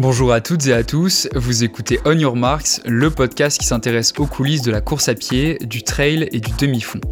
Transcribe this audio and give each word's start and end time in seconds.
Bonjour 0.00 0.32
à 0.32 0.40
toutes 0.40 0.66
et 0.66 0.72
à 0.72 0.82
tous, 0.82 1.28
vous 1.34 1.62
écoutez 1.62 2.00
On 2.06 2.12
Your 2.12 2.34
Marks, 2.34 2.80
le 2.86 3.10
podcast 3.10 3.60
qui 3.60 3.66
s'intéresse 3.66 4.14
aux 4.16 4.24
coulisses 4.24 4.62
de 4.62 4.70
la 4.70 4.80
course 4.80 5.10
à 5.10 5.14
pied, 5.14 5.58
du 5.60 5.82
trail 5.82 6.26
et 6.32 6.40
du 6.40 6.52
demi-fond. 6.58 7.02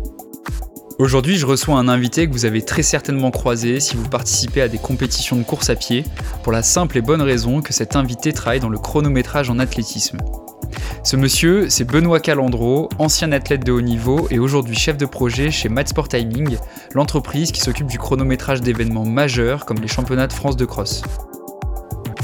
Aujourd'hui, 0.98 1.36
je 1.36 1.44
reçois 1.44 1.76
un 1.76 1.86
invité 1.86 2.26
que 2.26 2.32
vous 2.32 2.46
avez 2.46 2.62
très 2.62 2.82
certainement 2.82 3.30
croisé 3.30 3.78
si 3.80 3.94
vous 3.94 4.08
participez 4.08 4.62
à 4.62 4.68
des 4.68 4.78
compétitions 4.78 5.36
de 5.36 5.42
course 5.42 5.68
à 5.68 5.74
pied, 5.74 6.02
pour 6.42 6.50
la 6.50 6.62
simple 6.62 6.96
et 6.96 7.02
bonne 7.02 7.20
raison 7.20 7.60
que 7.60 7.74
cet 7.74 7.94
invité 7.94 8.32
travaille 8.32 8.60
dans 8.60 8.70
le 8.70 8.78
chronométrage 8.78 9.50
en 9.50 9.58
athlétisme. 9.58 10.16
Ce 11.04 11.16
monsieur, 11.16 11.68
c'est 11.68 11.84
Benoît 11.84 12.20
Calandro, 12.20 12.88
ancien 12.98 13.32
athlète 13.32 13.66
de 13.66 13.72
haut 13.72 13.82
niveau 13.82 14.28
et 14.30 14.38
aujourd'hui 14.38 14.74
chef 14.74 14.96
de 14.96 15.04
projet 15.04 15.50
chez 15.50 15.68
Sport 15.84 16.08
Timing, 16.08 16.56
l'entreprise 16.94 17.52
qui 17.52 17.60
s'occupe 17.60 17.88
du 17.88 17.98
chronométrage 17.98 18.62
d'événements 18.62 19.04
majeurs 19.04 19.66
comme 19.66 19.78
les 19.78 19.88
championnats 19.88 20.26
de 20.26 20.32
France 20.32 20.56
de 20.56 20.64
cross. 20.64 21.02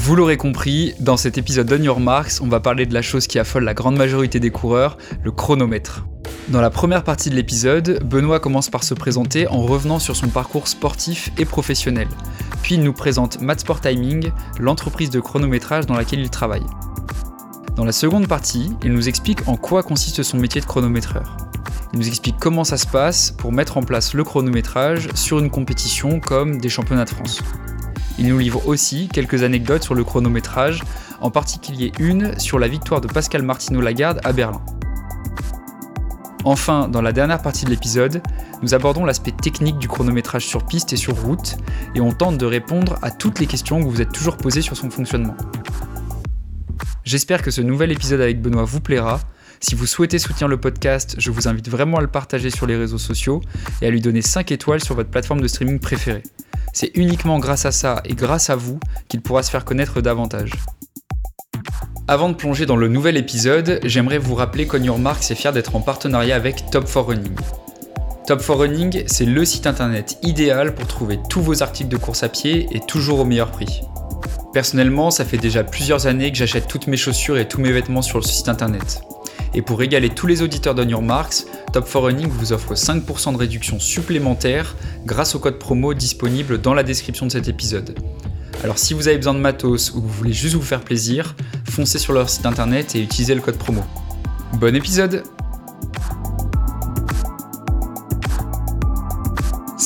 Vous 0.05 0.15
l'aurez 0.15 0.37
compris, 0.37 0.93
dans 0.99 1.17
cet 1.17 1.39
épisode 1.39 1.65
d'On 1.65 1.81
Your 1.81 1.99
Marks, 1.99 2.33
on 2.39 2.47
va 2.47 2.59
parler 2.59 2.85
de 2.85 2.93
la 2.93 3.01
chose 3.01 3.25
qui 3.25 3.39
affole 3.39 3.63
la 3.63 3.73
grande 3.73 3.97
majorité 3.97 4.39
des 4.39 4.51
coureurs, 4.51 4.99
le 5.23 5.31
chronomètre. 5.31 6.05
Dans 6.49 6.61
la 6.61 6.69
première 6.69 7.03
partie 7.03 7.31
de 7.31 7.35
l'épisode, 7.35 8.03
Benoît 8.03 8.39
commence 8.39 8.69
par 8.69 8.83
se 8.83 8.93
présenter 8.93 9.47
en 9.47 9.63
revenant 9.63 9.97
sur 9.97 10.15
son 10.15 10.27
parcours 10.27 10.67
sportif 10.67 11.31
et 11.39 11.45
professionnel. 11.45 12.07
Puis 12.61 12.75
il 12.75 12.83
nous 12.83 12.93
présente 12.93 13.39
Sport 13.57 13.81
Timing, 13.81 14.29
l'entreprise 14.59 15.09
de 15.09 15.19
chronométrage 15.19 15.87
dans 15.87 15.95
laquelle 15.95 16.19
il 16.19 16.29
travaille. 16.29 16.67
Dans 17.75 17.83
la 17.83 17.91
seconde 17.91 18.27
partie, 18.27 18.69
il 18.83 18.93
nous 18.93 19.09
explique 19.09 19.47
en 19.47 19.57
quoi 19.57 19.81
consiste 19.81 20.21
son 20.21 20.37
métier 20.37 20.61
de 20.61 20.67
chronométreur. 20.67 21.35
Il 21.93 21.99
nous 21.99 22.07
explique 22.07 22.35
comment 22.39 22.63
ça 22.63 22.77
se 22.77 22.85
passe 22.85 23.31
pour 23.31 23.51
mettre 23.51 23.75
en 23.75 23.81
place 23.81 24.13
le 24.13 24.23
chronométrage 24.23 25.09
sur 25.15 25.39
une 25.39 25.49
compétition 25.49 26.19
comme 26.19 26.59
des 26.59 26.69
championnats 26.69 27.05
de 27.05 27.09
France. 27.09 27.41
Il 28.17 28.27
nous 28.27 28.37
livre 28.37 28.65
aussi 28.67 29.09
quelques 29.09 29.43
anecdotes 29.43 29.83
sur 29.83 29.93
le 29.93 30.03
chronométrage, 30.03 30.81
en 31.19 31.31
particulier 31.31 31.91
une 31.99 32.39
sur 32.39 32.59
la 32.59 32.67
victoire 32.67 33.01
de 33.01 33.07
Pascal 33.07 33.41
Martino 33.41 33.81
Lagarde 33.81 34.21
à 34.23 34.31
Berlin. 34.31 34.61
Enfin, 36.45 36.87
dans 36.87 37.01
la 37.01 37.11
dernière 37.11 37.41
partie 37.41 37.65
de 37.65 37.71
l'épisode, 37.71 38.21
nous 38.61 38.73
abordons 38.73 39.03
l'aspect 39.03 39.31
technique 39.31 39.79
du 39.79 39.87
chronométrage 39.87 40.45
sur 40.45 40.65
piste 40.65 40.93
et 40.93 40.95
sur 40.95 41.19
route, 41.19 41.57
et 41.95 42.01
on 42.01 42.11
tente 42.11 42.37
de 42.37 42.45
répondre 42.45 42.99
à 43.01 43.11
toutes 43.11 43.39
les 43.39 43.47
questions 43.47 43.79
que 43.79 43.83
vous 43.83 43.91
vous 43.91 44.01
êtes 44.01 44.11
toujours 44.11 44.37
posées 44.37 44.61
sur 44.61 44.77
son 44.77 44.89
fonctionnement. 44.89 45.35
J'espère 47.03 47.41
que 47.41 47.51
ce 47.51 47.61
nouvel 47.61 47.91
épisode 47.91 48.21
avec 48.21 48.41
Benoît 48.41 48.63
vous 48.63 48.79
plaira. 48.79 49.19
Si 49.59 49.75
vous 49.75 49.85
souhaitez 49.85 50.19
soutenir 50.19 50.47
le 50.47 50.57
podcast, 50.57 51.15
je 51.17 51.31
vous 51.31 51.47
invite 51.47 51.69
vraiment 51.69 51.97
à 51.97 52.01
le 52.01 52.07
partager 52.07 52.49
sur 52.49 52.65
les 52.65 52.77
réseaux 52.77 52.97
sociaux 52.97 53.41
et 53.81 53.87
à 53.87 53.89
lui 53.89 54.01
donner 54.01 54.21
5 54.21 54.51
étoiles 54.51 54.83
sur 54.83 54.95
votre 54.95 55.09
plateforme 55.09 55.41
de 55.41 55.47
streaming 55.47 55.79
préférée. 55.79 56.23
C'est 56.75 56.91
uniquement 56.95 57.39
grâce 57.39 57.65
à 57.65 57.71
ça 57.71 58.01
et 58.03 58.15
grâce 58.15 58.49
à 58.49 58.57
vous 58.57 58.81
qu'il 59.07 59.21
pourra 59.21 59.43
se 59.43 59.49
faire 59.49 59.63
connaître 59.63 60.01
davantage. 60.01 60.51
Avant 62.09 62.27
de 62.27 62.33
plonger 62.33 62.65
dans 62.65 62.75
le 62.75 62.89
nouvel 62.89 63.15
épisode, 63.15 63.79
j'aimerais 63.85 64.17
vous 64.17 64.35
rappeler 64.35 64.67
qu'On 64.67 64.97
Marks 64.97 65.31
est 65.31 65.35
fier 65.35 65.53
d'être 65.53 65.77
en 65.77 65.79
partenariat 65.79 66.35
avec 66.35 66.69
Top 66.71 66.83
4 66.83 66.99
Running. 66.99 67.35
Top 68.27 68.45
4 68.45 68.53
Running, 68.55 69.03
c'est 69.07 69.23
le 69.23 69.45
site 69.45 69.67
internet 69.67 70.17
idéal 70.21 70.75
pour 70.75 70.85
trouver 70.85 71.17
tous 71.29 71.41
vos 71.41 71.63
articles 71.63 71.89
de 71.89 71.95
course 71.95 72.23
à 72.23 72.29
pied 72.29 72.67
et 72.73 72.81
toujours 72.81 73.21
au 73.21 73.25
meilleur 73.25 73.51
prix. 73.51 73.79
Personnellement, 74.51 75.11
ça 75.11 75.23
fait 75.23 75.37
déjà 75.37 75.63
plusieurs 75.63 76.07
années 76.07 76.29
que 76.29 76.37
j'achète 76.37 76.67
toutes 76.67 76.87
mes 76.87 76.97
chaussures 76.97 77.37
et 77.37 77.47
tous 77.47 77.61
mes 77.61 77.71
vêtements 77.71 78.01
sur 78.01 78.19
le 78.19 78.25
site 78.25 78.49
internet. 78.49 79.01
Et 79.55 79.61
pour 79.61 79.79
régaler 79.79 80.09
tous 80.09 80.27
les 80.27 80.41
auditeurs 80.41 80.75
d'On 80.75 80.87
Your 80.87 81.01
Marks, 81.01 81.45
Top 81.71 81.85
4 81.85 81.99
Running 82.01 82.27
vous 82.27 82.51
offre 82.51 82.73
5% 82.73 83.31
de 83.31 83.37
réduction 83.37 83.79
supplémentaire 83.79 84.75
grâce 85.05 85.33
au 85.33 85.39
code 85.39 85.59
promo 85.59 85.93
disponible 85.93 86.59
dans 86.59 86.73
la 86.73 86.83
description 86.83 87.25
de 87.25 87.31
cet 87.31 87.47
épisode. 87.47 87.97
Alors 88.63 88.77
si 88.77 88.93
vous 88.93 89.07
avez 89.07 89.15
besoin 89.15 89.33
de 89.33 89.39
matos 89.39 89.91
ou 89.91 90.01
que 90.01 90.07
vous 90.07 90.13
voulez 90.13 90.33
juste 90.33 90.55
vous 90.55 90.61
faire 90.61 90.81
plaisir, 90.81 91.35
foncez 91.69 91.99
sur 91.99 92.11
leur 92.11 92.29
site 92.29 92.45
internet 92.45 92.95
et 92.95 93.01
utilisez 93.01 93.33
le 93.33 93.41
code 93.41 93.57
promo. 93.57 93.81
Bon 94.59 94.75
épisode 94.75 95.23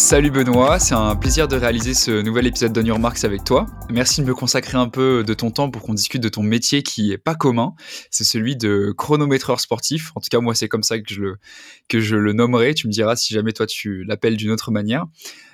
Salut 0.10 0.32
Benoît, 0.32 0.80
c'est 0.80 0.96
un 0.96 1.16
plaisir 1.16 1.48
de 1.48 1.56
réaliser 1.56 1.94
ce 1.94 2.24
nouvel 2.24 2.48
épisode 2.48 2.74
d'On 2.74 2.82
Your 2.84 2.98
Marks 2.98 3.24
avec 3.26 3.44
toi. 3.44 3.68
Merci 3.92 4.22
de 4.22 4.26
me 4.26 4.34
consacrer 4.34 4.76
un 4.76 4.90
peu 4.90 5.24
de 5.24 5.36
ton 5.36 5.52
temps 5.52 5.70
pour 5.70 5.84
qu'on 5.84 5.94
discute 5.94 6.24
de 6.24 6.30
ton 6.30 6.42
métier 6.42 6.82
qui 6.82 7.12
est 7.12 7.20
pas 7.20 7.36
commun. 7.36 7.76
C'est 8.10 8.24
celui 8.24 8.56
de 8.56 8.92
chronométreur 8.98 9.60
sportif. 9.60 10.12
En 10.16 10.20
tout 10.20 10.30
cas, 10.32 10.40
moi, 10.40 10.56
c'est 10.56 10.68
comme 10.68 10.82
ça 10.82 10.98
que 10.98 11.14
je 11.14 12.16
le, 12.16 12.34
nommerai. 12.34 12.74
Tu 12.74 12.88
me 12.88 12.92
diras 12.92 13.16
si 13.16 13.36
jamais 13.36 13.52
toi 13.52 13.68
tu 13.68 14.04
l'appelles 14.04 14.36
d'une 14.36 14.50
autre 14.50 14.72
manière. 14.72 15.06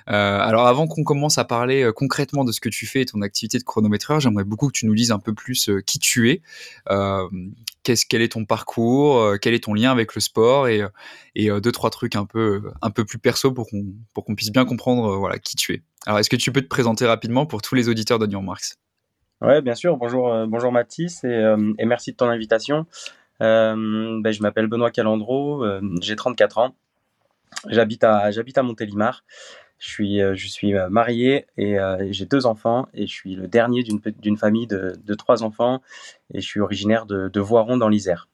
Euh, 0.08 0.38
alors 0.40 0.66
avant 0.66 0.86
qu'on 0.86 1.04
commence 1.04 1.36
à 1.36 1.44
parler 1.44 1.82
euh, 1.82 1.92
concrètement 1.92 2.44
de 2.44 2.52
ce 2.52 2.60
que 2.60 2.70
tu 2.70 2.86
fais 2.86 3.02
et 3.02 3.06
ton 3.06 3.20
activité 3.20 3.58
de 3.58 3.64
chronométreur, 3.64 4.20
j'aimerais 4.20 4.44
beaucoup 4.44 4.68
que 4.68 4.72
tu 4.72 4.86
nous 4.86 4.94
dises 4.94 5.10
un 5.10 5.18
peu 5.18 5.34
plus 5.34 5.68
euh, 5.68 5.82
qui 5.84 5.98
tu 5.98 6.30
es, 6.30 6.42
quel 8.08 8.22
est 8.22 8.32
ton 8.32 8.44
parcours, 8.44 9.34
quel 9.40 9.54
est 9.54 9.64
ton 9.64 9.74
lien 9.74 9.90
avec 9.90 10.14
le 10.14 10.20
sport 10.20 10.68
et, 10.68 10.82
deux 11.36 11.72
trois 11.72 11.90
trucs 11.90 12.16
un 12.16 12.24
peu 12.24 12.62
un 12.82 12.90
peu 12.90 13.04
plus 13.04 13.18
perso 13.18 13.52
pour 13.52 13.68
qu'on 13.68 14.34
puisse 14.34 14.50
bien 14.50 14.64
comprendre 14.64 15.16
voilà 15.16 15.38
qui 15.38 15.56
tu 15.56 15.74
es. 15.74 15.82
Alors 16.06 16.18
est-ce 16.18 16.30
que 16.30 16.36
tu 16.36 16.52
peux 16.52 16.62
te 16.62 16.68
présenter 16.68 17.06
rapidement 17.06 17.46
pour 17.46 17.62
tous 17.62 17.74
les 17.74 17.88
auditeurs 17.88 18.18
d'Onion 18.18 18.42
Marks 18.42 18.76
Ouais, 19.42 19.60
bien 19.60 19.74
sûr. 19.74 19.96
Bonjour, 19.96 20.46
bonjour 20.46 20.72
Mathis 20.72 21.22
et, 21.24 21.84
merci 21.84 22.12
de 22.12 22.16
ton 22.16 22.28
invitation. 22.28 22.86
Ben, 23.40 23.76
je 24.30 24.42
m'appelle 24.42 24.66
Benoît 24.66 24.90
Calandro, 24.90 25.64
j'ai 26.00 26.16
34 26.16 26.58
ans. 26.58 26.74
J'habite 27.68 28.04
à, 28.04 28.30
j'habite 28.30 28.58
à 28.58 28.62
Montélimar. 28.62 29.24
Je 29.78 29.88
suis, 29.88 30.22
euh, 30.22 30.34
je 30.34 30.48
suis 30.48 30.74
euh, 30.74 30.88
marié 30.88 31.46
et 31.58 31.78
euh, 31.78 32.06
j'ai 32.10 32.24
deux 32.24 32.46
enfants 32.46 32.88
et 32.94 33.06
je 33.06 33.12
suis 33.12 33.34
le 33.34 33.46
dernier 33.46 33.82
d'une 33.82 34.38
famille 34.38 34.66
de, 34.66 34.94
de, 35.04 35.14
trois 35.14 35.42
enfants 35.42 35.82
et 36.32 36.40
je 36.40 36.46
suis 36.46 36.60
originaire 36.60 37.04
de, 37.04 37.28
de 37.28 37.40
Voiron 37.40 37.76
dans 37.76 37.88
l'Isère. 37.88 38.28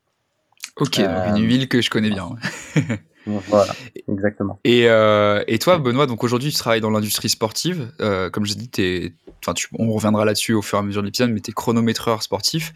Ok, 0.76 0.98
une 0.98 1.46
ville 1.46 1.68
que 1.68 1.82
je 1.82 1.90
connais 1.90 2.10
bien. 2.10 2.30
voilà, 3.26 3.74
exactement. 4.08 4.58
Et, 4.64 4.88
euh, 4.88 5.44
et, 5.46 5.58
toi, 5.58 5.78
Benoît, 5.78 6.06
donc 6.06 6.24
aujourd'hui, 6.24 6.50
tu 6.50 6.56
travailles 6.56 6.80
dans 6.80 6.90
l'industrie 6.90 7.28
sportive. 7.28 7.92
Euh, 8.00 8.30
comme 8.30 8.46
j'ai 8.46 8.54
dit, 8.54 8.70
es, 8.78 9.14
tu, 9.54 9.68
on 9.78 9.92
reviendra 9.92 10.24
là-dessus 10.24 10.54
au 10.54 10.62
fur 10.62 10.78
et 10.78 10.80
à 10.80 10.82
mesure 10.82 11.02
de 11.02 11.06
l'épisode, 11.06 11.30
mais 11.30 11.40
tu 11.40 11.50
es 11.50 11.54
chronométreur 11.54 12.22
sportif. 12.22 12.72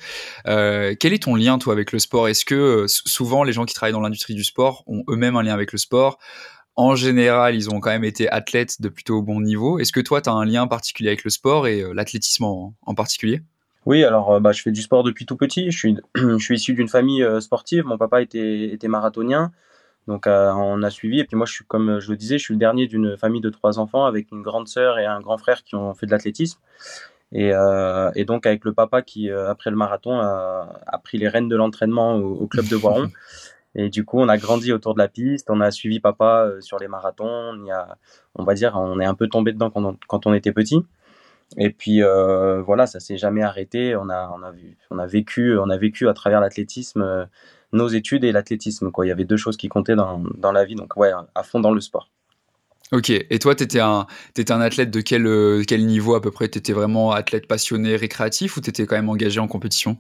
Euh, 0.47 0.95
quel 0.99 1.13
est 1.13 1.23
ton 1.23 1.35
lien, 1.35 1.59
toi, 1.59 1.73
avec 1.73 1.93
le 1.93 1.99
sport? 1.99 2.29
Est-ce 2.29 2.45
que 2.45 2.85
souvent, 2.87 3.45
les 3.45 3.53
gens 3.53 3.65
qui 3.65 3.75
travaillent 3.75 3.93
dans 3.93 4.01
l'industrie 4.01 4.35
du 4.35 4.45
sport 4.45 4.85
ont 4.87 5.05
eux-mêmes 5.09 5.37
un 5.37 5.43
lien 5.43 5.55
avec 5.55 5.73
le 5.73 5.79
sport? 5.79 6.19
En 6.77 6.95
général, 6.95 7.55
ils 7.55 7.71
ont 7.71 7.81
quand 7.81 7.91
même 7.91 8.05
été 8.05 8.29
athlètes 8.29 8.83
de 8.83 8.89
plutôt 8.89 9.23
bon 9.23 9.41
niveau. 9.41 9.79
Est-ce 9.79 9.93
que 9.93 10.01
toi, 10.01 10.21
tu 10.21 10.29
as 10.29 10.35
un 10.35 10.45
lien 10.45 10.67
particulier 10.67 11.09
avec 11.09 11.25
le 11.25 11.31
sport 11.31 11.67
et 11.67 11.81
euh, 11.81 11.93
l'athlétisme 11.95 12.45
en, 12.45 12.95
particulier? 12.95 13.41
Oui, 13.87 14.05
alors 14.05 14.35
euh, 14.35 14.41
bah, 14.41 14.53
je 14.53 14.61
fais 14.61 14.73
du 14.73 14.83
sport 14.83 15.03
depuis 15.03 15.25
tout 15.25 15.37
petit. 15.37 15.71
Je 15.71 15.79
suis, 15.79 15.97
je 16.15 16.39
suis 16.39 16.57
issu 16.57 16.75
d'une 16.75 16.89
famille 16.89 17.23
euh, 17.23 17.41
sportive. 17.41 17.85
Mon 17.87 17.97
papa 17.97 18.21
était, 18.21 18.69
était 18.69 18.89
marathonien. 18.89 19.53
Donc 20.07 20.27
on 20.29 20.83
a 20.85 20.91
suivi. 20.91 21.19
Et 21.19 21.25
puis 21.25 21.37
moi, 21.37 21.47
je 21.47 21.53
suis, 21.53 21.65
comme 21.65 21.99
je 21.99 22.11
le 22.13 22.17
disais, 22.17 22.39
je 22.39 22.45
suis 22.45 22.55
le 22.55 22.61
dernier 22.61 22.87
d'une 22.87 23.17
famille 23.17 23.41
de 23.41 23.51
trois 23.51 23.81
enfants 23.81 24.05
avec 24.05 24.31
une 24.31 24.41
grande 24.41 24.69
sœur 24.69 25.01
et 25.01 25.05
un 25.05 25.21
grand 25.21 25.37
frère 25.37 25.65
qui 25.65 25.75
ont 25.75 25.95
fait 25.95 26.07
de 26.07 26.13
l'athlétisme. 26.13 26.61
Et, 27.33 27.51
et, 28.15 28.25
donc 28.25 28.47
avec 28.47 28.65
le 28.65 28.73
papa 28.73 29.03
qui, 29.03 29.33
après 29.33 29.71
le 29.71 29.77
marathon, 29.77 30.21
a, 30.21 30.81
a 30.87 30.99
pris 30.99 31.19
les 31.19 31.27
rênes 31.27 31.49
de 31.49 31.57
l'entraînement 31.57 32.15
au, 32.15 32.37
au, 32.37 32.47
club 32.47 32.69
de 32.69 32.77
Voiron. 32.77 33.11
Et 33.79 33.91
du 33.91 34.05
coup, 34.05 34.19
on 34.19 34.29
a 34.29 34.39
grandi 34.39 34.73
autour 34.73 34.95
de 34.95 34.99
la 34.99 35.07
piste, 35.07 35.51
on 35.51 35.61
a 35.61 35.71
suivi 35.71 36.01
papa 36.01 36.47
euh, 36.47 36.61
sur 36.63 36.79
les 36.79 36.89
marathons. 36.89 37.63
Y 37.65 37.71
a, 37.71 37.99
on 38.35 38.43
va 38.43 38.55
dire, 38.55 38.75
on 38.77 38.99
est 39.01 39.05
un 39.05 39.15
peu 39.15 39.29
tombé 39.29 39.53
dedans 39.53 39.71
quand 39.71 39.85
on, 39.85 40.21
on 40.25 40.35
était 40.35 40.53
petit. 40.53 40.79
Et 41.59 41.71
puis 41.71 42.03
euh, 42.03 42.63
voilà, 42.63 42.87
ça 42.87 43.01
s'est 43.01 43.19
jamais 43.19 43.43
arrêté. 43.43 43.95
On 43.95 44.09
a, 44.09 44.33
on 44.35 44.43
a 44.43 44.53
on 44.91 45.07
vécu, 45.07 45.59
on 45.59 45.69
a 45.69 45.77
vécu 45.77 46.09
à 46.09 46.15
travers 46.15 46.41
l'athlétisme 46.41 47.03
euh, 47.03 47.27
nos 47.73 47.89
études 47.89 48.25
et 48.25 48.33
l'athlétisme. 48.33 48.91
Il 49.03 49.09
y 49.09 49.11
avait 49.11 49.25
deux 49.25 49.37
choses 49.37 49.59
qui 49.59 49.69
comptaient 49.69 49.95
dans, 49.95 50.53
la 50.53 50.65
vie. 50.65 50.75
Donc 50.75 50.97
ouais, 50.97 51.13
à 51.35 51.43
fond 51.43 51.61
dans 51.61 51.73
le 51.73 51.81
sport. 51.81 52.11
Ok, 52.93 53.11
et 53.11 53.39
toi, 53.41 53.55
tu 53.55 53.65
étais 53.65 53.81
un, 53.81 54.07
étais 54.37 54.53
un 54.53 54.61
athlète 54.61 54.91
de 54.93 55.01
quel, 55.01 55.67
quel 55.67 55.85
niveau 55.87 56.15
à 56.15 56.23
peu 56.23 56.31
près? 56.31 56.49
Tu 56.49 56.59
étais 56.59 56.73
vraiment 56.73 57.11
athlète 57.11 57.49
passionné, 57.49 57.97
récréatif 57.97 58.57
ou 58.57 58.61
tu 58.61 58.71
étais 58.71 58.87
quand 58.87 58.97
même 58.97 59.09
engagé 59.09 59.41
en 59.41 59.49
compétition? 59.49 59.99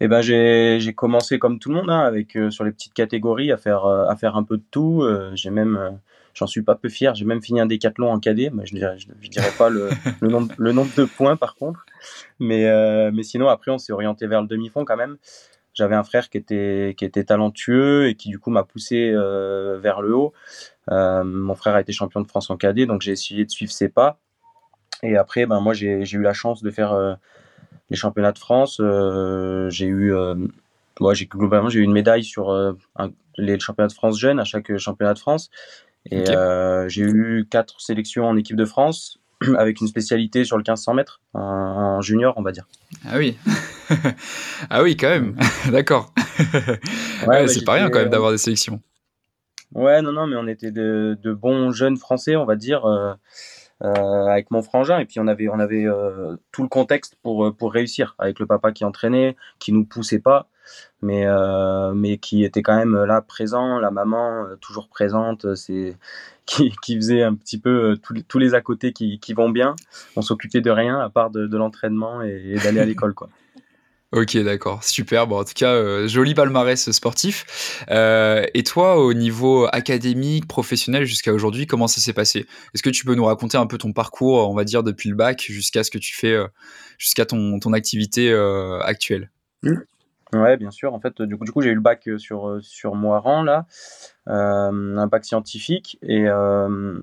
Eh 0.00 0.08
ben 0.08 0.20
j'ai 0.20 0.92
commencé 0.94 1.38
comme 1.38 1.58
tout 1.58 1.70
le 1.70 1.76
monde 1.76 1.90
hein, 1.90 2.00
avec 2.00 2.36
euh, 2.36 2.50
sur 2.50 2.64
les 2.64 2.72
petites 2.72 2.92
catégories 2.92 3.50
à 3.50 3.56
faire 3.56 3.86
euh, 3.86 4.06
à 4.08 4.16
faire 4.16 4.36
un 4.36 4.44
peu 4.44 4.58
de 4.58 4.64
tout. 4.70 5.02
Euh, 5.02 5.30
j'ai 5.34 5.50
même 5.50 5.98
j'en 6.34 6.46
suis 6.46 6.60
pas 6.60 6.74
peu 6.74 6.90
fier. 6.90 7.14
J'ai 7.14 7.24
même 7.24 7.42
fini 7.42 7.60
un 7.60 7.66
décathlon 7.66 8.10
en 8.10 8.20
cadet. 8.20 8.50
Mais 8.52 8.66
je 8.66 8.74
ne 8.74 8.80
dirais, 8.80 8.98
dirais 9.22 9.52
pas 9.56 9.70
le, 9.70 9.88
le, 10.20 10.28
nombre, 10.28 10.54
le 10.58 10.72
nombre 10.72 10.90
de 10.96 11.04
points 11.04 11.36
par 11.36 11.54
contre. 11.54 11.86
Mais 12.38 12.70
mais 13.10 13.22
sinon 13.22 13.48
après 13.48 13.70
on 13.70 13.78
s'est 13.78 13.92
orienté 13.92 14.26
vers 14.26 14.42
le 14.42 14.48
demi-fond 14.48 14.84
quand 14.84 14.96
même. 14.96 15.16
J'avais 15.72 15.94
un 15.94 16.04
frère 16.04 16.28
qui 16.28 16.38
était 16.38 16.94
qui 16.96 17.04
était 17.06 17.24
talentueux 17.24 18.08
et 18.08 18.16
qui 18.16 18.28
du 18.28 18.38
coup 18.38 18.50
m'a 18.50 18.64
poussé 18.64 19.12
vers 19.12 20.02
le 20.02 20.14
haut. 20.14 20.34
mon 20.90 21.54
frère 21.54 21.74
a 21.74 21.80
été 21.80 21.92
champion 21.92 22.20
de 22.20 22.28
France 22.28 22.50
en 22.50 22.58
cadet, 22.58 22.84
donc 22.84 23.00
j'ai 23.00 23.12
essayé 23.12 23.46
de 23.46 23.50
suivre 23.50 23.72
ses 23.72 23.88
pas. 23.88 24.18
Et 25.02 25.16
après, 25.16 25.46
ben 25.46 25.60
moi 25.60 25.72
j'ai 25.72 26.02
eu 26.02 26.22
la 26.22 26.34
chance 26.34 26.62
de 26.62 26.70
faire 26.70 27.18
les 27.90 27.96
championnats 27.96 28.32
de 28.32 28.38
France, 28.38 28.78
euh, 28.80 29.70
j'ai 29.70 29.86
eu, 29.86 30.14
euh, 30.14 30.34
j'ai 31.12 31.26
globalement 31.26 31.68
j'ai 31.68 31.80
eu 31.80 31.82
une 31.82 31.92
médaille 31.92 32.24
sur 32.24 32.50
euh, 32.50 32.72
les 33.38 33.58
championnats 33.60 33.88
de 33.88 33.92
France 33.92 34.18
jeunes 34.18 34.40
à 34.40 34.44
chaque 34.44 34.76
championnat 34.78 35.14
de 35.14 35.18
France. 35.18 35.50
Et 36.10 36.24
j'ai 36.88 37.02
eu 37.02 37.46
quatre 37.50 37.80
sélections 37.80 38.26
en 38.26 38.36
équipe 38.36 38.56
de 38.56 38.64
France. 38.64 39.18
avec 39.58 39.80
une 39.80 39.86
spécialité 39.86 40.44
sur 40.44 40.56
le 40.56 40.62
1500 40.62 40.94
mètres 40.94 41.20
en, 41.34 42.00
junior, 42.00 42.32
on 42.36 42.42
va 42.42 42.52
dire. 42.52 42.66
Ah 43.06 43.18
oui, 43.18 43.36
ah 44.70 44.82
oui, 44.82 44.96
quand 44.96 45.08
même. 45.08 45.36
D'accord. 45.70 46.12
ouais, 47.26 47.46
c'est 47.46 47.64
pas 47.64 47.74
rien 47.74 47.90
quand 47.90 47.98
même 47.98 48.08
d'avoir 48.08 48.32
des 48.32 48.38
sélections. 48.38 48.80
Ouais, 49.74 50.00
non, 50.00 50.12
non, 50.12 50.26
mais 50.26 50.36
on 50.36 50.46
était 50.46 50.70
de, 50.70 51.18
de 51.22 51.34
bons 51.34 51.70
jeunes 51.72 51.98
Français, 51.98 52.36
on 52.36 52.46
va 52.46 52.56
dire. 52.56 52.86
Euh, 53.84 54.26
avec 54.26 54.50
mon 54.50 54.62
frangin. 54.62 54.98
Et 55.00 55.04
puis 55.04 55.20
on 55.20 55.26
avait 55.26 55.48
on 55.50 55.58
avait 55.58 55.84
euh, 55.84 56.36
tout 56.50 56.62
le 56.62 56.68
contexte 56.68 57.16
pour 57.22 57.44
euh, 57.44 57.52
pour 57.52 57.74
réussir 57.74 58.14
avec 58.18 58.38
le 58.38 58.46
papa 58.46 58.72
qui 58.72 58.86
entraînait 58.86 59.36
qui 59.58 59.70
nous 59.70 59.84
poussait 59.84 60.18
pas 60.18 60.48
mais 61.02 61.26
mais 61.94 62.16
qui 62.18 62.42
était 62.42 62.62
quand 62.62 62.76
même 62.76 63.04
là 63.04 63.20
présent 63.20 63.78
la 63.78 63.90
maman 63.90 64.46
toujours 64.60 64.88
présente 64.88 65.54
c'est 65.54 65.96
qui, 66.46 66.72
qui 66.82 66.96
faisait 66.96 67.22
un 67.22 67.34
petit 67.34 67.58
peu 67.58 67.98
tous 68.02 68.14
les, 68.14 68.22
tous 68.22 68.38
les 68.38 68.54
à 68.54 68.62
côté 68.62 68.92
qui, 68.92 69.20
qui 69.20 69.34
vont 69.34 69.50
bien. 69.50 69.76
On 70.16 70.22
s'occupait 70.22 70.62
de 70.62 70.70
rien 70.70 70.98
à 70.98 71.10
part 71.10 71.30
de, 71.30 71.46
de 71.46 71.56
l'entraînement 71.58 72.22
et, 72.22 72.54
et 72.54 72.56
d'aller 72.56 72.80
à 72.80 72.86
l'école 72.86 73.14
quoi 73.14 73.28
Ok, 74.12 74.36
d'accord, 74.36 74.84
super. 74.84 75.26
Bon, 75.26 75.40
en 75.40 75.44
tout 75.44 75.52
cas, 75.54 75.72
euh, 75.72 76.06
joli 76.06 76.32
palmarès 76.32 76.90
sportif. 76.92 77.84
Euh, 77.90 78.46
et 78.54 78.62
toi, 78.62 78.98
au 78.98 79.12
niveau 79.12 79.66
académique, 79.72 80.46
professionnel 80.46 81.04
jusqu'à 81.04 81.32
aujourd'hui, 81.32 81.66
comment 81.66 81.88
ça 81.88 82.00
s'est 82.00 82.12
passé? 82.12 82.46
Est-ce 82.72 82.84
que 82.84 82.90
tu 82.90 83.04
peux 83.04 83.16
nous 83.16 83.24
raconter 83.24 83.58
un 83.58 83.66
peu 83.66 83.78
ton 83.78 83.92
parcours, 83.92 84.48
on 84.48 84.54
va 84.54 84.62
dire, 84.62 84.84
depuis 84.84 85.08
le 85.08 85.16
bac 85.16 85.44
jusqu'à 85.48 85.82
ce 85.82 85.90
que 85.90 85.98
tu 85.98 86.14
fais, 86.14 86.32
euh, 86.32 86.46
jusqu'à 86.98 87.26
ton, 87.26 87.58
ton 87.58 87.72
activité 87.72 88.32
actuelle? 88.82 89.30
Mmh. 89.62 89.74
Ouais, 90.32 90.56
bien 90.56 90.70
sûr. 90.70 90.92
En 90.92 91.00
fait, 91.00 91.22
du 91.22 91.36
coup, 91.36 91.44
du 91.44 91.52
coup 91.52 91.62
j'ai 91.62 91.70
eu 91.70 91.74
le 91.74 91.80
bac 91.80 92.08
sur, 92.18 92.58
sur 92.60 92.94
Moiran, 92.94 93.42
là, 93.42 93.66
un 94.26 95.06
bac 95.06 95.24
scientifique. 95.24 95.98
Et 96.02 96.26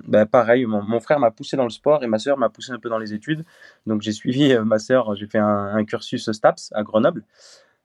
bah, 0.07 0.25
pareil, 0.25 0.65
mon, 0.65 0.99
frère 0.99 1.19
m'a 1.19 1.31
poussé 1.31 1.55
dans 1.55 1.63
le 1.63 1.69
sport 1.69 2.03
et 2.03 2.07
ma 2.07 2.19
sœur 2.19 2.37
m'a 2.37 2.49
poussé 2.49 2.71
un 2.71 2.79
peu 2.79 2.89
dans 2.89 2.97
les 2.97 3.13
études. 3.13 3.45
Donc, 3.85 4.01
j'ai 4.01 4.11
suivi 4.11 4.57
ma 4.59 4.79
sœur, 4.79 5.15
j'ai 5.15 5.27
fait 5.27 5.39
un, 5.39 5.83
cursus 5.85 6.31
STAPS 6.31 6.71
à 6.73 6.83
Grenoble. 6.83 7.23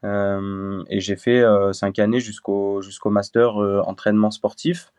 et 0.05 1.01
j'ai 1.01 1.17
fait 1.17 1.45
cinq 1.73 1.99
années 1.99 2.21
jusqu'au 2.21 2.83
jusqu'au 2.83 3.11
master 3.11 3.57
entraînement 3.87 4.31
sportif. 4.31 4.93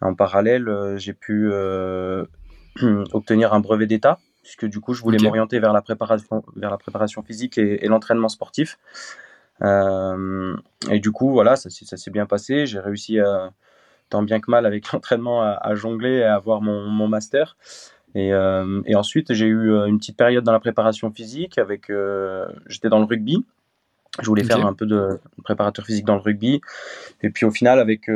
En 0.00 0.14
parallèle, 0.14 0.94
j'ai 0.98 1.14
pu 1.14 1.50
obtenir 3.12 3.54
un 3.54 3.60
brevet 3.60 3.86
d'État 3.86 4.20
puisque 4.42 4.66
du 4.66 4.80
coup, 4.80 4.94
je 4.94 5.02
voulais 5.02 5.18
m'orienter 5.18 5.58
vers 5.58 5.72
la 5.72 5.82
préparation, 5.82 6.42
vers 6.56 6.70
la 6.70 6.78
préparation 6.78 7.22
physique 7.22 7.58
et 7.58 7.86
l'entraînement 7.88 8.28
sportif. 8.28 8.78
Euh, 9.62 10.56
et 10.90 11.00
du 11.00 11.12
coup, 11.12 11.30
voilà, 11.30 11.56
ça, 11.56 11.70
ça 11.70 11.96
s'est 11.96 12.10
bien 12.10 12.26
passé. 12.26 12.66
J'ai 12.66 12.80
réussi, 12.80 13.18
tant 14.08 14.22
bien 14.22 14.40
que 14.40 14.50
mal, 14.50 14.66
avec 14.66 14.90
l'entraînement, 14.92 15.42
à, 15.42 15.74
jongler 15.74 16.18
et 16.18 16.24
à 16.24 16.34
avoir 16.34 16.60
mon, 16.60 16.86
mon 16.86 17.08
master. 17.08 17.56
Et, 18.14 18.32
euh, 18.32 18.82
et, 18.86 18.96
ensuite, 18.96 19.32
j'ai 19.32 19.46
eu 19.46 19.70
euh, 19.70 19.86
une 19.86 19.98
petite 19.98 20.16
période 20.16 20.42
dans 20.44 20.52
la 20.52 20.60
préparation 20.60 21.10
physique. 21.10 21.58
Avec, 21.58 21.90
j'étais 22.66 22.88
dans 22.88 22.98
le 22.98 23.04
rugby. 23.04 23.44
Je 24.20 24.26
voulais 24.26 24.44
faire 24.44 24.66
un 24.66 24.74
peu 24.74 24.86
de 24.86 25.20
préparateur 25.44 25.86
physique 25.86 26.04
dans 26.04 26.16
le 26.16 26.20
rugby. 26.20 26.60
Et 27.22 27.30
puis 27.30 27.46
au 27.46 27.50
final, 27.50 27.78
avec, 27.78 28.10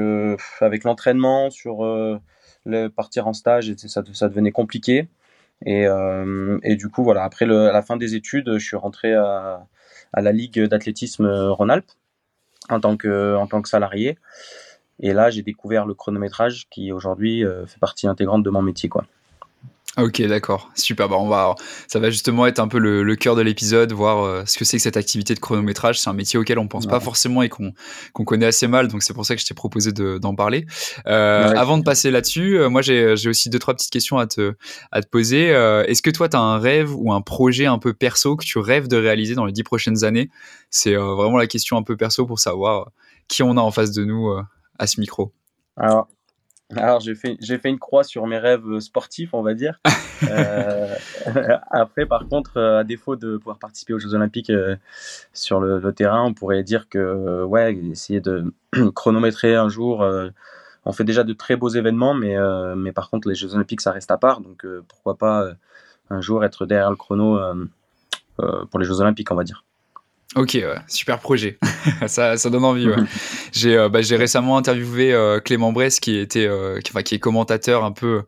avec 0.61 0.85
l'entraînement 0.85 1.51
sur 1.51 1.85
le 2.67 2.89
partir 2.89 3.29
en 3.29 3.33
stage, 3.33 3.73
ça, 3.77 4.03
ça 4.13 4.29
devenait 4.29 4.51
compliqué. 4.51 5.09
Et, 5.65 5.87
et, 6.65 6.77
du 6.77 6.89
coup, 6.89 7.05
voilà, 7.05 7.23
après 7.23 7.47
le, 7.47 7.69
à 7.69 7.73
la 7.73 7.81
fin 7.81 7.97
des 7.97 8.17
études, 8.17 8.59
je 8.59 8.65
suis 8.65 8.77
rentré 8.77 9.15
à, 9.15 9.67
à 10.15 10.23
la 10.23 10.33
Ligue 10.33 10.61
d'athlétisme 10.61 11.27
Rhône-Alpes 11.27 11.91
en, 12.71 12.81
tant 12.81 12.97
que, 12.97 13.37
salarié. 13.65 14.19
Et 15.01 15.13
là, 15.13 15.31
j'ai 15.31 15.43
découvert 15.43 15.87
le 15.87 15.95
chronométrage 15.95 16.67
qui 16.71 16.93
aujourd'hui 16.93 17.45
euh, 17.45 17.67
fait 17.67 17.81
partie 17.81 18.07
intégrante 18.07 18.43
de 18.43 18.51
mon 18.51 18.63
métier. 18.63 18.89
Ok, 19.97 20.21
d'accord, 20.23 20.71
super. 20.75 21.09
Bah, 21.09 21.17
on 21.21 21.29
va, 21.29 21.55
ça 21.87 22.01
va 22.01 22.11
justement 22.11 22.47
être 22.47 22.59
un 22.59 22.67
peu 22.67 22.79
le, 22.79 23.15
cœur 23.15 23.37
de 23.37 23.43
l'épisode, 23.43 23.93
voir 23.93 24.25
euh, 24.25 24.43
ce 24.45 24.59
que 24.59 24.65
c'est 24.65 24.79
que 24.79 24.83
cette 24.83 24.97
activité 24.97 25.35
de 25.35 25.39
chronométrage. 25.39 26.01
C'est 26.01 26.11
un 26.11 26.15
métier 26.15 26.37
auquel 26.39 26.59
on 26.59 26.67
pense 26.67 26.87
pas 26.87 26.99
forcément 26.99 27.43
et 27.43 27.49
qu'on 27.49 27.73
connaît 28.25 28.47
assez 28.47 28.67
mal, 28.67 28.89
donc 28.89 29.05
c'est 29.05 29.15
pour 29.15 29.25
ça 29.25 29.37
que 29.37 29.41
je 29.41 29.47
t'ai 29.47 29.55
proposé 29.55 29.93
d'en 29.93 30.35
parler. 30.35 30.67
Euh, 31.07 31.53
avant 31.55 31.79
de 31.79 31.85
passer 31.85 32.11
là-dessus, 32.11 32.59
euh, 32.59 32.69
moi 32.69 32.83
j'ai 32.83 33.29
aussi 33.29 33.51
deux 33.51 33.61
trois 33.61 33.75
petites 33.75 33.93
questions 33.93 34.19
à 34.19 34.27
te, 34.27 34.55
à 34.91 35.01
te 35.01 35.09
poser. 35.09 35.49
Est-ce 35.87 36.03
que 36.03 36.11
toi, 36.11 36.29
tu 36.29 36.37
as 36.37 36.41
un 36.41 36.59
rêve 36.59 36.95
ou 36.97 37.13
un 37.13 37.21
projet 37.21 37.67
un 37.67 37.79
peu 37.79 37.95
perso 37.95 38.37
que 38.37 38.45
tu 38.45 38.59
rêves 38.59 38.89
de 38.89 38.97
réaliser 38.97 39.35
dans 39.35 39.45
les 39.45 39.53
dix 39.53 39.63
prochaines 39.63 40.05
années? 40.05 40.29
C'est 40.71 40.95
vraiment 40.95 41.37
la 41.37 41.47
question 41.47 41.77
un 41.77 41.83
peu 41.83 41.97
perso 41.97 42.27
pour 42.27 42.41
savoir 42.41 42.91
qui 43.29 43.43
on 43.43 43.57
a 43.57 43.61
en 43.61 43.71
face 43.71 43.93
de 43.93 44.05
nous 44.05 44.29
à 44.79 44.87
ce 44.89 44.99
micro. 44.99 45.33
Alors, 45.77 46.09
alors, 46.71 47.01
j'ai 47.01 47.15
fait, 47.15 47.37
j'ai 47.41 47.59
fait 47.59 47.69
une 47.69 47.79
croix 47.79 48.05
sur 48.05 48.27
mes 48.27 48.39
rêves 48.39 48.81
sportifs, 48.81 49.35
on 49.35 49.43
va 49.43 49.55
dire. 49.55 49.81
euh, 50.31 50.95
après, 51.71 52.07
par 52.07 52.27
contre, 52.29 52.57
euh, 52.57 52.81
à 52.81 52.85
défaut 52.85 53.17
de 53.17 53.37
pouvoir 53.37 53.59
participer 53.59 53.93
aux 53.93 53.99
Jeux 53.99 54.15
Olympiques 54.15 54.51
euh, 54.51 54.77
sur 55.33 55.61
le, 55.61 55.93
terrain, 55.93 56.25
on 56.25 56.33
pourrait 56.33 56.63
dire 56.63 56.89
que, 56.89 56.99
euh, 56.99 57.45
ouais, 57.45 57.75
essayer 57.75 58.21
de 58.21 58.53
chronométrer 58.95 59.55
un 59.55 59.69
jour. 59.69 60.05
on 60.87 60.93
fait 60.93 61.05
déjà 61.05 61.23
de 61.23 61.33
très 61.33 61.57
beaux 61.57 61.69
événements, 61.69 62.15
mais, 62.15 62.37
mais 62.77 62.93
par 62.93 63.11
contre, 63.11 63.29
les 63.29 63.35
Jeux 63.35 63.55
Olympiques, 63.55 63.81
ça 63.81 63.93
reste 63.93 64.11
à 64.11 64.17
part. 64.17 64.41
Donc, 64.41 64.67
pourquoi 64.89 65.17
pas 65.17 65.53
un 66.11 66.21
jour 66.21 66.45
être 66.45 66.67
derrière 66.67 66.91
le 66.91 66.97
chrono 66.97 67.39
pour 68.37 68.79
les 68.81 68.87
Jeux 68.87 69.01
Olympiques, 69.01 69.31
on 69.31 69.37
va 69.37 69.45
dire. 69.45 69.65
Ok, 70.37 70.59
super 70.89 71.21
projet. 71.21 71.59
ça, 72.09 72.37
ça 72.37 72.51
donne 72.51 72.65
envie. 72.65 72.89
j'ai, 73.53 73.77
euh, 73.77 73.89
bah, 73.89 74.03
j'ai 74.03 74.17
récemment 74.17 74.57
interviewé 74.57 75.13
euh, 75.13 75.39
Clément 75.39 75.73
Bresse, 75.73 76.01
qui 76.01 76.17
était, 76.17 76.47
euh, 76.47 76.81
qui, 76.81 76.93
qui, 77.05 77.15
est 77.15 77.19
commentateur 77.21 77.85
un 77.85 77.93
peu 77.93 78.23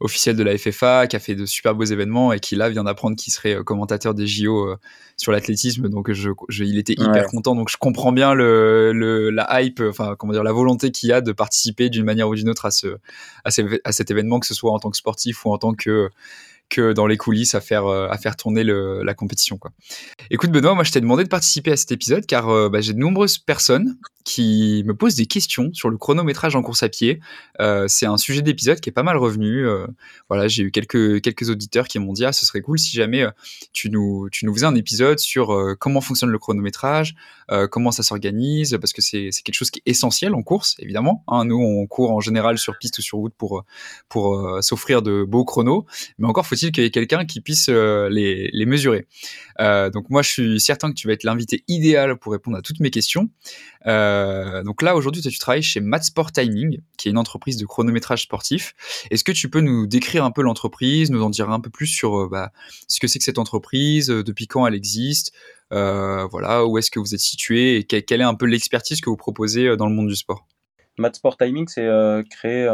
officiel 0.00 0.36
de 0.36 0.42
la 0.42 0.56
FFA, 0.56 1.06
qui 1.06 1.16
a 1.16 1.18
fait 1.18 1.34
de 1.34 1.44
super 1.44 1.74
beaux 1.74 1.84
événements 1.84 2.32
et 2.32 2.40
qui 2.40 2.56
là 2.56 2.70
vient 2.70 2.84
d'apprendre 2.84 3.14
qu'il 3.16 3.30
serait 3.30 3.62
commentateur 3.62 4.14
des 4.14 4.26
JO 4.26 4.74
sur 5.18 5.32
l'athlétisme. 5.32 5.90
Donc, 5.90 6.10
je, 6.10 6.30
je, 6.48 6.64
il 6.64 6.78
était 6.78 6.94
hyper 6.94 7.26
content. 7.26 7.54
Donc, 7.54 7.68
je 7.68 7.76
comprends 7.76 8.12
bien 8.12 8.32
le, 8.32 8.92
le, 8.94 9.28
la 9.28 9.60
hype, 9.60 9.82
enfin, 9.86 10.14
comment 10.18 10.32
dire, 10.32 10.42
la 10.44 10.52
volonté 10.52 10.90
qu'il 10.90 11.10
y 11.10 11.12
a 11.12 11.20
de 11.20 11.32
participer 11.32 11.90
d'une 11.90 12.04
manière 12.04 12.28
ou 12.28 12.34
d'une 12.34 12.48
autre 12.48 12.64
à 12.64 12.70
ce, 12.70 12.96
à, 13.44 13.50
à 13.84 13.92
cet 13.92 14.10
événement, 14.10 14.40
que 14.40 14.46
ce 14.46 14.54
soit 14.54 14.72
en 14.72 14.78
tant 14.78 14.90
que 14.90 14.96
sportif 14.96 15.44
ou 15.44 15.52
en 15.52 15.58
tant 15.58 15.74
que 15.74 16.08
que 16.70 16.92
dans 16.92 17.06
les 17.06 17.16
coulisses 17.16 17.54
à 17.54 17.60
faire, 17.60 17.86
euh, 17.86 18.08
tourner 18.38 18.64
la 18.64 19.14
compétition. 19.14 19.58
Quoi. 19.58 19.72
Écoute 20.30 20.50
Benoît, 20.50 20.74
moi 20.74 20.84
je 20.84 20.92
t'ai 20.92 21.00
demandé 21.00 21.24
de 21.24 21.28
participer 21.28 21.72
à 21.72 21.76
cet 21.76 21.92
épisode 21.92 22.24
car 22.24 22.48
euh, 22.48 22.68
bah, 22.70 22.80
j'ai 22.80 22.94
de 22.94 22.98
nombreuses 22.98 23.38
personnes 23.38 23.96
qui 24.24 24.82
me 24.86 24.94
posent 24.94 25.14
des 25.14 25.26
questions 25.26 25.70
sur 25.72 25.90
le 25.90 25.96
chronométrage 25.96 26.56
en 26.56 26.62
course 26.62 26.82
à 26.82 26.88
pied. 26.88 27.20
Euh, 27.60 27.86
c'est 27.88 28.06
un 28.06 28.16
sujet 28.16 28.42
d'épisode 28.42 28.80
qui 28.80 28.90
est 28.90 28.92
pas 28.92 29.02
mal 29.02 29.16
revenu. 29.16 29.66
voilà, 30.28 30.48
j'ai 30.48 30.62
eu 30.62 30.70
quelques, 30.70 31.20
quelques 31.22 31.50
auditeurs 31.50 31.88
qui 31.88 31.98
m'ont 31.98 32.12
dit 32.12 32.24
ah 32.24 32.32
ce 32.32 32.46
serait 32.46 32.60
cool 32.60 32.78
si 32.78 32.96
jamais 32.96 33.24
tu, 33.72 33.90
nous, 33.90 34.28
tu 34.30 34.46
nous 34.46 34.54
faisais 34.54 34.66
un 34.66 34.74
épisode 34.74 35.18
sur 35.18 35.56
comment 35.78 36.00
fonctionne 36.00 36.30
le 36.30 36.38
chronométrage, 36.38 37.14
comment 37.70 37.90
ça 37.90 38.02
s'organise, 38.02 38.76
parce 38.80 38.92
que 38.92 39.02
c'est 39.02 39.30
quelque 39.44 39.54
chose 39.54 39.70
qui 39.70 39.80
est 39.84 39.90
essentiel 39.90 40.34
en 40.34 40.42
course, 40.42 40.76
évidemment. 40.78 41.24
Hein. 41.28 41.44
nous, 41.44 41.58
on 41.58 41.86
court 41.86 42.12
en 42.12 42.20
général 42.20 42.58
sur 42.58 42.78
piste 42.78 42.98
ou 42.98 43.02
sur 43.02 43.18
route 43.18 43.34
pour, 43.36 43.64
pour 44.08 44.58
s'offrir 44.62 45.02
de 45.02 45.24
beaux 45.24 45.44
chronos, 45.44 45.86
mais 46.18 46.26
encore 46.26 46.46
faut 46.46 46.56
qu'il 46.56 46.82
y 46.82 46.86
ait 46.86 46.90
quelqu'un 46.90 47.24
qui 47.24 47.40
puisse 47.40 47.68
euh, 47.68 48.08
les, 48.08 48.66
mesurer 48.66 49.06
euh, 49.60 49.90
Donc 49.90 50.10
moi, 50.10 50.22
je 50.22 50.30
suis 50.30 50.60
certain 50.60 50.90
que 50.90 50.94
tu 50.94 51.06
vas 51.06 51.14
être 51.14 51.24
l'invité 51.24 51.64
idéal 51.68 52.16
pour 52.16 52.32
répondre 52.32 52.56
à 52.56 52.62
toutes 52.62 52.80
mes 52.80 52.90
questions. 52.90 53.30
Euh, 53.86 54.09
donc 54.64 54.82
là, 54.82 54.94
aujourd'hui, 54.94 55.22
tu 55.22 55.38
travailles 55.38 55.62
chez 55.62 55.80
Matsport 55.80 56.32
Timing, 56.32 56.80
qui 56.96 57.08
est 57.08 57.10
une 57.10 57.18
entreprise 57.18 57.56
de 57.56 57.66
chronométrage 57.66 58.22
sportif. 58.22 58.74
Est-ce 59.10 59.24
que 59.24 59.32
tu 59.32 59.48
peux 59.48 59.60
nous 59.60 59.86
décrire 59.86 60.24
un 60.24 60.30
peu 60.30 60.42
l'entreprise, 60.42 61.10
nous 61.10 61.22
en 61.22 61.30
dire 61.30 61.50
un 61.50 61.60
peu 61.60 61.70
plus 61.70 61.86
sur 61.86 62.28
bah, 62.28 62.52
ce 62.88 63.00
que 63.00 63.06
c'est 63.06 63.18
que 63.18 63.24
cette 63.24 63.38
entreprise, 63.38 64.08
depuis 64.08 64.46
quand 64.46 64.66
elle 64.66 64.74
existe, 64.74 65.32
voilà, 65.70 66.66
où 66.66 66.78
est-ce 66.78 66.90
que 66.90 66.98
vous 66.98 67.14
êtes 67.14 67.20
situé 67.20 67.76
et 67.76 67.84
quelle 67.84 68.20
est 68.20 68.24
un 68.24 68.34
peu 68.34 68.46
l'expertise 68.46 69.00
que 69.00 69.10
vous 69.10 69.16
proposez 69.16 69.76
dans 69.76 69.86
le 69.86 69.94
monde 69.94 70.08
du 70.08 70.16
sport? 70.16 70.46
Matsport 70.98 71.36
Timing, 71.36 71.68
c'est 71.68 71.88
créé 72.30 72.68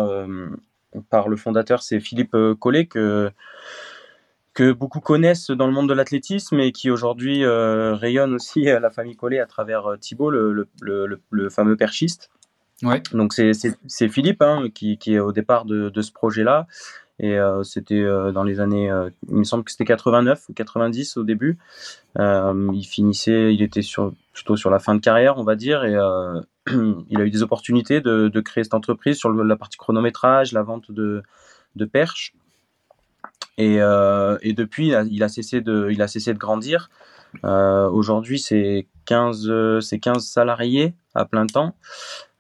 par 1.11 1.29
le 1.29 1.37
fondateur, 1.37 1.83
c'est 1.83 2.01
Philippe 2.01 2.35
euh, 2.35 2.55
Collet, 2.55 2.87
que, 2.87 3.31
que 4.57 4.73
beaucoup 4.73 5.01
connaissent 5.01 5.51
dans 5.51 5.67
le 5.67 5.73
monde 5.75 5.89
de 5.89 5.93
l'athlétisme 5.93 6.59
et 6.61 6.73
qui 6.73 6.91
aujourd'hui 6.91 7.45
euh, 7.45 7.95
rayonne 7.95 8.35
aussi 8.35 8.69
à 8.71 8.81
la 8.81 8.91
famille 8.91 9.15
Collet 9.15 9.39
à 9.39 9.45
travers 9.45 9.87
euh, 9.87 9.97
Thibaut, 9.99 10.31
le, 10.31 10.67
le, 10.81 11.21
le, 11.31 11.51
fameux 11.51 11.77
perchiste. 11.77 12.31
Ouais. 12.83 13.03
Donc 13.13 13.35
c'est 13.35 14.09
Philippe 14.09 14.41
hein, 14.41 14.69
qui, 14.75 14.97
qui, 14.97 15.15
est 15.15 15.19
au 15.19 15.33
départ 15.33 15.67
de, 15.67 15.91
de 15.91 16.03
ce 16.03 16.11
projet-là. 16.11 16.67
Et 17.19 17.39
c'était 17.63 18.05
dans 18.35 18.45
les 18.45 18.61
années, 18.61 18.93
il 19.31 19.37
me 19.37 19.45
semble 19.45 19.65
que 19.65 19.71
c'était 19.71 19.87
89 19.87 20.51
ou 20.51 20.53
90 20.53 21.17
au 21.17 21.23
début. 21.23 21.57
il 22.19 22.87
finissait, 22.87 23.55
il 23.55 23.63
était 23.63 23.81
sur, 23.81 24.13
plutôt 24.35 24.59
sur 24.59 24.69
la 24.69 24.79
fin 24.79 24.95
de 24.95 25.01
carrière, 25.01 25.39
on 25.39 25.43
va 25.43 25.57
dire, 25.57 25.85
et 25.85 25.95
il 27.09 27.19
a 27.19 27.25
eu 27.25 27.31
des 27.31 27.43
opportunités 27.43 28.03
de, 28.03 28.29
de 28.29 28.41
créer 28.43 28.65
cette 28.65 28.75
entreprise 28.75 29.17
sur 29.17 29.33
la 29.33 29.57
partie 29.57 29.79
chronométrage, 29.79 30.53
la 30.53 30.63
vente 30.63 30.91
de, 30.91 31.23
de 31.75 31.85
perches. 31.87 32.35
Et, 33.59 33.81
euh, 33.81 34.39
et, 34.43 34.53
depuis, 34.53 34.89
il 35.11 35.23
a, 35.23 35.29
cessé 35.29 35.61
de, 35.61 35.89
il 35.91 36.03
a 36.03 36.09
cessé 36.09 36.35
de 36.35 36.39
grandir. 36.39 36.91
Euh, 37.45 37.89
Aujourd'hui, 37.89 38.39
c'est 38.39 38.87
15, 39.07 39.81
15 40.01 40.25
salariés 40.25 40.95
à 41.15 41.25
plein 41.25 41.47
temps, 41.47 41.75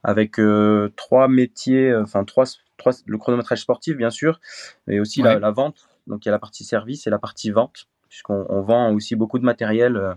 avec 0.04 0.38
euh, 0.38 0.92
trois 0.96 1.28
métiers, 1.28 1.94
enfin 1.96 2.24
trois, 2.24 2.44
trois, 2.76 2.92
le 3.06 3.18
chronométrage 3.18 3.62
sportif, 3.62 3.96
bien 3.96 4.10
sûr, 4.10 4.40
et 4.88 5.00
aussi 5.00 5.22
la, 5.22 5.38
la, 5.38 5.50
vente 5.50 5.88
Donc 6.06 6.24
il 6.24 6.28
y 6.28 6.30
a 6.30 6.32
la 6.32 6.38
partie 6.38 6.64
service 6.64 7.06
et 7.06 7.10
la 7.10 7.18
partie 7.18 7.50
vente, 7.50 7.88
puisqu'on 8.08 8.62
vend 8.62 8.92
aussi 8.92 9.16
beaucoup 9.16 9.38
de 9.38 9.44
matériel 9.44 10.14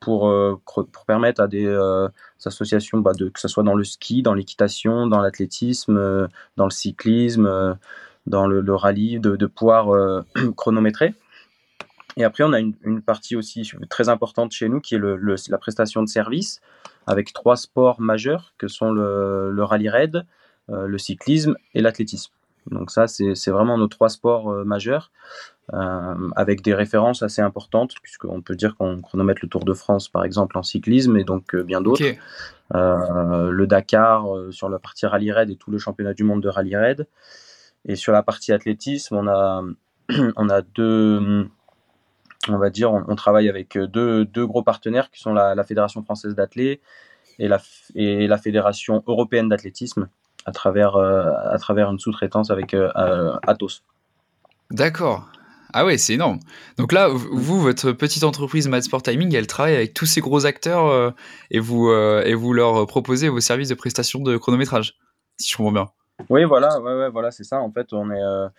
pour, 0.00 0.32
pour 0.64 1.04
permettre 1.06 1.42
à 1.42 1.48
des 1.48 1.68
associations, 2.46 2.98
bah, 2.98 3.12
de, 3.12 3.28
que 3.28 3.40
ce 3.40 3.48
soit 3.48 3.62
dans 3.62 3.74
le 3.74 3.84
ski, 3.84 4.22
dans 4.22 4.34
l'équitation, 4.34 5.06
dans 5.06 5.20
l'athlétisme, 5.20 6.28
dans 6.56 6.64
le 6.64 6.70
cyclisme, 6.70 7.76
dans 8.30 8.46
le, 8.46 8.74
rallye, 8.74 9.20
de, 9.20 9.36
de 9.36 9.46
pouvoir 9.46 10.24
chronométrer. 10.56 11.14
Et 12.16 12.24
après, 12.24 12.44
on 12.44 12.52
a 12.52 12.58
une, 12.58 13.02
partie 13.02 13.36
aussi 13.36 13.70
très 13.88 14.08
importante 14.08 14.52
chez 14.52 14.68
nous 14.68 14.80
qui 14.80 14.94
est 14.94 14.98
le, 14.98 15.18
la 15.48 15.58
prestation 15.58 16.02
de 16.02 16.08
service 16.08 16.60
avec 17.06 17.32
trois 17.32 17.56
sports 17.56 18.00
majeurs 18.00 18.54
que 18.58 18.68
sont 18.68 18.92
le, 18.92 19.50
le 19.50 19.64
rallye 19.64 19.88
raid, 19.88 20.26
euh, 20.70 20.86
le 20.86 20.98
cyclisme 20.98 21.56
et 21.74 21.80
l'athlétisme. 21.80 22.32
Donc 22.70 22.90
ça, 22.90 23.06
c'est 23.06 23.50
vraiment 23.50 23.78
nos 23.78 23.88
trois 23.88 24.10
sports 24.10 24.52
euh, 24.52 24.64
majeurs 24.64 25.10
euh, 25.72 26.14
avec 26.36 26.62
des 26.62 26.74
références 26.74 27.22
assez 27.22 27.40
importantes 27.40 27.94
puisqu'on 28.02 28.42
peut 28.42 28.54
dire 28.54 28.76
qu'on 28.76 29.00
chronomètre 29.00 29.40
le 29.42 29.48
Tour 29.48 29.64
de 29.64 29.72
France 29.72 30.08
par 30.08 30.24
exemple 30.24 30.58
en 30.58 30.62
cyclisme 30.62 31.16
et 31.16 31.24
donc 31.24 31.56
bien 31.56 31.80
d'autres. 31.80 32.04
le 32.72 33.66
Dakar 33.66 34.26
sur 34.50 34.68
la 34.68 34.78
partie 34.78 35.06
rallye 35.06 35.32
raid 35.32 35.50
et 35.50 35.56
tout 35.56 35.70
le 35.70 35.78
championnat 35.78 36.12
du 36.12 36.24
monde 36.24 36.42
de 36.42 36.48
rallye 36.48 36.76
raid. 36.76 37.06
Et 37.86 37.96
sur 37.96 38.12
la 38.12 38.22
partie 38.22 38.52
athlétisme, 38.52 39.16
on 39.16 39.26
a, 39.28 39.62
on 40.36 40.48
a 40.48 40.62
deux 40.62 41.48
on 42.48 42.58
va 42.58 42.70
dire, 42.70 42.92
on, 42.92 43.14
travaille 43.16 43.48
avec 43.48 43.76
euh, 43.76 43.86
deux, 43.86 44.24
deux, 44.24 44.46
gros 44.46 44.62
partenaires 44.62 45.10
qui 45.10 45.20
sont 45.20 45.32
la, 45.32 45.62
Fédération 45.64 46.02
française 46.02 46.34
d'athlé 46.34 46.80
et 47.38 47.48
la, 47.48 47.60
et 47.94 48.26
la 48.26 48.38
Fédération 48.38 49.02
européenne 49.06 49.48
d'athlétisme 49.48 50.08
à 50.46 50.52
travers, 50.52 50.96
euh, 50.96 51.30
à 51.50 51.58
travers 51.58 51.90
une 51.90 51.98
sous-traitance 51.98 52.50
avec 52.50 52.72
euh, 52.72 52.90
Atos. 53.46 53.82
D'accord. 54.70 55.28
Ah 55.72 55.84
ouais, 55.84 55.98
c'est 55.98 56.14
énorme. 56.14 56.40
Donc 56.78 56.92
là, 56.92 57.08
vous, 57.08 57.60
votre 57.60 57.92
petite 57.92 58.24
entreprise 58.24 58.66
Mad 58.66 58.82
Sport 58.82 59.02
Timing, 59.02 59.34
elle 59.34 59.46
travaille 59.46 59.76
avec 59.76 59.94
tous 59.94 60.06
ces 60.06 60.20
gros 60.20 60.44
acteurs 60.44 61.14
et, 61.52 61.60
vous, 61.60 61.92
et 61.92 62.34
vous 62.34 62.52
leur 62.52 62.88
proposez 62.88 63.28
vos 63.28 63.38
services 63.38 63.68
de 63.68 63.74
prestation 63.74 64.18
de 64.18 64.36
chronométrage, 64.36 64.96
si 65.38 65.52
je 65.52 65.56
comprends 65.56 65.70
bien. 65.72 65.90
Oui, 66.28 66.44
voilà, 66.44 66.80
ouais, 66.80 66.94
ouais, 66.94 67.10
voilà, 67.10 67.30
c'est 67.30 67.44
ça. 67.44 67.60
En 67.60 67.70
fait, 67.70 67.92
on 67.92 68.10
est, 68.10 68.50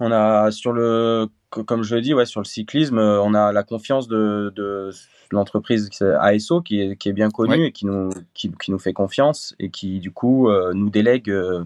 on 0.00 0.10
a 0.10 0.50
sur 0.50 0.72
le 0.72 1.28
comme 1.50 1.82
je 1.82 1.94
l'ai 1.94 2.00
dit, 2.00 2.14
ouais, 2.14 2.26
sur 2.26 2.40
le 2.40 2.46
cyclisme, 2.46 2.98
euh, 2.98 3.20
on 3.22 3.34
a 3.34 3.52
la 3.52 3.62
confiance 3.62 4.08
de, 4.08 4.52
de 4.54 4.90
l'entreprise 5.30 5.90
ASO 6.00 6.62
qui 6.62 6.80
est, 6.80 6.96
qui 6.96 7.08
est 7.08 7.12
bien 7.12 7.30
connue 7.30 7.66
et 7.66 7.72
qui 7.72 7.86
nous, 7.86 8.10
qui, 8.34 8.50
qui, 8.52 8.70
nous 8.70 8.78
fait 8.78 8.92
confiance 8.92 9.54
et 9.58 9.70
qui, 9.70 9.98
du 9.98 10.12
coup, 10.12 10.48
euh, 10.48 10.72
nous 10.74 10.90
délègue 10.90 11.30
euh, 11.30 11.64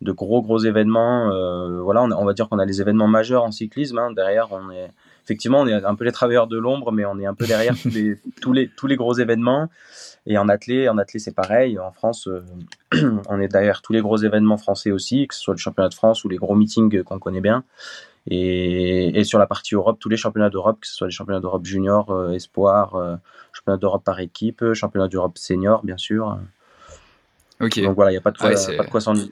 de 0.00 0.12
gros, 0.12 0.42
gros 0.42 0.58
événements. 0.58 1.30
voilà, 1.82 2.02
on, 2.02 2.12
on, 2.12 2.24
va 2.24 2.32
dire 2.32 2.48
qu'on 2.48 2.58
a 2.58 2.64
les 2.64 2.80
événements 2.80 3.08
majeurs 3.08 3.44
en 3.44 3.50
cyclisme. 3.50 3.98
Hein. 3.98 4.12
Derrière, 4.12 4.48
on 4.52 4.70
est 4.70 4.90
effectivement, 5.24 5.60
on 5.60 5.66
est 5.66 5.72
un 5.72 5.94
peu 5.94 6.04
les 6.04 6.12
travailleurs 6.12 6.46
de 6.46 6.58
l'ombre, 6.58 6.92
mais 6.92 7.04
on 7.04 7.18
est 7.18 7.26
un 7.26 7.34
peu 7.34 7.46
derrière 7.46 7.74
tous, 7.80 7.88
les, 7.88 8.16
tous, 8.40 8.52
les, 8.52 8.68
tous 8.68 8.86
les 8.86 8.96
gros 8.96 9.14
événements. 9.14 9.68
Et 10.26 10.38
en 10.38 10.48
athlé, 10.48 10.88
en 10.88 10.96
athlé 10.96 11.18
c'est 11.18 11.34
pareil. 11.34 11.78
En 11.78 11.92
France, 11.92 12.28
on 13.28 13.40
est 13.40 13.48
derrière 13.48 13.82
tous 13.82 13.92
les 13.92 14.00
gros 14.00 14.16
événements 14.16 14.56
français 14.56 14.90
aussi, 14.90 15.26
que 15.26 15.34
ce 15.34 15.40
soit 15.40 15.54
le 15.54 15.58
championnat 15.58 15.88
de 15.88 15.94
France 15.94 16.24
ou 16.24 16.28
les 16.28 16.36
gros 16.36 16.54
meetings 16.54 17.02
qu'on 17.02 17.18
connaît 17.18 17.40
bien. 17.42 17.64
Et, 18.30 19.18
et, 19.18 19.24
sur 19.24 19.38
la 19.38 19.46
partie 19.46 19.74
Europe, 19.74 19.98
tous 20.00 20.08
les 20.08 20.16
championnats 20.16 20.48
d'Europe, 20.48 20.78
que 20.80 20.86
ce 20.86 20.94
soit 20.94 21.06
les 21.06 21.12
championnats 21.12 21.40
d'Europe 21.40 21.66
junior, 21.66 22.10
euh, 22.10 22.32
espoir, 22.32 22.94
euh, 22.94 23.16
championnat 23.52 23.76
d'Europe 23.76 24.02
par 24.02 24.18
équipe, 24.20 24.64
championnat 24.72 25.08
d'Europe 25.08 25.36
senior, 25.36 25.84
bien 25.84 25.98
sûr. 25.98 26.38
Ok. 27.60 27.82
Donc 27.82 27.94
voilà, 27.94 28.12
il 28.12 28.14
n'y 28.14 28.18
a 28.18 28.22
pas 28.22 28.30
de 28.30 28.38
quoi, 28.38 28.50
ah 28.50 28.76
pas 28.78 28.84
de 28.84 28.90
quoi 28.90 29.00
s'ennuyer. 29.02 29.30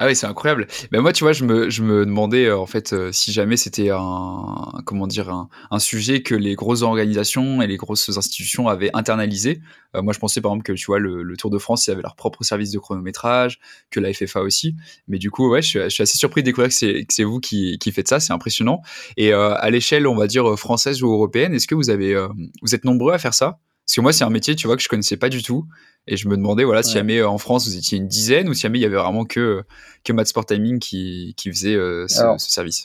Ah 0.00 0.06
oui, 0.06 0.14
c'est 0.14 0.26
incroyable. 0.26 0.68
Ben 0.92 1.00
moi, 1.00 1.12
tu 1.12 1.24
vois, 1.24 1.32
je 1.32 1.44
me, 1.44 1.68
je 1.70 1.82
me 1.82 2.06
demandais 2.06 2.44
euh, 2.46 2.56
en 2.56 2.66
fait 2.66 2.92
euh, 2.92 3.10
si 3.10 3.32
jamais 3.32 3.56
c'était 3.56 3.90
un 3.90 4.70
comment 4.86 5.08
dire 5.08 5.28
un, 5.28 5.48
un, 5.72 5.80
sujet 5.80 6.22
que 6.22 6.36
les 6.36 6.54
grosses 6.54 6.82
organisations 6.82 7.60
et 7.62 7.66
les 7.66 7.76
grosses 7.76 8.08
institutions 8.16 8.68
avaient 8.68 8.90
internalisé. 8.94 9.60
Euh, 9.96 10.02
moi, 10.02 10.12
je 10.12 10.20
pensais 10.20 10.40
par 10.40 10.52
exemple 10.52 10.72
que 10.72 10.72
tu 10.78 10.86
vois 10.86 11.00
le, 11.00 11.24
le, 11.24 11.36
Tour 11.36 11.50
de 11.50 11.58
France, 11.58 11.88
ils 11.88 11.90
avaient 11.90 12.02
leur 12.02 12.14
propre 12.14 12.44
service 12.44 12.70
de 12.70 12.78
chronométrage, 12.78 13.58
que 13.90 13.98
la 13.98 14.12
FFA 14.14 14.40
aussi. 14.42 14.76
Mais 15.08 15.18
du 15.18 15.32
coup, 15.32 15.50
ouais, 15.50 15.62
je, 15.62 15.80
je 15.80 15.88
suis 15.88 16.02
assez 16.04 16.16
surpris 16.16 16.42
de 16.42 16.46
découvrir 16.46 16.68
que 16.68 17.04
c'est 17.08 17.24
vous 17.24 17.40
qui, 17.40 17.76
qui 17.78 17.90
faites 17.90 18.06
ça. 18.06 18.20
C'est 18.20 18.32
impressionnant. 18.32 18.82
Et 19.16 19.32
à 19.32 19.68
l'échelle, 19.70 20.06
on 20.06 20.14
va 20.14 20.28
dire 20.28 20.56
française 20.56 21.02
ou 21.02 21.12
européenne, 21.12 21.54
est-ce 21.54 21.66
que 21.66 21.74
vous 21.74 21.90
avez 21.90 22.14
vous 22.62 22.74
êtes 22.74 22.84
nombreux 22.84 23.14
à 23.14 23.18
faire 23.18 23.34
ça? 23.34 23.58
Parce 23.88 23.94
que 23.94 24.02
moi, 24.02 24.12
c'est 24.12 24.24
un 24.24 24.28
métier, 24.28 24.54
tu 24.54 24.66
vois, 24.66 24.76
que 24.76 24.82
je 24.82 24.88
connaissais 24.90 25.16
pas 25.16 25.30
du 25.30 25.42
tout. 25.42 25.64
Et 26.06 26.18
je 26.18 26.28
me 26.28 26.36
demandais, 26.36 26.62
voilà, 26.62 26.82
si 26.82 26.92
jamais 26.92 27.20
euh, 27.20 27.28
en 27.28 27.38
France, 27.38 27.66
vous 27.66 27.74
étiez 27.74 27.96
une 27.96 28.06
dizaine 28.06 28.50
ou 28.50 28.52
si 28.52 28.60
jamais 28.60 28.78
il 28.78 28.82
y 28.82 28.84
avait 28.84 28.98
vraiment 28.98 29.24
que, 29.24 29.64
que 30.04 30.12
Mad 30.12 30.26
Sport 30.26 30.44
Timing 30.44 30.78
qui, 30.78 31.32
qui 31.38 31.50
faisait 31.50 31.74
euh, 31.74 32.06
ce, 32.06 32.36
service. 32.36 32.84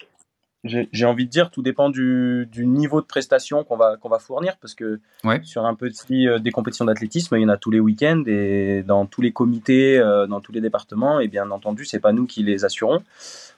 J'ai 0.63 1.05
envie 1.05 1.25
de 1.25 1.29
dire, 1.29 1.51
tout 1.51 1.61
dépend 1.61 1.89
du, 1.89 2.47
du 2.49 2.65
niveau 2.65 3.01
de 3.01 3.05
prestation 3.05 3.65
qu'on 3.65 3.75
va, 3.75 3.97
qu'on 3.97 4.07
va 4.07 4.17
fournir. 4.19 4.55
Parce 4.61 4.75
que 4.75 5.01
sur 5.43 5.65
un 5.65 5.75
petit 5.75 6.25
euh, 6.25 6.39
des 6.39 6.51
compétitions 6.51 6.85
d'athlétisme, 6.85 7.35
il 7.35 7.41
y 7.41 7.45
en 7.45 7.49
a 7.49 7.57
tous 7.57 7.71
les 7.71 7.81
week-ends 7.81 8.23
et 8.25 8.81
dans 8.87 9.05
tous 9.05 9.19
les 9.19 9.33
comités, 9.33 9.99
dans 9.99 10.39
tous 10.39 10.53
les 10.53 10.61
départements. 10.61 11.19
Et 11.19 11.27
bien 11.27 11.51
entendu, 11.51 11.83
c'est 11.83 11.99
pas 11.99 12.13
nous 12.13 12.25
qui 12.25 12.43
les 12.43 12.63
assurons. 12.63 13.03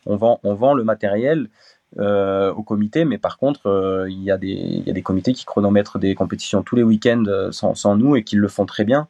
On 0.07 0.15
vend, 0.15 0.39
on 0.41 0.55
vend 0.55 0.73
le 0.73 0.83
matériel. 0.83 1.49
Euh, 1.97 2.51
au 2.51 2.61
comité, 2.61 3.05
mais 3.05 3.17
par 3.17 3.37
contre, 3.37 3.67
euh, 3.67 4.09
il 4.09 4.21
y, 4.21 4.29
a 4.29 4.37
des, 4.37 5.01
comités 5.01 5.31
qui 5.31 5.45
chronomètrent 5.45 5.97
des 5.97 6.13
compétitions 6.13 6.61
tous 6.61 6.75
les 6.75 6.83
week-ends 6.83 7.23
euh, 7.27 7.53
sans, 7.53 7.73
sans, 7.73 7.95
nous 7.95 8.17
et 8.17 8.23
qui 8.25 8.35
le 8.35 8.49
font 8.49 8.65
très 8.65 8.83
bien. 8.83 9.07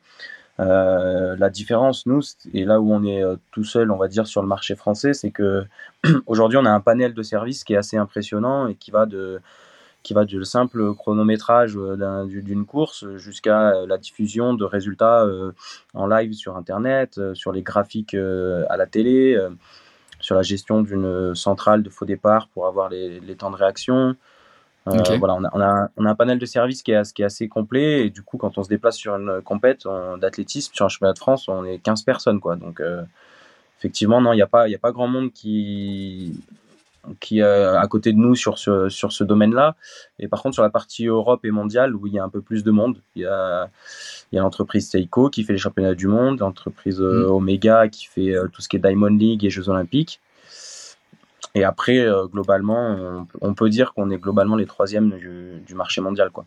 la 0.60 1.50
différence, 1.50 2.06
nous, 2.06 2.22
et 2.54 2.64
là 2.64 2.80
où 2.80 2.94
on 2.94 3.04
est 3.04 3.24
tout 3.52 3.64
seul, 3.64 3.90
on 3.90 3.98
va 3.98 4.08
dire, 4.08 4.28
sur 4.28 4.44
le 4.44 4.48
marché 4.48 4.76
français, 4.76 5.14
c'est 5.14 5.32
que 5.32 5.66
aujourd'hui, 6.28 6.60
on 6.60 6.66
a 6.66 6.70
un 6.70 6.80
panel 6.80 7.16
de 7.16 7.24
services 7.24 7.64
qui 7.64 7.74
est 7.74 7.78
assez 7.78 7.98
impressionnant 7.98 8.68
et 8.68 8.76
qui 8.76 8.92
va 8.92 9.06
de 9.08 9.42
qui 10.04 10.14
va 10.14 10.24
du 10.24 10.46
simple 10.46 10.94
chronométrage 10.94 11.74
d'une 11.74 12.66
course 12.68 13.08
jusqu'à 13.16 13.74
la 13.88 13.98
diffusion 13.98 14.54
de 14.54 14.64
résultats 14.64 15.28
en 15.96 16.06
live 16.06 16.34
sur 16.34 16.56
Internet, 16.56 17.20
sur 17.34 17.52
les 17.52 17.64
graphiques 17.64 18.14
à 18.14 18.78
la 18.78 18.86
télé, 18.86 19.36
sur 20.20 20.36
la 20.36 20.42
gestion 20.42 20.82
d'une 20.82 21.36
centrale 21.36 21.84
de 21.84 21.90
faux 21.90 22.06
départ 22.06 22.48
pour 22.50 22.68
avoir 22.68 22.90
les, 22.90 23.36
temps 23.38 23.52
de 23.52 23.56
réaction. 23.56 24.16
Euh, 24.88 25.18
voilà, 25.18 25.34
on 25.34 25.44
a, 25.44 25.50
on, 25.54 25.62
a, 25.62 25.90
on 25.98 26.06
a, 26.06 26.12
un 26.12 26.16
panel 26.16 26.38
de 26.38 26.46
services 26.46 26.84
qui 26.84 26.92
est, 26.92 27.14
qui 27.14 27.24
est, 27.24 27.26
assez 27.26 27.48
complet 27.48 28.06
et 28.06 28.10
du 28.12 28.22
coup, 28.22 28.38
quand 28.38 28.58
on 28.60 28.64
se 28.64 28.70
déplace 28.70 28.98
sur 28.98 29.16
une 29.16 29.42
compète 29.42 29.88
d'athlétisme, 30.20 30.74
sur 30.76 30.86
un 30.86 30.90
championnat 30.90 31.14
de 31.14 31.20
France, 31.20 31.48
on 31.48 31.66
est 31.66 31.80
15 31.80 32.04
personnes. 32.04 32.40
Quoi. 32.40 32.56
Donc, 32.56 32.80
euh, 32.80 33.02
effectivement, 33.80 34.22
non, 34.22 34.34
il 34.34 34.38
n'y 34.38 34.44
a, 34.44 34.48
pas, 34.48 34.66
a 34.66 34.78
pas 34.80 34.92
grand 34.92 35.08
monde 35.08 35.32
qui, 35.32 36.40
qui 37.20 37.40
est 37.40 37.44
à 37.44 37.86
côté 37.88 38.14
de 38.14 38.18
nous 38.18 38.36
sur 38.36 38.60
ce, 38.60 38.90
sur 38.90 39.12
ce 39.12 39.24
domaine-là. 39.24 39.76
Et 40.20 40.28
par 40.28 40.42
contre, 40.42 40.54
sur 40.54 40.64
la 40.64 40.70
partie 40.70 41.08
Europe 41.08 41.46
et 41.46 41.52
mondiale, 41.52 41.96
où 41.96 42.06
il 42.06 42.14
y 42.14 42.20
a 42.20 42.24
un 42.24 42.30
peu 42.30 42.42
plus 42.42 42.64
de 42.64 42.72
monde, 42.72 43.02
il 43.16 43.24
y 43.24 43.26
a, 43.26 43.70
il 44.32 44.36
y 44.36 44.40
a 44.40 44.42
l'entreprise 44.42 44.90
Seiko 44.90 45.30
qui 45.30 45.44
fait 45.44 45.54
les 45.54 45.60
championnats 45.60 45.96
du 45.96 46.08
monde, 46.08 46.40
l'entreprise 46.40 47.02
euh, 47.02 47.28
mm. 47.28 47.32
Omega 47.32 47.88
qui 47.88 48.06
fait 48.06 48.36
euh, 48.36 48.48
tout 48.48 48.62
ce 48.62 48.70
qui 48.70 48.78
est 48.78 48.80
Diamond 48.80 49.08
League 49.08 49.46
et 49.46 49.50
Jeux 49.50 49.70
Olympiques. 49.70 50.20
Et 51.54 51.64
après, 51.64 52.00
euh, 52.00 52.26
globalement, 52.26 53.26
on, 53.40 53.54
peut 53.54 53.70
dire 53.70 53.94
qu'on 53.94 54.10
est 54.10 54.18
globalement 54.18 54.58
les 54.58 54.66
troisièmes 54.66 55.12
du, 55.12 55.62
du 55.66 55.74
marché 55.74 56.02
mondial. 56.02 56.32
Quoi. 56.32 56.46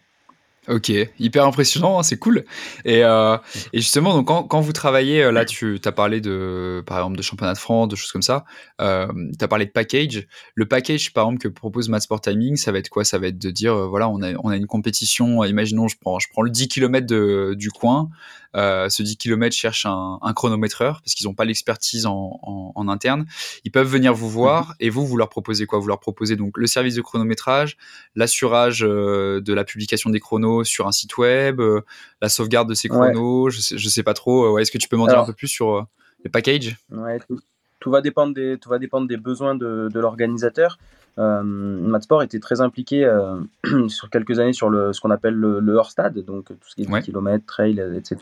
Ok, 0.68 0.92
hyper 1.18 1.46
impressionnant, 1.46 1.98
hein, 1.98 2.02
c'est 2.02 2.18
cool. 2.18 2.44
Et, 2.84 3.02
euh, 3.02 3.38
et, 3.72 3.78
justement, 3.78 4.12
donc 4.12 4.26
quand, 4.26 4.42
quand 4.42 4.60
vous 4.60 4.75
travaillez, 4.75 5.22
euh, 5.22 5.32
là, 5.32 5.46
tu 5.46 5.80
as 5.82 5.92
parlé 5.92 6.20
de, 6.20 6.82
par 6.87 6.98
exemple, 6.98 7.16
de 7.16 7.22
championnat 7.22 7.54
de 7.54 7.58
France, 7.58 7.88
de 7.88 7.96
choses 7.96 8.12
comme 8.12 8.22
ça. 8.22 8.44
Euh, 8.82 9.06
tu 9.38 9.42
as 9.42 9.48
parlé 9.48 9.64
de 9.64 9.70
package. 9.70 10.26
Le 10.54 10.66
package, 10.66 11.14
par 11.14 11.25
exemple, 11.25 11.40
que 11.40 11.48
propose 11.48 11.88
Mad 11.88 12.02
Sport 12.02 12.20
Timing, 12.20 12.56
ça 12.56 12.70
va 12.70 12.78
être 12.78 12.90
quoi? 12.90 13.04
Ça 13.04 13.18
va 13.18 13.28
être 13.28 13.38
de 13.38 13.50
dire, 13.50 13.72
euh, 13.72 13.87
voilà, 13.87 14.10
on 14.10 14.20
a, 14.20 14.34
on 14.44 14.50
a 14.50 14.56
une 14.56 14.66
compétition. 14.66 15.42
Imaginons, 15.42 15.88
je 15.88 15.96
prends, 15.98 16.18
je 16.18 16.28
prends 16.30 16.42
le 16.42 16.50
10 16.50 16.68
km 16.68 17.06
de, 17.06 17.54
du 17.56 17.70
coin. 17.70 18.10
Ce 18.54 19.02
10 19.02 19.18
km 19.18 19.54
cherche 19.54 19.87
un, 19.87 20.18
un 20.20 20.32
chronométreur 20.32 21.00
parce 21.02 21.14
qu'ils 21.14 21.28
n'ont 21.28 21.34
pas 21.34 21.44
l'expertise 21.44 22.06
en, 22.06 22.40
en, 22.42 22.72
en, 22.75 22.88
interne. 22.88 23.25
Ils 23.64 23.70
peuvent 23.70 23.87
venir 23.87 24.14
vous 24.14 24.28
voir 24.28 24.70
mhm. 24.70 24.75
et 24.80 24.90
vous, 24.90 25.06
vous 25.06 25.16
leur 25.16 25.28
proposez 25.28 25.64
quoi? 25.66 25.78
Vous 25.78 25.87
leur 25.87 26.00
proposez 26.00 26.34
donc 26.34 26.58
le 26.58 26.66
service 26.66 26.96
de 26.96 27.02
chronométrage, 27.02 27.76
l'assurage 28.16 28.80
de 28.80 29.52
la 29.52 29.64
publication 29.64 30.10
des 30.10 30.18
chronos 30.18 30.57
sur 30.64 30.86
un 30.86 30.92
site 30.92 31.18
web, 31.18 31.60
euh, 31.60 31.80
la 32.22 32.28
sauvegarde 32.28 32.68
de 32.68 32.74
ces 32.74 32.88
chronos, 32.88 33.50
je, 33.50 33.60
sais, 33.60 33.78
je 33.78 33.88
sais 33.88 34.02
pas 34.02 34.14
trop. 34.14 34.58
Est-ce 34.58 34.70
que 34.70 34.78
tu 34.78 34.88
peux 34.88 34.96
m'en 34.96 35.06
dire 35.06 35.18
un 35.18 35.26
peu 35.26 35.32
plus 35.32 35.48
sur 35.48 35.86
les 36.24 36.30
packages? 36.30 36.76
Ouais, 36.90 37.18
tout, 37.20 37.40
tout, 37.80 37.90
va 37.90 38.00
dépendre 38.00 38.34
des, 38.34 38.58
tout 38.58 38.68
va 38.68 38.78
dépendre 38.78 39.08
des 39.08 39.16
besoins 39.16 39.54
de, 39.54 39.88
de 39.92 40.00
l'organisateur. 40.00 40.78
Euh, 41.18 41.42
Matsport 41.42 42.22
était 42.22 42.38
très 42.38 42.60
impliqué 42.60 43.04
euh, 43.04 43.40
sur 43.88 44.08
quelques 44.08 44.38
années 44.38 44.52
sur 44.52 44.70
le, 44.70 44.92
ce 44.92 45.00
qu'on 45.00 45.10
appelle 45.10 45.34
le, 45.34 45.58
le 45.58 45.74
hors-stade, 45.74 46.18
donc 46.24 46.46
tout 46.46 46.68
ce 46.68 46.76
qui 46.76 46.82
est 46.82 46.86
10 46.86 47.02
km, 47.02 47.44
trail, 47.44 47.82
etc. 47.96 48.18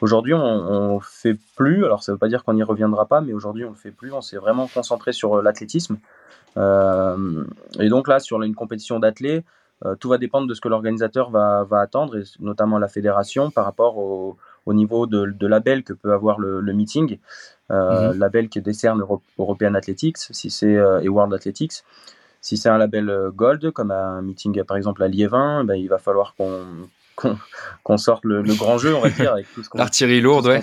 Aujourd'hui, 0.00 0.34
on 0.34 0.96
ne 0.96 1.00
fait 1.00 1.38
plus, 1.56 1.84
alors 1.84 2.02
ça 2.02 2.12
ne 2.12 2.14
veut 2.14 2.18
pas 2.18 2.28
dire 2.28 2.42
qu'on 2.42 2.54
n'y 2.54 2.64
reviendra 2.64 3.06
pas, 3.06 3.20
mais 3.20 3.32
aujourd'hui, 3.32 3.64
on 3.64 3.68
ne 3.68 3.74
le 3.74 3.78
fait 3.78 3.92
plus. 3.92 4.12
On 4.12 4.22
s'est 4.22 4.38
vraiment 4.38 4.66
concentré 4.66 5.12
sur 5.12 5.34
euh, 5.34 5.42
l'athlétisme. 5.42 5.98
Euh, 6.56 7.44
et 7.78 7.88
donc 7.88 8.08
là, 8.08 8.18
sur 8.18 8.42
une 8.42 8.54
compétition 8.54 8.98
d'athlètes, 8.98 9.44
euh, 9.44 9.44
tout 10.00 10.08
va 10.08 10.18
dépendre 10.18 10.46
de 10.46 10.54
ce 10.54 10.60
que 10.60 10.68
l'organisateur 10.68 11.30
va, 11.30 11.64
va, 11.64 11.80
attendre, 11.80 12.16
et 12.16 12.22
notamment 12.40 12.78
la 12.78 12.88
fédération, 12.88 13.50
par 13.50 13.64
rapport 13.64 13.98
au, 13.98 14.36
au 14.64 14.74
niveau 14.74 15.06
de, 15.06 15.26
de, 15.26 15.46
label 15.46 15.84
que 15.84 15.92
peut 15.92 16.12
avoir 16.12 16.38
le, 16.38 16.60
le 16.60 16.72
meeting. 16.72 17.18
Euh, 17.70 18.12
mhm. 18.12 18.18
Label 18.18 18.48
qui 18.48 18.60
décerne 18.60 19.02
European 19.38 19.74
Athletics 19.74 20.18
si 20.18 20.50
c'est, 20.50 20.76
et 21.02 21.08
World 21.08 21.34
Athletics. 21.34 21.84
Si 22.40 22.56
c'est 22.56 22.68
un 22.68 22.78
label 22.78 23.12
gold, 23.34 23.70
comme 23.72 23.90
un 23.90 24.22
meeting 24.22 24.62
par 24.64 24.76
exemple 24.76 25.02
à 25.02 25.08
Liévin, 25.08 25.64
ben, 25.64 25.74
il 25.74 25.88
va 25.88 25.98
falloir 25.98 26.34
qu'on 26.36 26.64
qu'on 27.82 27.96
sorte 27.96 28.24
le, 28.24 28.42
grand 28.42 28.78
jeu, 28.78 28.94
on 28.94 29.00
va 29.00 29.10
dire, 29.10 29.32
avec 29.32 29.52
tout 29.52 29.62
ce 29.62 29.70
qu'on 29.70 29.78
L'artillerie 29.78 30.20
lourde, 30.20 30.46
ouais. 30.46 30.60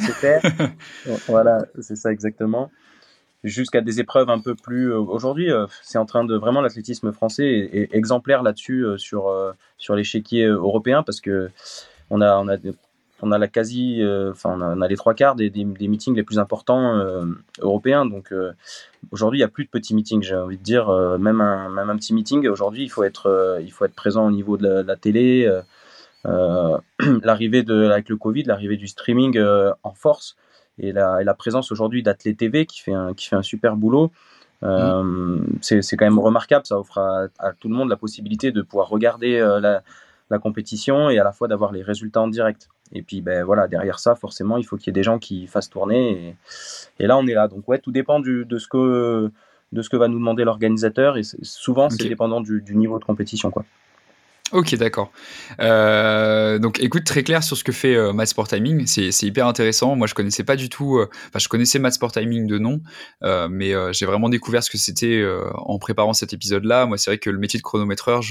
voilà, 1.27 1.65
c'est 1.79 1.95
ça 1.95 2.11
exactement. 2.11 2.71
Jusqu'à 3.43 3.81
des 3.81 3.99
épreuves 3.99 4.29
un 4.29 4.39
peu 4.39 4.55
plus. 4.55 4.93
Euh, 4.93 4.99
aujourd'hui, 4.99 5.51
euh, 5.51 5.65
c'est 5.81 5.97
en 5.97 6.05
train 6.05 6.23
de 6.23 6.33
vraiment 6.35 6.61
l'athlétisme 6.61 7.11
français 7.11 7.69
est, 7.73 7.93
exemplaire 7.93 8.41
là-dessus 8.41 8.85
euh, 8.85 8.97
sur 8.97 9.29
sur 9.77 9.95
l'échiquier 9.95 10.45
européen 10.45 11.03
parce 11.03 11.19
que 11.19 11.49
on 12.09 12.21
a 12.21 12.37
on 12.37 12.47
a 12.47 12.55
on 13.21 13.31
a 13.33 13.37
la 13.37 13.47
quasi, 13.49 14.01
enfin 14.31 14.57
on, 14.59 14.81
a, 14.81 14.87
les 14.87 14.97
trois 14.97 15.13
quarts 15.13 15.35
des, 15.35 15.49
des, 15.49 15.63
meetings 15.63 16.15
les 16.15 16.23
plus 16.23 16.39
importants 16.39 17.01
européens. 17.59 18.05
Donc 18.05 18.33
aujourd'hui, 19.11 19.39
il 19.39 19.41
n'y 19.41 19.45
a 19.45 19.49
plus 19.49 19.63
de 19.63 19.69
petits 19.69 19.95
meetings. 19.95 20.23
J'ai 20.23 20.35
envie 20.35 20.57
de 20.57 20.63
dire, 20.63 20.89
même 21.19 21.39
un 21.39 21.69
même 21.69 21.97
petit 21.97 22.13
meeting 22.13 22.47
aujourd'hui, 22.47 22.83
il 22.83 22.89
faut 22.89 23.03
être 23.03 23.59
il 23.61 23.71
faut 23.71 23.85
être 23.85 23.95
présent 23.95 24.27
au 24.27 24.31
niveau 24.31 24.57
de 24.57 24.67
la 24.67 24.95
télé. 24.95 25.49
L'arrivée 26.25 27.63
de 27.63 27.89
avec 27.89 28.09
le 28.09 28.17
Covid, 28.17 28.43
l'arrivée 28.43 28.77
du 28.77 28.87
streaming 28.87 29.39
en 29.83 29.93
force 29.93 30.37
et 30.79 30.91
la, 30.91 31.21
et 31.21 31.23
la 31.23 31.33
présence 31.33 31.71
aujourd'hui 31.71 32.03
d'Athlé 32.03 32.35
TV 32.35 32.65
qui 32.65 32.81
fait 32.81 32.93
un, 32.93 33.13
qui 33.13 33.27
fait 33.27 33.35
un 33.35 33.41
super 33.41 33.75
boulot. 33.75 34.11
Euh, 34.63 35.03
mm. 35.03 35.57
c'est 35.61 35.97
quand 35.97 36.05
même 36.05 36.19
remarquable, 36.19 36.65
ça 36.65 36.79
offre 36.79 36.97
à, 36.97 37.53
tout 37.59 37.67
le 37.67 37.75
monde 37.75 37.89
la 37.89 37.97
possibilité 37.97 38.51
de 38.51 38.61
pouvoir 38.61 38.87
regarder 38.89 39.39
la, 39.39 39.83
la, 40.29 40.39
compétition 40.39 41.09
et 41.09 41.19
à 41.19 41.23
la 41.23 41.33
fois 41.33 41.47
d'avoir 41.47 41.71
les 41.71 41.83
résultats 41.83 42.21
en 42.21 42.27
direct. 42.27 42.69
Et 42.93 43.01
puis 43.01 43.21
ben 43.21 43.43
voilà, 43.43 43.67
derrière 43.67 43.99
ça, 43.99 44.15
forcément, 44.15 44.57
il 44.57 44.63
faut 44.63 44.77
qu'il 44.77 44.87
y 44.87 44.89
ait 44.91 44.93
des 44.93 45.03
gens 45.03 45.19
qui 45.19 45.47
fassent 45.47 45.69
tourner. 45.69 46.35
Et, 46.99 47.03
et, 47.03 47.07
là, 47.07 47.17
on 47.17 47.25
est 47.27 47.33
là. 47.33 47.47
Donc 47.47 47.67
ouais, 47.67 47.79
tout 47.79 47.91
dépend 47.91 48.19
du, 48.19 48.45
de 48.45 48.57
ce 48.57 48.67
que 48.67 49.31
de 49.73 49.81
ce 49.81 49.89
que 49.89 49.97
va 49.97 50.07
nous 50.07 50.19
demander 50.19 50.43
l'organisateur 50.43 51.17
et 51.17 51.23
souvent 51.41 51.89
c'est 51.89 52.07
dépendant 52.07 52.41
du, 52.41 52.61
du, 52.61 52.75
niveau 52.75 52.99
de 52.99 53.03
compétition 53.03 53.51
quoi. 53.51 53.65
Ok, 54.53 54.75
d'accord. 54.75 55.11
Euh, 55.61 56.59
donc, 56.59 56.79
écoute, 56.79 57.05
très 57.05 57.23
clair 57.23 57.43
sur 57.43 57.57
ce 57.57 57.63
que 57.63 57.71
fait 57.71 57.95
euh, 57.95 58.25
Sport 58.25 58.47
Timing. 58.47 58.85
C'est, 58.85 59.09
hyper 59.23 59.47
intéressant. 59.47 59.95
Moi, 59.95 60.05
je 60.05 60.13
connaissais 60.13 60.43
pas 60.43 60.55
du 60.55 60.69
tout. 60.69 60.99
Euh, 60.99 61.09
enfin, 61.29 61.39
je 61.39 61.47
connaissais 61.47 61.79
Sport 61.89 62.11
Timing 62.11 62.45
de 62.45 62.59
nom, 62.59 62.79
euh, 63.23 63.47
mais 63.49 63.73
j'ai 63.93 64.05
vraiment 64.05 64.29
découvert 64.29 64.63
ce 64.63 64.69
que 64.69 64.77
c'était 64.77 65.25
en 65.55 65.79
préparant 65.79 66.13
cet 66.13 66.33
épisode-là. 66.33 66.85
Moi, 66.85 66.99
c'est 66.99 67.09
vrai 67.09 67.17
que 67.17 67.31
le 67.31 67.39
métier 67.39 67.57
de 67.57 67.63
chronométreur, 67.63 68.21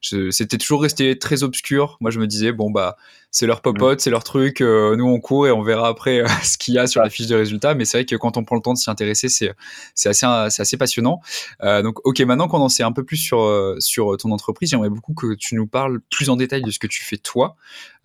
c'était 0.00 0.58
toujours 0.58 0.80
resté 0.80 1.18
très 1.18 1.42
obscur. 1.42 1.96
Moi, 2.00 2.12
je 2.12 2.20
me 2.20 2.28
disais, 2.28 2.52
bon, 2.52 2.70
bah, 2.70 2.96
c'est 3.34 3.48
leur 3.48 3.62
popote, 3.62 4.00
c'est 4.00 4.10
leur 4.10 4.22
truc. 4.22 4.60
Euh, 4.60 4.94
nous, 4.94 5.06
on 5.06 5.18
court 5.18 5.48
et 5.48 5.50
on 5.50 5.60
verra 5.60 5.88
après 5.88 6.20
euh, 6.20 6.26
ce 6.44 6.56
qu'il 6.56 6.72
y 6.72 6.78
a 6.78 6.86
sur 6.86 7.02
la 7.02 7.10
fiche 7.10 7.26
de 7.26 7.34
résultats. 7.34 7.74
Mais 7.74 7.84
c'est 7.84 7.98
vrai 7.98 8.04
que 8.04 8.14
quand 8.14 8.36
on 8.36 8.44
prend 8.44 8.54
le 8.54 8.62
temps 8.62 8.72
de 8.72 8.78
s'y 8.78 8.88
intéresser, 8.88 9.28
c'est 9.28 9.52
c'est 9.96 10.08
assez 10.08 10.24
c'est 10.50 10.62
assez 10.62 10.76
passionnant. 10.76 11.20
Euh, 11.64 11.82
donc, 11.82 11.98
ok, 12.06 12.20
maintenant 12.20 12.46
qu'on 12.46 12.60
en 12.60 12.68
sait 12.68 12.84
un 12.84 12.92
peu 12.92 13.02
plus 13.02 13.16
sur 13.16 13.74
sur 13.80 14.16
ton 14.18 14.30
entreprise, 14.30 14.70
j'aimerais 14.70 14.88
beaucoup 14.88 15.14
que 15.14 15.34
tu 15.34 15.56
nous 15.56 15.66
parles 15.66 15.98
plus 16.12 16.30
en 16.30 16.36
détail 16.36 16.62
de 16.62 16.70
ce 16.70 16.78
que 16.78 16.86
tu 16.86 17.02
fais 17.02 17.16
toi. 17.16 17.56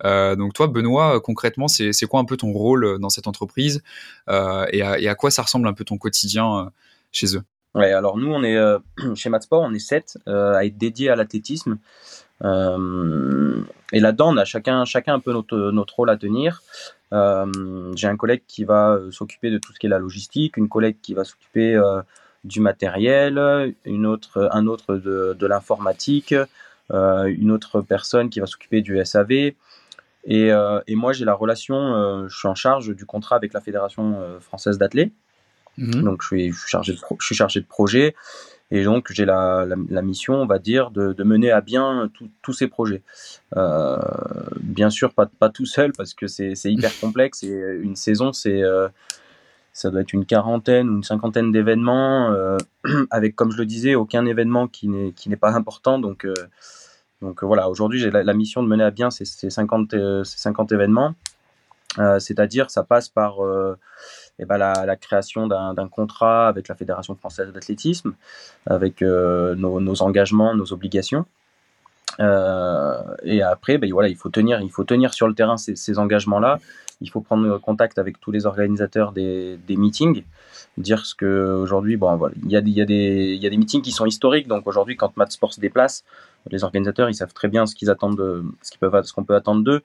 donc, 0.02 0.52
toi, 0.52 0.66
Benoît, 0.66 1.20
concrètement, 1.20 1.68
c'est 1.68 1.92
c'est 1.92 2.06
quoi 2.06 2.18
un 2.18 2.24
peu 2.24 2.36
ton 2.36 2.50
rôle 2.50 2.98
dans 2.98 3.08
cette 3.08 3.28
entreprise 3.28 3.82
et 4.28 4.32
à, 4.82 4.98
et, 4.98 5.06
à, 5.06 5.14
quoi 5.14 5.30
ça 5.30 5.42
ressemble 5.42 5.68
un 5.68 5.74
peu 5.74 5.84
ton 5.84 5.96
quotidien 5.96 6.72
chez 7.12 7.36
eux? 7.36 7.42
Ouais, 7.76 7.92
alors 7.92 8.18
nous, 8.18 8.32
on 8.32 8.42
est 8.42 8.58
chez 9.14 9.28
Matsport, 9.28 9.62
on 9.62 9.72
est 9.74 9.78
sept 9.78 10.18
à 10.26 10.64
être 10.64 10.76
dédiés 10.76 11.08
à 11.08 11.14
l'athlétisme. 11.14 11.78
Euh, 12.44 13.62
et 13.92 14.00
là-dedans, 14.00 14.32
on 14.32 14.36
a 14.36 14.44
chacun, 14.44 14.84
chacun 14.84 15.14
un 15.14 15.20
peu 15.20 15.32
notre, 15.32 15.70
notre 15.70 15.96
rôle 15.96 16.10
à 16.10 16.16
tenir. 16.16 16.62
Euh, 17.12 17.92
j'ai 17.96 18.06
un 18.06 18.16
collègue 18.16 18.42
qui 18.46 18.64
va 18.64 18.92
euh, 18.92 19.10
s'occuper 19.10 19.50
de 19.50 19.58
tout 19.58 19.72
ce 19.72 19.78
qui 19.78 19.86
est 19.86 19.90
la 19.90 19.98
logistique, 19.98 20.56
une 20.56 20.68
collègue 20.68 20.96
qui 21.02 21.14
va 21.14 21.24
s'occuper 21.24 21.80
du 22.44 22.60
matériel, 22.60 23.74
une 23.84 24.06
autre, 24.06 24.48
un 24.52 24.66
autre 24.66 24.96
de, 24.96 25.36
de 25.38 25.46
l'informatique, 25.46 26.34
une 26.92 27.50
autre 27.50 27.82
personne 27.82 28.30
qui 28.30 28.40
va 28.40 28.46
s'occuper 28.46 28.80
du 28.80 29.04
SAV. 29.04 29.52
Et, 30.24 30.48
et 30.86 30.94
moi, 30.94 31.12
j'ai 31.12 31.24
la 31.24 31.34
relation, 31.34 32.26
je 32.28 32.36
suis 32.36 32.48
en 32.48 32.54
charge 32.54 32.94
du 32.94 33.04
contrat 33.04 33.36
avec 33.36 33.52
la 33.52 33.60
Fédération 33.60 34.18
française 34.40 34.78
d'athlètes. 34.78 35.12
Mmh. 35.76 36.02
Donc, 36.02 36.22
je 36.22 36.26
suis, 36.26 36.52
je 36.52 36.58
suis, 36.58 36.68
chargé 36.68 36.92
de 36.92 36.98
je 37.18 37.26
suis 37.26 37.34
chargé 37.34 37.60
de 37.60 37.66
projet. 37.66 38.14
Et 38.72 38.84
donc, 38.84 39.10
j'ai 39.10 39.24
la, 39.24 39.66
la, 39.66 40.02
mission, 40.02 40.34
on 40.34 40.46
va 40.46 40.60
dire, 40.60 40.92
de, 40.92 41.12
de 41.12 41.24
mener 41.24 41.50
à 41.50 41.60
bien 41.60 42.08
tous 42.42 42.52
ces 42.52 42.68
projets. 42.68 43.02
Euh, 43.56 43.98
bien 44.60 44.90
sûr, 44.90 45.12
pas, 45.12 45.26
pas 45.26 45.48
tout 45.48 45.66
seul, 45.66 45.92
parce 45.92 46.14
que 46.14 46.28
c'est 46.28 46.54
hyper 46.64 46.92
complexe. 47.00 47.42
Et 47.42 47.78
une 47.82 47.96
saison, 47.96 48.32
c'est 48.32 48.62
euh, 48.62 48.88
ça 49.72 49.90
doit 49.90 50.02
être 50.02 50.12
une 50.12 50.24
quarantaine 50.24 50.88
ou 50.88 50.96
une 50.96 51.02
cinquantaine 51.02 51.50
d'événements, 51.50 52.30
euh, 52.30 52.58
avec, 53.10 53.34
comme 53.34 53.50
je 53.50 53.58
le 53.58 53.66
disais, 53.66 53.96
aucun 53.96 54.24
événement 54.24 54.68
qui 54.68 54.88
n'est 54.88 55.36
pas 55.36 55.52
important. 55.56 55.98
Donc, 55.98 56.26
donc 57.22 57.42
voilà, 57.42 57.68
aujourd'hui, 57.68 57.98
j'ai 57.98 58.12
la, 58.12 58.22
la, 58.22 58.34
mission 58.34 58.62
de 58.62 58.68
mener 58.68 58.84
à 58.84 58.92
bien 58.92 59.10
ces, 59.10 59.24
ces, 59.24 59.50
50, 59.50 59.90
ces 60.24 60.38
50 60.38 60.70
événements. 60.70 61.14
C'est-à-dire, 62.20 62.70
ça 62.70 62.84
passe 62.84 63.08
par 63.08 63.38
eh 64.40 64.46
ben, 64.46 64.56
la, 64.56 64.96
création 64.96 65.46
d'un 65.46 65.88
contrat 65.88 66.48
avec 66.48 66.68
la 66.68 66.74
Fédération 66.74 67.14
française 67.14 67.52
d'athlétisme, 67.52 68.14
avec 68.66 69.02
euh, 69.02 69.54
nos, 69.54 70.02
engagements, 70.02 70.54
nos 70.54 70.72
obligations. 70.72 71.26
Euh, 72.18 73.02
et 73.22 73.42
après, 73.42 73.76
ben, 73.78 73.92
voilà, 73.92 74.08
il, 74.08 74.16
faut 74.16 74.30
tenir, 74.30 74.60
il 74.62 74.70
faut 74.70 74.84
tenir 74.84 75.12
sur 75.12 75.28
le 75.28 75.34
terrain 75.34 75.56
ces, 75.58 75.98
engagements-là. 75.98 76.58
Il 77.02 77.10
faut 77.10 77.20
prendre 77.20 77.58
contact 77.58 77.98
avec 77.98 78.20
tous 78.20 78.30
les 78.30 78.46
organisateurs 78.46 79.12
des, 79.12 79.58
meetings, 79.68 80.24
dire 80.78 81.04
ce 81.04 81.14
qu'aujourd'hui, 81.14 81.96
bon, 81.96 82.14
voilà, 82.16 82.34
il, 82.42 82.50
y 82.50 82.56
a 82.56 82.60
des, 82.60 83.56
meetings 83.58 83.82
qui 83.82 83.92
sont 83.92 84.06
historiques. 84.06 84.48
Donc 84.48 84.66
aujourd'hui, 84.66 84.96
quand 84.96 85.16
Matt 85.18 85.32
Sport 85.32 85.52
se 85.52 85.60
déplace, 85.60 86.04
les 86.50 86.64
organisateurs, 86.64 87.10
ils 87.10 87.14
savent 87.14 87.34
très 87.34 87.48
bien 87.48 87.66
ce 87.66 87.74
qu'ils 87.74 87.90
attendent, 87.90 88.16
de, 88.16 88.44
ce 88.62 88.72
qu'on 88.78 89.02
ce 89.02 89.12
qu'on 89.12 89.24
peut 89.24 89.34
attendre 89.34 89.62
d'eux. 89.62 89.82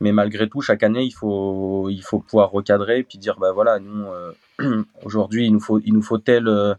Mais 0.00 0.12
malgré 0.12 0.48
tout, 0.48 0.60
chaque 0.60 0.82
année, 0.82 1.04
il 1.04 1.12
faut, 1.12 1.88
il 1.88 2.02
faut 2.02 2.18
pouvoir 2.18 2.50
recadrer 2.50 3.02
puis 3.02 3.18
dire, 3.18 3.38
bah 3.38 3.52
voilà, 3.52 3.78
nous, 3.78 4.06
euh, 4.06 4.32
aujourd'hui, 5.04 5.46
il 5.46 5.52
nous 5.52 5.60
faut, 5.60 5.80
il 5.80 5.92
nous 5.92 6.02
faut 6.02 6.18
tel. 6.18 6.48
Euh, 6.48 6.74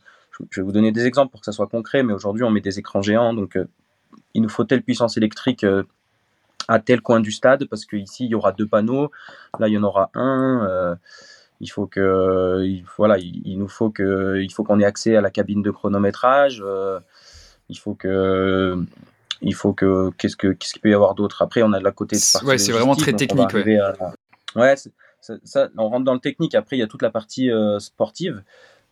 je 0.49 0.59
vais 0.59 0.65
vous 0.65 0.73
donner 0.73 0.91
des 0.91 1.05
exemples 1.05 1.31
pour 1.31 1.39
que 1.39 1.45
ça 1.45 1.53
soit 1.53 1.67
concret, 1.67 2.03
mais 2.03 2.13
aujourd'hui, 2.13 2.43
on 2.43 2.51
met 2.51 2.61
des 2.61 2.77
écrans 2.77 3.01
géants, 3.01 3.33
donc 3.33 3.55
euh, 3.55 3.67
il 4.33 4.41
nous 4.41 4.49
faut 4.49 4.65
telle 4.65 4.83
puissance 4.83 5.15
électrique 5.15 5.65
à 6.67 6.79
tel 6.79 6.99
coin 6.99 7.21
du 7.21 7.31
stade, 7.31 7.65
parce 7.69 7.85
qu'ici, 7.85 8.25
il 8.25 8.31
y 8.31 8.35
aura 8.35 8.51
deux 8.51 8.67
panneaux, 8.67 9.11
là, 9.59 9.69
il 9.69 9.73
y 9.73 9.77
en 9.77 9.83
aura 9.83 10.09
un. 10.13 10.97
il 11.61 11.71
faut 11.71 11.87
que, 11.87 12.63
il, 12.65 12.83
voilà, 12.97 13.17
il, 13.17 13.57
nous 13.57 13.69
faut 13.69 13.89
que, 13.89 14.41
il 14.41 14.51
faut 14.51 14.65
qu'on 14.65 14.81
ait 14.81 14.85
accès 14.85 15.15
à 15.15 15.21
la 15.21 15.29
cabine 15.31 15.61
de 15.61 15.71
chronométrage. 15.71 16.61
il 17.69 17.79
faut 17.79 17.95
que 17.95 18.85
il 19.41 19.55
faut 19.55 19.73
que 19.73 20.11
qu'est-ce 20.17 20.35
que 20.35 20.47
qu'est-ce 20.47 20.73
qu'il 20.73 20.81
peut 20.81 20.89
y 20.89 20.93
avoir 20.93 21.15
d'autre? 21.15 21.41
Après 21.41 21.61
on 21.63 21.73
a 21.73 21.79
de 21.79 21.83
la 21.83 21.91
côté 21.91 22.15
de 22.15 22.45
ouais 22.45 22.57
c'est 22.57 22.71
vraiment 22.71 22.95
très 22.95 23.13
technique 23.13 23.53
ouais, 23.53 23.79
ouais 24.55 24.75
ça, 25.43 25.69
on 25.77 25.89
rentre 25.89 26.05
dans 26.05 26.13
le 26.13 26.19
technique. 26.19 26.55
Après 26.55 26.77
il 26.77 26.79
y 26.79 26.83
a 26.83 26.87
toute 26.87 27.01
la 27.01 27.09
partie 27.09 27.51
euh, 27.51 27.79
sportive. 27.79 28.43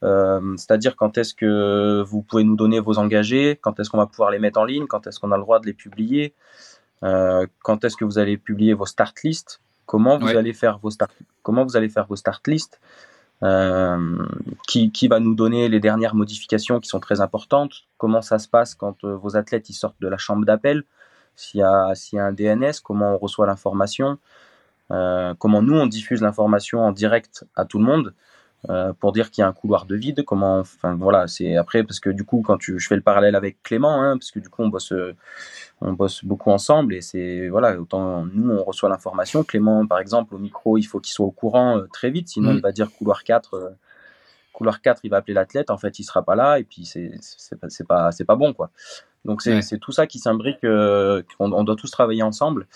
Euh, 0.03 0.55
c'est-à-dire 0.57 0.95
quand 0.95 1.17
est-ce 1.17 1.33
que 1.33 2.03
vous 2.05 2.21
pouvez 2.21 2.43
nous 2.43 2.57
donner 2.57 2.81
vos 2.81 2.97
engagés 2.97 3.57
quand 3.61 3.79
est-ce 3.79 3.89
qu'on 3.89 3.97
va 3.97 4.05
pouvoir 4.05 4.31
les 4.31 4.39
mettre 4.39 4.59
en 4.59 4.65
ligne 4.65 4.85
quand 4.85 5.07
est-ce 5.07 5.17
qu'on 5.17 5.31
a 5.31 5.37
le 5.37 5.43
droit 5.43 5.61
de 5.61 5.65
les 5.65 5.73
publier 5.73 6.33
euh, 7.03 7.47
quand 7.61 7.85
est-ce 7.85 7.95
que 7.95 8.03
vous 8.03 8.19
allez 8.19 8.35
publier 8.35 8.73
vos 8.73 8.85
start 8.85 9.15
lists 9.23 9.61
comment 9.85 10.17
vous 10.17 10.27
allez 10.27 10.51
faire 10.51 10.77
vos 10.79 10.89
start 10.89 11.13
comment 11.41 11.63
vous 11.63 11.77
allez 11.77 11.87
faire 11.87 12.05
vos 12.05 12.17
start 12.17 12.45
lists 12.49 12.81
qui, 14.67 14.91
qui, 14.91 15.07
va 15.07 15.19
nous 15.19 15.35
donner 15.35 15.67
les 15.67 15.79
dernières 15.79 16.15
modifications 16.15 16.79
qui 16.79 16.87
sont 16.87 17.01
très 17.01 17.19
importantes, 17.19 17.83
comment 17.97 18.21
ça 18.21 18.39
se 18.39 18.47
passe 18.47 18.73
quand 18.73 19.03
euh, 19.03 19.15
vos 19.15 19.35
athlètes 19.35 19.69
ils 19.69 19.73
sortent 19.73 19.99
de 19.99 20.07
la 20.07 20.17
chambre 20.17 20.45
d'appel, 20.45 20.83
s'il 21.35 21.59
y, 21.59 21.63
a, 21.63 21.93
s'il 21.95 22.17
y 22.17 22.19
a 22.19 22.25
un 22.25 22.31
DNS, 22.31 22.73
comment 22.83 23.15
on 23.15 23.17
reçoit 23.17 23.45
l'information, 23.45 24.17
euh, 24.91 25.33
comment 25.37 25.61
nous 25.61 25.75
on 25.75 25.87
diffuse 25.87 26.21
l'information 26.21 26.79
en 26.79 26.91
direct 26.91 27.45
à 27.55 27.65
tout 27.65 27.79
le 27.79 27.85
monde? 27.85 28.13
Euh, 28.69 28.93
pour 28.93 29.11
dire 29.11 29.29
qu'il 29.29 29.41
y 29.41 29.45
a 29.45 29.47
un 29.47 29.53
couloir 29.53 29.85
de 29.85 29.95
vide. 29.95 30.23
Comment, 30.23 30.59
enfin 30.59 30.95
voilà, 30.95 31.27
c'est 31.27 31.57
après 31.57 31.83
parce 31.83 31.99
que 31.99 32.09
du 32.09 32.23
coup 32.23 32.41
quand 32.45 32.57
tu, 32.57 32.79
je 32.79 32.87
fais 32.87 32.95
le 32.95 33.01
parallèle 33.01 33.35
avec 33.35 33.61
Clément, 33.61 34.01
hein, 34.01 34.17
parce 34.17 34.31
que 34.31 34.39
du 34.39 34.47
coup 34.47 34.63
on 34.63 34.69
bosse, 34.69 34.93
on 35.81 35.91
bosse 35.91 36.23
beaucoup 36.23 36.49
ensemble 36.49 36.93
et 36.93 37.01
c'est 37.01 37.49
voilà 37.49 37.77
autant 37.77 38.25
nous 38.25 38.51
on 38.51 38.63
reçoit 38.63 38.87
l'information. 38.87 39.43
Clément 39.43 39.85
par 39.85 39.99
exemple 39.99 40.33
au 40.33 40.37
micro 40.37 40.77
il 40.77 40.83
faut 40.83 41.01
qu'il 41.01 41.11
soit 41.11 41.25
au 41.25 41.31
courant 41.31 41.77
euh, 41.77 41.87
très 41.91 42.09
vite, 42.09 42.29
sinon 42.29 42.53
mm. 42.53 42.55
il 42.55 42.61
va 42.61 42.71
dire 42.71 42.89
couloir 42.89 43.25
4 43.25 43.53
euh, 43.55 43.69
couloir 44.53 44.81
4 44.81 45.01
il 45.03 45.09
va 45.09 45.17
appeler 45.17 45.33
l'athlète 45.33 45.69
en 45.69 45.77
fait 45.77 45.99
il 45.99 46.05
sera 46.05 46.23
pas 46.23 46.35
là 46.35 46.57
et 46.57 46.63
puis 46.63 46.85
c'est 46.85 47.11
pas 47.59 47.67
pas, 47.85 48.11
pas 48.25 48.35
bon 48.37 48.53
quoi. 48.53 48.71
Donc 49.25 49.41
c'est 49.41 49.77
tout 49.79 49.91
ça 49.91 50.07
qui 50.07 50.19
s'imbrique, 50.19 50.61
qu'on 50.61 51.51
on 51.51 51.63
doit 51.63 51.75
tous 51.75 51.91
travailler 51.91 52.23
ensemble. 52.23 52.67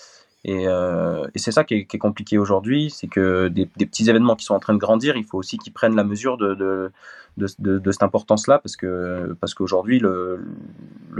Euh, 0.48 1.26
et, 1.34 1.38
c'est 1.38 1.52
ça 1.52 1.64
qui 1.64 1.74
est, 1.74 1.98
compliqué 1.98 2.38
aujourd'hui, 2.38 2.90
c'est 2.90 3.08
que 3.08 3.48
des, 3.48 3.66
petits 3.66 4.08
événements 4.08 4.36
qui 4.36 4.44
sont 4.44 4.54
en 4.54 4.60
train 4.60 4.74
de 4.74 4.78
grandir, 4.78 5.16
il 5.16 5.24
faut 5.24 5.38
aussi 5.38 5.58
qu'ils 5.58 5.72
prennent 5.72 5.96
la 5.96 6.04
mesure 6.04 6.38
de, 6.38 6.90
cette 7.38 8.02
importance-là, 8.02 8.58
parce 8.58 8.76
que 8.76 9.36
parce 9.40 9.54
qu'aujourd'hui 9.54 9.98
le, 9.98 10.44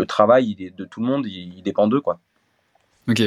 travail 0.07 0.73
de 0.77 0.85
tout 0.85 1.01
le 1.01 1.07
monde, 1.07 1.27
il, 1.27 1.63
dépend 1.63 1.87
d'eux, 1.89 2.01
quoi. 2.01 2.21
Ok. 3.09 3.23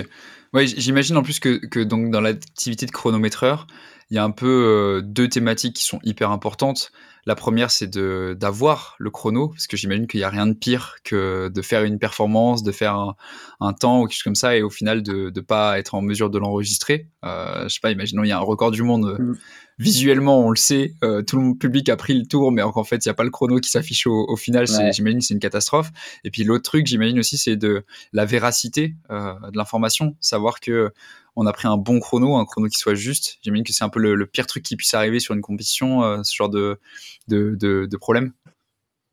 Ouais, 0.53 0.67
j'imagine 0.67 1.17
en 1.17 1.23
plus 1.23 1.39
que, 1.39 1.65
que 1.65 1.79
donc 1.79 2.11
dans 2.11 2.21
l'activité 2.21 2.85
de 2.85 2.91
chronométreur, 2.91 3.67
il 4.09 4.15
y 4.15 4.17
a 4.17 4.23
un 4.23 4.31
peu 4.31 4.47
euh, 4.47 5.01
deux 5.01 5.29
thématiques 5.29 5.77
qui 5.77 5.83
sont 5.83 5.99
hyper 6.03 6.31
importantes. 6.31 6.91
La 7.25 7.35
première, 7.35 7.71
c'est 7.71 7.87
de 7.87 8.35
d'avoir 8.39 8.95
le 8.97 9.11
chrono, 9.11 9.49
parce 9.49 9.67
que 9.67 9.77
j'imagine 9.77 10.07
qu'il 10.07 10.19
n'y 10.19 10.23
a 10.23 10.29
rien 10.29 10.47
de 10.47 10.53
pire 10.53 10.95
que 11.03 11.49
de 11.53 11.61
faire 11.61 11.83
une 11.83 11.99
performance, 11.99 12.63
de 12.63 12.71
faire 12.71 13.15
un, 13.59 13.73
temps 13.73 14.01
ou 14.01 14.05
quelque 14.05 14.15
chose 14.15 14.23
comme 14.23 14.35
ça, 14.35 14.55
et 14.55 14.63
au 14.63 14.69
final 14.69 15.03
de 15.03 15.31
ne 15.35 15.41
pas 15.41 15.77
être 15.79 15.93
en 15.93 16.01
mesure 16.01 16.29
de 16.29 16.39
l'enregistrer. 16.39 17.07
Euh, 17.23 17.63
je 17.63 17.69
sais 17.75 17.79
pas, 17.79 17.91
imaginons 17.91 18.23
il 18.23 18.29
y 18.29 18.31
a 18.31 18.37
un 18.37 18.41
record 18.41 18.71
du 18.71 18.83
monde. 18.83 19.17
Mm. 19.19 19.33
Visuellement, 19.77 20.45
on 20.45 20.51
le 20.51 20.57
sait, 20.57 20.93
euh, 21.03 21.23
tout 21.23 21.39
le 21.39 21.57
public 21.57 21.89
a 21.89 21.95
pris 21.95 22.13
le 22.13 22.27
tour, 22.27 22.51
mais 22.51 22.61
en 22.61 22.83
fait, 22.83 23.03
il 23.03 23.07
n'y 23.07 23.11
a 23.11 23.15
pas 23.15 23.23
le 23.23 23.31
chrono 23.31 23.59
qui 23.59 23.71
s'affiche 23.71 24.05
au, 24.05 24.25
au, 24.27 24.35
final. 24.35 24.67
J'imagine 24.67 25.21
c'est 25.21 25.33
une 25.33 25.39
catastrophe. 25.39 25.91
Et 26.23 26.29
puis 26.29 26.43
l'autre 26.43 26.63
truc, 26.63 26.85
j'imagine 26.85 27.17
aussi, 27.17 27.37
c'est 27.37 27.55
de 27.55 27.83
la 28.13 28.25
véracité 28.25 28.95
euh, 29.09 29.33
de 29.51 29.57
l'information, 29.57 30.15
savoir 30.19 30.59
que 30.59 30.91
on 31.35 31.45
a 31.45 31.53
pris 31.53 31.67
un 31.67 31.77
bon 31.77 31.99
chrono, 31.99 32.35
un 32.35 32.45
chrono 32.45 32.67
qui 32.67 32.77
soit 32.77 32.93
juste. 32.93 33.39
J'imagine 33.41 33.63
que 33.63 33.73
c'est 33.73 33.83
un 33.83 33.89
peu 33.89 33.99
le, 33.99 34.25
pire 34.25 34.47
truc 34.47 34.63
qui 34.63 34.75
puisse 34.75 34.93
arriver 34.93 35.19
sur 35.19 35.33
une 35.33 35.41
compétition, 35.41 36.03
euh, 36.03 36.21
ce 36.23 36.35
genre 36.35 36.49
de, 36.49 36.79
de, 37.27 37.55
de, 37.55 37.97
problème. 37.97 38.33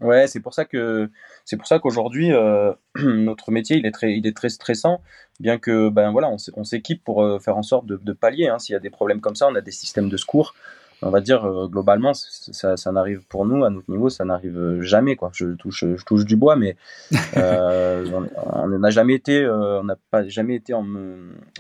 Ouais, 0.01 0.29
c'est 0.29 0.41
pour 0.41 0.55
ça 0.55 0.65
que 0.65 1.11
c'est 1.45 1.57
pour 1.57 1.67
ça 1.67 1.81
qu'aujourd'hui 1.81 2.33
euh, 2.33 2.73
notre 3.03 3.51
métier 3.51 3.77
il 3.77 3.85
est 3.85 3.91
très 3.91 4.17
il 4.17 4.27
est 4.29 4.37
très 4.37 4.49
stressant, 4.49 5.01
bien 5.41 5.59
que 5.59 5.89
ben 5.89 6.13
voilà 6.13 6.31
on 6.31 6.65
s'équipe 6.65 7.03
pour 7.03 7.25
euh, 7.25 7.41
faire 7.41 7.57
en 7.57 7.63
sorte 7.63 7.87
de, 7.87 7.97
de 7.97 8.13
pallier. 8.13 8.47
Hein. 8.47 8.61
S'il 8.61 8.75
y 8.75 8.77
a 8.77 8.81
des 8.81 8.91
problèmes 8.91 9.21
comme 9.21 9.35
ça, 9.35 9.49
on 9.49 9.55
a 9.57 9.61
des 9.61 9.73
systèmes 9.73 10.09
de 10.09 10.17
secours 10.17 10.55
on 11.01 11.11
va 11.11 11.21
dire 11.21 11.45
euh, 11.45 11.69
globalement 11.69 12.13
ça, 12.13 12.77
ça 12.77 12.93
n'arrive 12.93 13.25
pour 13.29 13.47
nous 13.47 13.65
à 13.65 13.71
notre 13.71 13.89
niveau 13.89 14.09
ça 14.09 14.25
n'arrive 14.25 14.81
jamais 14.81 15.15
quoi 15.15 15.31
je 15.33 15.55
touche 15.55 15.85
je 15.85 16.05
touche 16.05 16.25
du 16.25 16.35
bois 16.35 16.57
mais 16.57 16.77
on 17.37 18.69
n'a 18.69 18.91
jamais 18.91 19.15
été 19.15 19.49
on 19.49 19.85
n'a 19.85 19.97
pas 20.11 20.27
jamais 20.27 20.57
été 20.57 20.75
en, 20.75 20.85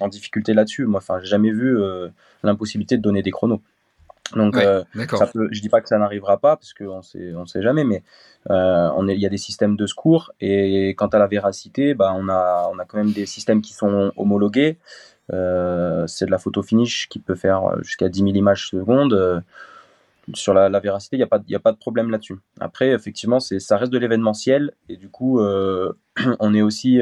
en 0.00 0.08
difficulté 0.08 0.54
là-dessus 0.54 0.86
moi 0.86 0.98
enfin 0.98 1.20
j'ai 1.20 1.28
jamais 1.28 1.52
vu 1.52 1.78
l'impossibilité 2.42 2.96
de 2.96 3.02
donner 3.02 3.22
des 3.22 3.30
chronos 3.30 3.62
donc 4.34 4.56
ça 4.56 5.26
peut, 5.26 5.48
je 5.50 5.60
dis 5.60 5.68
pas 5.68 5.80
que 5.80 5.88
ça 5.88 5.98
n'arrivera 5.98 6.38
pas 6.38 6.56
parce 6.56 6.74
qu'on 6.74 7.02
sait 7.02 7.32
on 7.34 7.46
sait 7.46 7.62
jamais 7.62 7.84
mais 7.84 8.02
on 8.48 9.08
il 9.08 9.18
y 9.18 9.26
a 9.26 9.30
des 9.30 9.38
systèmes 9.38 9.76
de 9.76 9.86
secours 9.86 10.32
et 10.40 10.90
quant 10.96 11.06
à 11.06 11.18
la 11.18 11.26
véracité 11.26 11.94
bah 11.94 12.12
on 12.16 12.28
a 12.28 12.68
on 12.72 12.78
a 12.78 12.84
quand 12.84 12.98
même 12.98 13.12
des 13.12 13.26
systèmes 13.26 13.62
qui 13.62 13.72
sont 13.72 14.12
homologués 14.16 14.78
euh, 15.32 16.06
c'est 16.06 16.26
de 16.26 16.30
la 16.30 16.38
photo 16.38 16.62
finish 16.62 17.08
qui 17.08 17.18
peut 17.18 17.34
faire 17.34 17.64
euh, 17.64 17.82
jusqu'à 17.82 18.08
10 18.08 18.20
000 18.20 18.30
images 18.30 18.68
secondes. 18.68 19.12
Euh, 19.12 19.40
sur 20.34 20.52
la, 20.52 20.68
véracité, 20.78 21.16
il 21.16 21.20
n'y 21.20 21.24
a, 21.24 21.26
pas, 21.26 21.38
a 21.38 21.58
pas 21.58 21.72
de 21.72 21.78
problème 21.78 22.10
là-dessus. 22.10 22.36
Après, 22.60 22.90
effectivement, 22.90 23.40
ça 23.40 23.76
reste 23.78 23.90
de 23.90 23.96
l'événementiel 23.96 24.72
et 24.90 24.98
du 24.98 25.08
coup, 25.08 25.40
on 26.38 26.54
est 26.54 26.60
aussi 26.60 27.00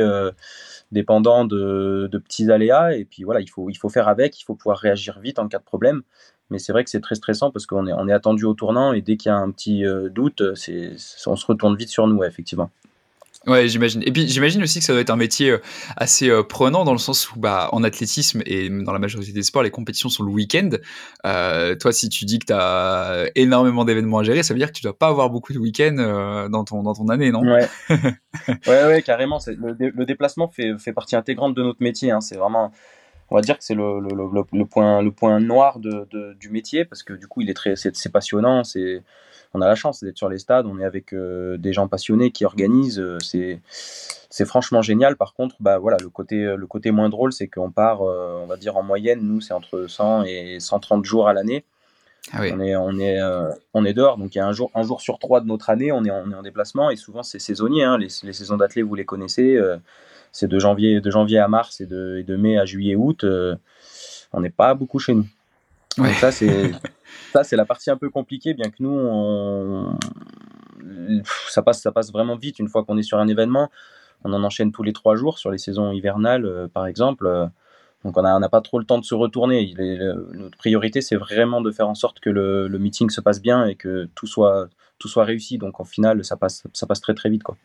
dépendant 0.92 1.44
de, 1.44 2.08
petits 2.24 2.52
aléas 2.52 2.92
et 2.92 3.04
puis 3.04 3.24
voilà, 3.24 3.40
il 3.40 3.48
faut, 3.48 3.68
il 3.68 3.74
faut 3.74 3.88
faire 3.88 4.06
avec, 4.06 4.40
il 4.40 4.44
faut 4.44 4.54
pouvoir 4.54 4.78
réagir 4.78 5.18
vite 5.18 5.40
en 5.40 5.48
cas 5.48 5.58
de 5.58 5.64
problème. 5.64 6.02
Mais 6.50 6.58
c'est 6.58 6.72
vrai 6.72 6.84
que 6.84 6.90
c'est 6.90 7.00
très 7.00 7.14
stressant 7.16 7.50
parce 7.50 7.66
qu'on 7.66 7.86
est, 7.86 7.92
on 7.92 8.08
est 8.08 8.12
attendu 8.12 8.44
au 8.44 8.54
tournant 8.54 8.92
et 8.92 9.02
dès 9.02 9.16
qu'il 9.16 9.30
y 9.30 9.32
a 9.32 9.36
un 9.36 9.50
petit 9.50 9.84
doute, 10.10 10.54
c'est, 10.54 10.92
on 11.26 11.36
se 11.36 11.46
retourne 11.46 11.76
vite 11.76 11.88
sur 11.88 12.06
nous, 12.06 12.22
effectivement. 12.24 12.70
Ouais, 13.46 13.68
j'imagine. 13.68 14.02
Et 14.04 14.10
puis 14.10 14.26
j'imagine 14.26 14.62
aussi 14.62 14.80
que 14.80 14.84
ça 14.84 14.92
doit 14.92 15.00
être 15.00 15.10
un 15.10 15.16
métier 15.16 15.50
euh, 15.50 15.58
assez 15.96 16.28
euh, 16.28 16.42
prenant 16.42 16.84
dans 16.84 16.92
le 16.92 16.98
sens 16.98 17.30
où, 17.30 17.38
bah, 17.38 17.68
en 17.70 17.84
athlétisme 17.84 18.42
et 18.44 18.68
dans 18.68 18.92
la 18.92 18.98
majorité 18.98 19.32
des 19.32 19.44
sports, 19.44 19.62
les 19.62 19.70
compétitions 19.70 20.08
sont 20.08 20.24
le 20.24 20.32
week-end. 20.32 20.70
Euh, 21.24 21.76
toi, 21.76 21.92
si 21.92 22.08
tu 22.08 22.24
dis 22.24 22.40
que 22.40 22.46
tu 22.46 22.52
as 22.52 23.26
énormément 23.36 23.84
d'événements 23.84 24.18
à 24.18 24.24
gérer, 24.24 24.42
ça 24.42 24.52
veut 24.52 24.58
dire 24.58 24.72
que 24.72 24.76
tu 24.76 24.82
dois 24.82 24.98
pas 24.98 25.06
avoir 25.06 25.30
beaucoup 25.30 25.52
de 25.52 25.58
week-ends 25.58 26.48
dans, 26.50 26.64
ton, 26.64 26.82
dans 26.82 26.94
ton 26.94 27.08
année, 27.08 27.30
non? 27.30 27.42
Ouais, 27.42 27.68
ouais, 28.48 28.84
ouais, 28.86 29.02
carrément. 29.02 29.38
Le, 29.46 29.90
le, 29.94 30.06
déplacement 30.06 30.48
fait, 30.48 30.76
fait 30.78 30.92
partie 30.92 31.14
intégrante 31.14 31.54
de 31.54 31.62
notre 31.62 31.82
métier. 31.82 32.10
Hein. 32.10 32.20
C'est 32.20 32.36
vraiment 32.36 32.72
on 33.30 33.34
va 33.34 33.40
dire 33.40 33.58
que 33.58 33.64
c'est 33.64 33.74
le, 33.74 34.00
le, 34.00 34.44
le, 34.52 34.64
point, 34.64 35.02
le 35.02 35.10
point 35.10 35.40
noir 35.40 35.78
de, 35.78 36.06
de, 36.10 36.34
du 36.34 36.48
métier 36.50 36.84
parce 36.84 37.02
que 37.02 37.12
du 37.12 37.26
coup 37.26 37.40
il 37.40 37.50
est 37.50 37.54
très 37.54 37.74
c'est 37.76 38.12
passionnant 38.12 38.64
c'est 38.64 39.02
on 39.56 39.60
a 39.62 39.68
la 39.68 39.74
chance 39.74 40.02
d'être 40.04 40.18
sur 40.18 40.28
les 40.28 40.38
stades, 40.38 40.66
on 40.66 40.78
est 40.78 40.84
avec 40.84 41.12
euh, 41.12 41.56
des 41.56 41.72
gens 41.72 41.88
passionnés 41.88 42.30
qui 42.30 42.44
organisent, 42.44 43.00
euh, 43.00 43.18
c'est 43.20 43.60
c'est 43.68 44.44
franchement 44.44 44.82
génial. 44.82 45.16
Par 45.16 45.32
contre, 45.34 45.56
bah 45.60 45.78
voilà, 45.78 45.96
le 46.00 46.10
côté 46.10 46.54
le 46.56 46.66
côté 46.66 46.90
moins 46.90 47.08
drôle, 47.08 47.32
c'est 47.32 47.48
qu'on 47.48 47.70
part, 47.70 48.02
euh, 48.02 48.38
on 48.42 48.46
va 48.46 48.56
dire 48.56 48.76
en 48.76 48.82
moyenne, 48.82 49.20
nous 49.22 49.40
c'est 49.40 49.54
entre 49.54 49.86
100 49.86 50.24
et 50.24 50.58
130 50.60 51.04
jours 51.04 51.28
à 51.28 51.32
l'année. 51.32 51.64
Ah 52.32 52.40
on 52.40 52.60
est 52.60 52.74
on 52.74 52.98
est 52.98 53.20
on 53.72 53.84
est 53.84 53.92
dehors, 53.92 54.18
donc 54.18 54.34
il 54.34 54.38
y 54.38 54.40
a 54.40 54.46
un 54.46 54.52
jour 54.52 54.70
un 54.74 54.82
jour 54.82 55.00
sur 55.00 55.18
trois 55.18 55.40
de 55.40 55.46
notre 55.46 55.70
année, 55.70 55.92
on 55.92 56.04
est 56.04 56.10
on 56.10 56.30
est 56.32 56.34
en 56.34 56.42
déplacement 56.42 56.90
et 56.90 56.96
souvent 56.96 57.22
c'est 57.22 57.38
saisonnier. 57.38 57.84
Hein. 57.84 57.98
les, 57.98 58.08
les, 58.24 58.32
saisons 58.32 58.56
d'athlètes, 58.56 58.84
vous 58.84 58.96
les 58.96 59.04
connaissez, 59.04 59.56
c'est 60.32 60.48
de 60.48 60.58
janvier 60.58 61.00
de 61.00 61.10
janvier 61.10 61.38
à 61.38 61.46
mars 61.46 61.80
et 61.80 61.86
de, 61.86 62.18
et 62.18 62.24
de 62.24 62.34
mai 62.36 62.58
à 62.58 62.64
juillet 62.64 62.96
août. 62.96 63.24
on 64.32 64.40
n'est 64.40 64.50
pas 64.50 64.74
beaucoup 64.74 64.98
chez 64.98 65.14
nous. 65.14 65.26
Donc 65.98 66.08
ça 66.14 66.32
c'est 66.32 66.72
ça, 67.32 67.44
c'est 67.44 67.56
la 67.56 67.64
partie 67.64 67.90
un 67.90 67.96
peu 67.96 68.10
compliquée, 68.10 68.54
bien 68.54 68.70
que 68.70 68.76
nous, 68.80 69.86
ça, 71.48 71.62
passe, 71.62 71.80
ça 71.80 71.92
passe 71.92 72.12
vraiment 72.12 72.36
vite 72.36 72.58
une 72.58 72.68
fois 72.68 72.84
qu'on 72.84 72.98
est 72.98 73.02
sur 73.02 73.18
un 73.18 73.28
événement. 73.28 73.70
On 74.24 74.32
en 74.32 74.42
enchaîne 74.42 74.72
tous 74.72 74.82
les 74.82 74.92
trois 74.92 75.16
jours 75.16 75.38
sur 75.38 75.50
les 75.50 75.58
saisons 75.58 75.92
hivernales, 75.92 76.46
euh, 76.46 76.68
par 76.68 76.86
exemple. 76.86 77.50
Donc 78.06 78.16
on 78.16 78.22
n'a 78.22 78.48
pas 78.48 78.60
trop 78.60 78.78
le 78.78 78.84
temps 78.84 78.98
de 78.98 79.04
se 79.04 79.16
retourner. 79.16 79.74
notre 80.32 80.56
priorité, 80.56 81.00
c'est 81.00 81.16
vraiment 81.16 81.60
de 81.60 81.72
faire 81.72 81.88
en 81.88 81.96
sorte 81.96 82.20
que 82.20 82.30
le, 82.30 82.78
meeting 82.78 83.10
se 83.10 83.20
passe 83.20 83.42
bien 83.42 83.66
et 83.66 83.74
que 83.74 84.08
tout 84.14 84.28
soit, 84.28 84.68
tout 85.00 85.08
soit 85.08 85.24
réussi. 85.24 85.58
Donc 85.58 85.80
en 85.80 85.84
final, 85.84 86.24
ça 86.24 86.36
passe, 86.36 86.62
ça 86.72 86.86
passe 86.86 87.00
très 87.00 87.14
très 87.14 87.28
vite. 87.28 87.42
Quoi. 87.42 87.56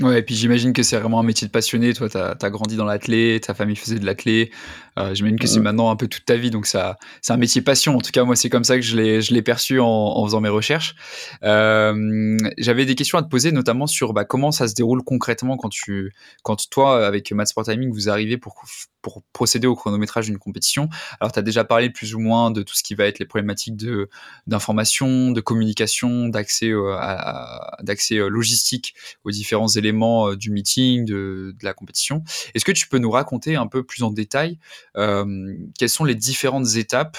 Ouais, 0.00 0.20
et 0.20 0.22
puis 0.22 0.34
j'imagine 0.34 0.72
que 0.72 0.82
c'est 0.82 0.96
vraiment 0.96 1.20
un 1.20 1.22
métier 1.22 1.46
de 1.46 1.52
passionné. 1.52 1.92
Toi, 1.92 2.08
tu 2.08 2.16
as, 2.16 2.50
grandi 2.50 2.76
dans 2.76 2.86
l'athlé, 2.86 3.38
ta 3.40 3.52
famille 3.52 3.76
faisait 3.76 3.98
de 3.98 4.06
l'athlé. 4.06 4.50
Euh, 4.98 5.14
j'imagine 5.14 5.38
que 5.38 5.46
c'est 5.46 5.60
maintenant 5.60 5.90
un 5.90 5.96
peu 5.96 6.08
toute 6.08 6.24
ta 6.24 6.36
vie, 6.36 6.50
donc 6.50 6.66
ça, 6.66 6.98
c'est 7.20 7.32
un 7.32 7.36
métier 7.36 7.60
passion. 7.60 7.96
En 7.96 8.00
tout 8.00 8.10
cas, 8.10 8.24
moi, 8.24 8.34
c'est 8.34 8.48
comme 8.48 8.64
ça 8.64 8.76
que 8.76 8.82
je 8.82 8.96
l'ai, 8.96 9.42
perçu 9.42 9.80
en, 9.80 9.86
en, 9.86 10.24
faisant 10.24 10.40
mes 10.40 10.48
recherches. 10.48 10.94
Euh, 11.44 12.38
j'avais 12.56 12.86
des 12.86 12.94
questions 12.94 13.18
à 13.18 13.22
te 13.22 13.28
poser, 13.28 13.52
notamment 13.52 13.86
sur 13.86 14.14
bah, 14.14 14.24
comment 14.24 14.50
ça 14.50 14.66
se 14.66 14.74
déroule 14.74 15.02
concrètement 15.04 15.58
quand 15.58 15.68
tu, 15.68 16.12
quand 16.42 16.68
toi, 16.70 17.06
avec 17.06 17.30
Mad 17.30 17.46
Sport 17.46 17.64
Timing, 17.64 17.92
vous 17.92 18.08
arrivez 18.08 18.38
pour 18.38 18.64
pour 19.02 19.22
procéder 19.32 19.66
au 19.66 19.74
chronométrage 19.74 20.26
d'une 20.26 20.38
compétition. 20.38 20.88
Alors, 21.20 21.32
tu 21.32 21.38
as 21.40 21.42
déjà 21.42 21.64
parlé 21.64 21.90
plus 21.90 22.14
ou 22.14 22.20
moins 22.20 22.52
de 22.52 22.62
tout 22.62 22.76
ce 22.76 22.84
qui 22.84 22.94
va 22.94 23.06
être 23.06 23.18
les 23.18 23.26
problématiques 23.26 23.74
d'information, 24.46 25.32
de 25.32 25.40
communication, 25.40 26.28
d'accès, 26.28 26.70
euh, 26.70 26.96
d'accès 27.82 28.18
euh, 28.18 28.28
logistique 28.28 28.94
aux 29.24 29.32
différents 29.32 29.66
éléments 29.66 29.81
euh, 29.90 30.36
du 30.36 30.50
meeting, 30.50 31.04
de, 31.04 31.54
de 31.58 31.64
la 31.64 31.74
compétition. 31.74 32.22
Est-ce 32.54 32.64
que 32.64 32.72
tu 32.72 32.88
peux 32.88 32.98
nous 32.98 33.10
raconter 33.10 33.56
un 33.56 33.66
peu 33.66 33.82
plus 33.82 34.02
en 34.02 34.10
détail 34.10 34.58
quelles 34.94 35.88
sont 35.88 36.04
les 36.04 36.14
différentes 36.14 36.76
étapes 36.76 37.16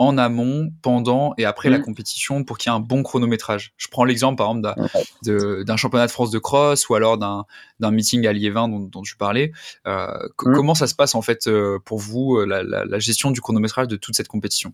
en 0.00 0.16
amont, 0.16 0.72
pendant 0.80 1.34
et 1.36 1.44
après 1.44 1.68
la 1.68 1.78
mmh. 1.78 1.82
compétition 1.82 2.42
pour 2.42 2.56
qu'il 2.56 2.72
y 2.72 2.74
ait 2.74 2.76
un 2.76 2.80
bon 2.80 3.02
chronométrage? 3.02 3.74
Je 3.76 3.88
prends 3.88 4.04
l'exemple 4.04 4.36
par 4.38 4.48
exemple 4.48 4.80
d'un 5.22 5.76
championnat 5.76 6.06
de 6.06 6.10
France 6.10 6.30
de 6.30 6.38
cross 6.38 6.88
ou 6.88 6.94
alors 6.94 7.18
d'un 7.18 7.90
meeting 7.90 8.26
à 8.26 8.32
Liévin 8.32 8.66
dont, 8.66 8.80
dont 8.80 9.02
tu 9.02 9.16
parlais. 9.18 9.52
Euh, 9.86 10.06
mmh. 10.06 10.28
Comment 10.36 10.74
ça 10.74 10.86
se 10.86 10.94
passe 10.94 11.14
en 11.14 11.20
fait 11.20 11.48
euh, 11.48 11.78
pour 11.84 11.98
vous, 11.98 12.38
euh, 12.38 12.46
la, 12.46 12.98
gestion 12.98 13.30
du 13.30 13.42
chronométrage 13.42 13.88
de 13.88 13.96
toute 13.96 14.14
cette 14.14 14.28
compétition? 14.28 14.72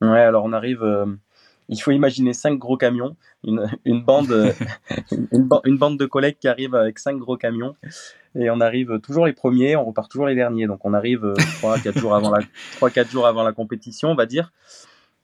Ouais, 0.00 0.22
alors 0.22 0.44
on 0.44 0.54
arrive, 0.54 0.82
il 1.68 1.80
faut 1.80 1.90
imaginer 1.90 2.32
cinq 2.32 2.58
gros 2.58 2.76
camions, 2.76 3.16
une, 3.44 3.68
une 3.84 4.02
bande, 4.02 4.54
une, 5.32 5.48
une, 5.64 5.78
bande 5.78 5.98
de 5.98 6.06
collègues 6.06 6.36
qui 6.40 6.48
arrivent 6.48 6.74
avec 6.74 6.98
cinq 6.98 7.18
gros 7.18 7.36
camions 7.36 7.74
et 8.38 8.50
on 8.50 8.60
arrive 8.60 9.00
toujours 9.00 9.26
les 9.26 9.32
premiers, 9.32 9.76
on 9.76 9.84
repart 9.84 10.10
toujours 10.10 10.26
les 10.26 10.34
derniers. 10.34 10.66
Donc 10.66 10.84
on 10.84 10.92
arrive 10.94 11.24
3-4 11.62 11.88
euh, 11.88 11.92
jours, 11.92 12.14
avant 12.14 12.30
la, 12.30 12.40
3, 12.76 12.90
4 12.90 13.10
jours 13.10 13.26
avant 13.26 13.42
la 13.42 13.52
compétition, 13.52 14.10
on 14.10 14.14
va 14.14 14.26
dire. 14.26 14.52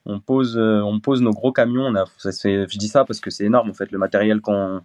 On 0.07 0.19
pose, 0.19 0.57
euh, 0.57 0.81
on 0.81 0.99
pose 0.99 1.21
nos 1.23 1.33
gros 1.33 1.53
camions. 1.53 1.83
On 1.83 1.95
a, 1.95 2.07
ça 2.19 2.31
je 2.31 2.79
dis 2.79 2.89
ça 2.89 3.05
parce 3.05 3.21
que 3.21 3.31
c'est 3.31 3.45
énorme 3.45 3.71
en 3.71 3.75
fait. 3.75 3.93
Le 3.93 3.99
matériel 3.99 4.41
qu'on 4.41 4.81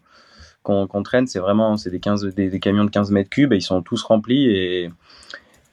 qu'on 0.63 1.03
traîne, 1.03 1.27
c'est 1.27 1.39
vraiment 1.39 1.77
c'est 1.77 1.89
des, 1.89 2.01
15, 2.01 2.25
des, 2.35 2.59
camions 2.59 2.83
de 2.83 2.89
15 2.89 3.11
mètres 3.11 3.29
cubes 3.29 3.53
et 3.53 3.55
ils 3.55 3.61
sont 3.61 3.81
tous 3.81 4.03
remplis. 4.03 4.49
Et, 4.49 4.91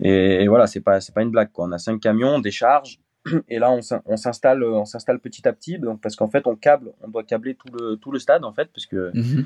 et, 0.00 0.46
voilà, 0.46 0.68
c'est 0.68 0.80
pas, 0.80 1.00
pas 1.12 1.22
une 1.22 1.30
blague. 1.30 1.50
Quoi. 1.52 1.66
On 1.66 1.72
a 1.72 1.78
5 1.78 2.00
camions, 2.00 2.38
des 2.38 2.52
charges. 2.52 3.00
Et 3.48 3.58
là, 3.58 3.70
on 3.72 4.16
s'installe, 4.16 4.64
on 4.64 4.84
s'installe 4.84 5.18
petit 5.18 5.46
à 5.48 5.52
petit, 5.52 5.78
donc 5.78 6.00
parce 6.00 6.16
qu'en 6.16 6.28
fait, 6.28 6.46
on 6.46 6.56
câble, 6.56 6.92
on 7.02 7.08
doit 7.08 7.24
câbler 7.24 7.54
tout 7.54 7.68
le, 7.72 7.96
tout 7.96 8.10
le 8.10 8.18
stade 8.18 8.44
en 8.44 8.52
fait, 8.52 8.70
parce 8.72 8.86
que 8.86 9.10
mhm 9.14 9.44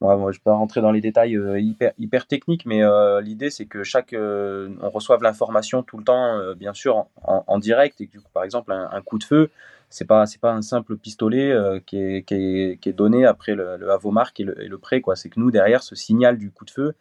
moi, 0.00 0.16
je 0.16 0.22
ne 0.22 0.32
vais 0.32 0.38
pas 0.44 0.54
rentrer 0.54 0.80
dans 0.80 0.92
les 0.92 1.00
détails 1.00 1.36
euh, 1.36 1.58
hyper, 1.60 1.92
hyper 1.98 2.26
techniques, 2.26 2.66
mais 2.66 2.82
euh, 2.84 3.20
l'idée, 3.20 3.50
c'est 3.50 3.66
que 3.66 3.82
chaque, 3.82 4.12
euh, 4.12 4.68
on 4.80 4.90
reçoive 4.90 5.22
l'information 5.22 5.82
tout 5.82 5.98
le 5.98 6.04
temps, 6.04 6.54
bien 6.54 6.72
sûr, 6.72 7.06
en, 7.24 7.58
direct. 7.58 8.00
Et 8.00 8.06
que, 8.06 8.18
par 8.32 8.44
exemple, 8.44 8.72
un, 8.72 9.02
coup 9.02 9.18
de 9.18 9.24
feu, 9.24 9.50
c'est 9.90 10.04
pas, 10.04 10.26
c'est 10.26 10.40
pas 10.40 10.52
un 10.52 10.62
simple 10.62 10.96
pistolet 10.96 11.52
qui 11.86 11.96
est, 11.96 12.22
qui, 12.22 12.34
est, 12.34 12.78
qui, 12.80 12.88
est, 12.88 12.92
donné 12.92 13.24
après 13.26 13.54
le, 13.54 13.76
le 13.76 13.90
avomarque 13.90 14.38
et 14.40 14.44
le, 14.44 14.62
et 14.62 14.68
le 14.68 14.78
prêt. 14.78 15.00
Quoi. 15.00 15.16
C'est 15.16 15.30
que 15.30 15.40
nous, 15.40 15.50
derrière, 15.50 15.82
ce 15.82 15.96
signal 15.96 16.38
du 16.38 16.52
coup 16.52 16.64
de 16.64 16.70
feu, 16.70 16.94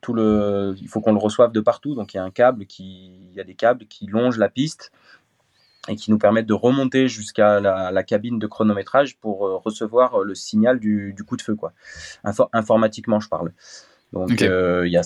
tout 0.00 0.12
le, 0.12 0.74
il 0.80 0.88
faut 0.88 1.00
qu'on 1.00 1.12
le 1.12 1.18
reçoive 1.18 1.52
de 1.52 1.60
partout. 1.60 1.94
Donc, 1.94 2.14
il 2.14 2.16
y 2.16 2.20
a 2.20 2.24
un 2.24 2.30
câble 2.30 2.66
qui, 2.66 3.12
il 3.30 3.36
y 3.36 3.40
a 3.40 3.44
des 3.44 3.54
câbles 3.54 3.86
qui 3.86 4.06
longent 4.06 4.38
la 4.38 4.48
piste 4.48 4.90
et 5.88 5.96
qui 5.96 6.10
nous 6.10 6.18
permettent 6.18 6.46
de 6.46 6.54
remonter 6.54 7.08
jusqu'à 7.08 7.60
la, 7.60 8.02
cabine 8.02 8.38
de 8.38 8.46
chronométrage 8.46 9.18
pour 9.18 9.46
euh, 9.46 9.56
recevoir 9.56 10.20
euh, 10.20 10.24
le 10.24 10.34
signal 10.34 10.78
du, 10.78 11.14
coup 11.26 11.36
de 11.36 11.42
feu, 11.42 11.54
quoi. 11.54 11.72
informatiquement, 12.52 13.20
je 13.20 13.28
parle. 13.28 13.52
Donc, 14.12 14.42
euh, 14.42 14.86
il 14.86 14.92
y, 14.92 14.96
a, 14.96 15.02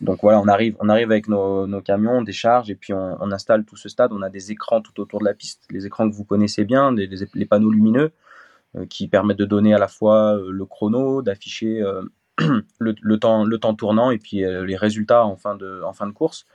donc 0.00 0.20
voilà, 0.22 0.40
on 0.40 0.48
arrive, 0.48 0.76
on 0.80 0.88
arrive 0.88 1.10
avec 1.10 1.28
nos, 1.28 1.66
nos 1.66 1.82
camions, 1.82 2.18
on 2.18 2.22
décharge 2.22 2.70
et 2.70 2.74
puis 2.74 2.92
on, 2.92 3.16
on, 3.20 3.32
installe 3.32 3.64
tout 3.64 3.76
ce 3.76 3.88
stade. 3.88 4.12
On 4.12 4.22
a 4.22 4.30
des 4.30 4.52
écrans 4.52 4.80
tout 4.80 4.98
autour 5.00 5.20
de 5.20 5.24
la 5.24 5.34
piste, 5.34 5.64
les 5.70 5.86
écrans 5.86 6.08
que 6.08 6.14
vous 6.14 6.24
connaissez 6.24 6.64
bien, 6.64 6.92
les, 6.92 7.08
les, 7.34 7.46
panneaux 7.46 7.70
lumineux 7.70 8.12
euh, 8.76 8.86
qui 8.86 9.08
permettent 9.08 9.38
de 9.38 9.44
donner 9.44 9.74
à 9.74 9.78
la 9.78 9.88
fois 9.88 10.36
euh, 10.36 10.50
le 10.50 10.64
chrono, 10.66 11.22
d'afficher 11.22 11.82
le, 12.38 12.94
le, 13.00 13.18
temps, 13.18 13.44
le 13.44 13.58
temps 13.58 13.74
tournant 13.74 14.10
et 14.10 14.18
puis 14.18 14.38
les 14.38 14.76
résultats 14.76 15.24
en 15.24 15.36
fin, 15.36 15.54
de, 15.54 15.82
en 15.84 15.92
fin 15.92 16.06
de 16.06 16.12
course. 16.12 16.46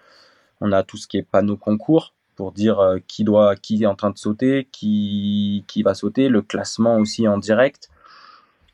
On 0.62 0.72
a 0.72 0.84
tout 0.84 0.98
ce 0.98 1.08
qui 1.08 1.18
est 1.18 1.24
panneau 1.24 1.58
concours 1.58 2.14
pour 2.36 2.52
dire 2.52 2.98
qui 3.08 3.24
doit, 3.24 3.56
qui 3.56 3.84
est 3.84 3.86
en 3.86 3.96
train 3.96 4.12
de 4.12 4.18
sauter, 4.18 4.68
qui, 4.72 5.64
qui 5.68 5.84
va 5.84 5.94
sauter, 5.94 6.30
le 6.30 6.42
classement 6.42 6.98
aussi 6.98 7.28
en 7.28 7.38
direct. 7.38 7.90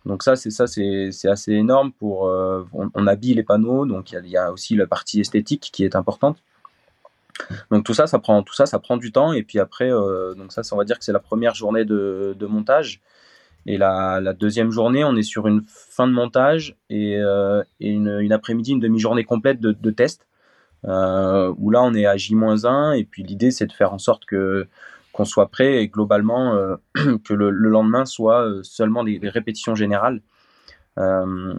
Donc 0.06 0.24
ça, 0.24 0.36
c'est 0.36 0.50
ça, 0.50 0.66
c'est 0.68 1.28
assez 1.28 1.54
énorme 1.54 1.92
pour. 1.92 2.28
Euh, 2.28 2.64
on, 2.74 3.08
habille 3.08 3.34
les 3.34 3.44
panneaux, 3.44 3.86
donc 3.86 4.12
il 4.12 4.28
y, 4.28 4.38
a 4.38 4.52
aussi 4.52 4.76
la 4.76 4.88
partie 4.88 5.20
esthétique 5.20 5.70
qui 5.74 5.84
est 5.84 5.96
importante. 5.96 6.38
Donc 7.70 7.86
tout 7.86 7.94
ça, 7.94 8.08
ça 8.08 8.20
prend 8.20 8.42
tout 8.44 8.54
ça, 8.54 8.66
ça 8.66 8.80
prend 8.80 8.98
du 8.98 9.12
temps. 9.12 9.34
Et 9.34 9.44
puis 9.44 9.60
après, 9.60 9.92
euh, 9.92 10.34
donc 10.36 10.52
ça, 10.54 10.62
on 10.72 10.78
va 10.78 10.86
dire 10.86 10.98
que 10.98 11.06
c'est 11.06 11.14
la 11.14 11.20
première 11.20 11.54
journée 11.54 11.86
de, 11.86 12.46
montage. 12.48 13.02
Et 13.66 13.78
la, 13.78 14.34
deuxième 14.34 14.72
journée, 14.72 15.04
on 15.04 15.16
est 15.16 15.24
sur 15.24 15.48
une 15.48 15.64
fin 15.68 16.08
de 16.08 16.14
montage 16.14 16.76
et, 16.90 17.18
euh, 17.18 17.62
une, 17.80 18.32
après-midi, 18.32 18.72
une 18.72 18.80
demi-journée 18.80 19.26
complète 19.26 19.60
de, 19.60 19.74
de 19.74 19.92
tests. 19.92 20.26
Où 20.84 21.70
là, 21.70 21.82
on 21.84 21.94
est 21.94 22.06
à 22.06 22.18
J-1. 22.18 22.98
Et 22.98 23.04
puis 23.04 23.24
l'idée, 23.24 23.52
c'est 23.52 23.68
de 23.68 23.74
faire 23.74 23.94
en 23.94 24.00
sorte 24.00 24.26
que 24.26 24.68
qu'on 25.12 25.26
soit 25.26 25.50
prêt 25.50 25.84
et 25.84 25.88
globalement 25.90 26.54
euh, 26.54 26.76
que 27.26 27.34
le, 27.34 27.50
lendemain 27.50 28.06
soit 28.06 28.46
euh, 28.46 28.64
seulement 28.64 29.04
des, 29.04 29.20
répétitions 29.24 29.76
générales. 29.76 30.22
Euh, 30.98 31.54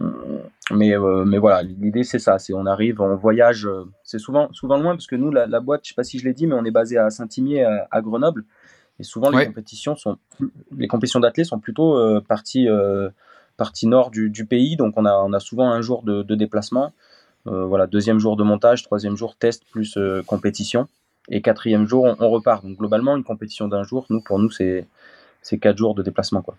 mais, 0.71 0.93
mais 1.25 1.37
voilà, 1.39 1.63
l'idée 1.63 2.03
c'est 2.03 2.19
ça, 2.19 2.37
c'est 2.37 2.53
on 2.53 2.65
arrive, 2.65 3.01
on 3.01 3.15
voyage, 3.15 3.67
c'est 4.03 4.19
souvent, 4.19 4.51
souvent 4.51 4.77
loin 4.77 4.93
parce 4.93 5.07
que 5.07 5.15
nous, 5.15 5.31
la, 5.31 5.47
boîte, 5.59 5.81
je 5.83 5.89
sais 5.89 5.95
pas 5.95 6.03
si 6.03 6.19
je 6.19 6.25
l'ai 6.25 6.33
dit, 6.33 6.45
mais 6.45 6.53
on 6.53 6.63
est 6.63 6.71
basé 6.71 6.97
à 6.97 7.09
Saint-Imier, 7.09 7.63
à, 7.63 8.01
Grenoble, 8.01 8.45
et 8.99 9.03
souvent 9.03 9.31
les 9.31 9.47
compétitions 9.47 9.95
sont, 9.95 10.17
les 10.77 10.87
compétitions 10.87 11.19
d'athlètes 11.19 11.47
sont 11.47 11.59
plutôt 11.59 12.21
partie, 12.21 12.67
partie 13.57 13.87
nord 13.87 14.11
du, 14.11 14.45
pays, 14.45 14.75
donc 14.75 14.93
on 14.95 15.05
a, 15.05 15.13
on 15.13 15.33
a 15.33 15.39
souvent 15.39 15.71
un 15.71 15.81
jour 15.81 16.03
de, 16.03 16.35
déplacement. 16.35 16.93
Voilà, 17.45 17.87
deuxième 17.87 18.19
jour 18.19 18.37
de 18.37 18.43
montage, 18.43 18.83
troisième 18.83 19.17
jour 19.17 19.35
test 19.35 19.63
plus 19.71 19.97
compétition. 20.25 20.87
Et 21.29 21.41
quatrième 21.41 21.87
jour, 21.87 22.15
on, 22.19 22.29
repart. 22.29 22.65
Donc 22.65 22.77
globalement, 22.77 23.15
une 23.15 23.23
compétition 23.23 23.67
d'un 23.67 23.83
jour, 23.83 24.05
nous, 24.09 24.21
pour 24.21 24.39
nous, 24.39 24.51
c'est 24.51 24.87
quatre 25.59 25.77
jours 25.77 25.95
de 25.95 26.03
déplacement. 26.03 26.41
Quoi. 26.41 26.57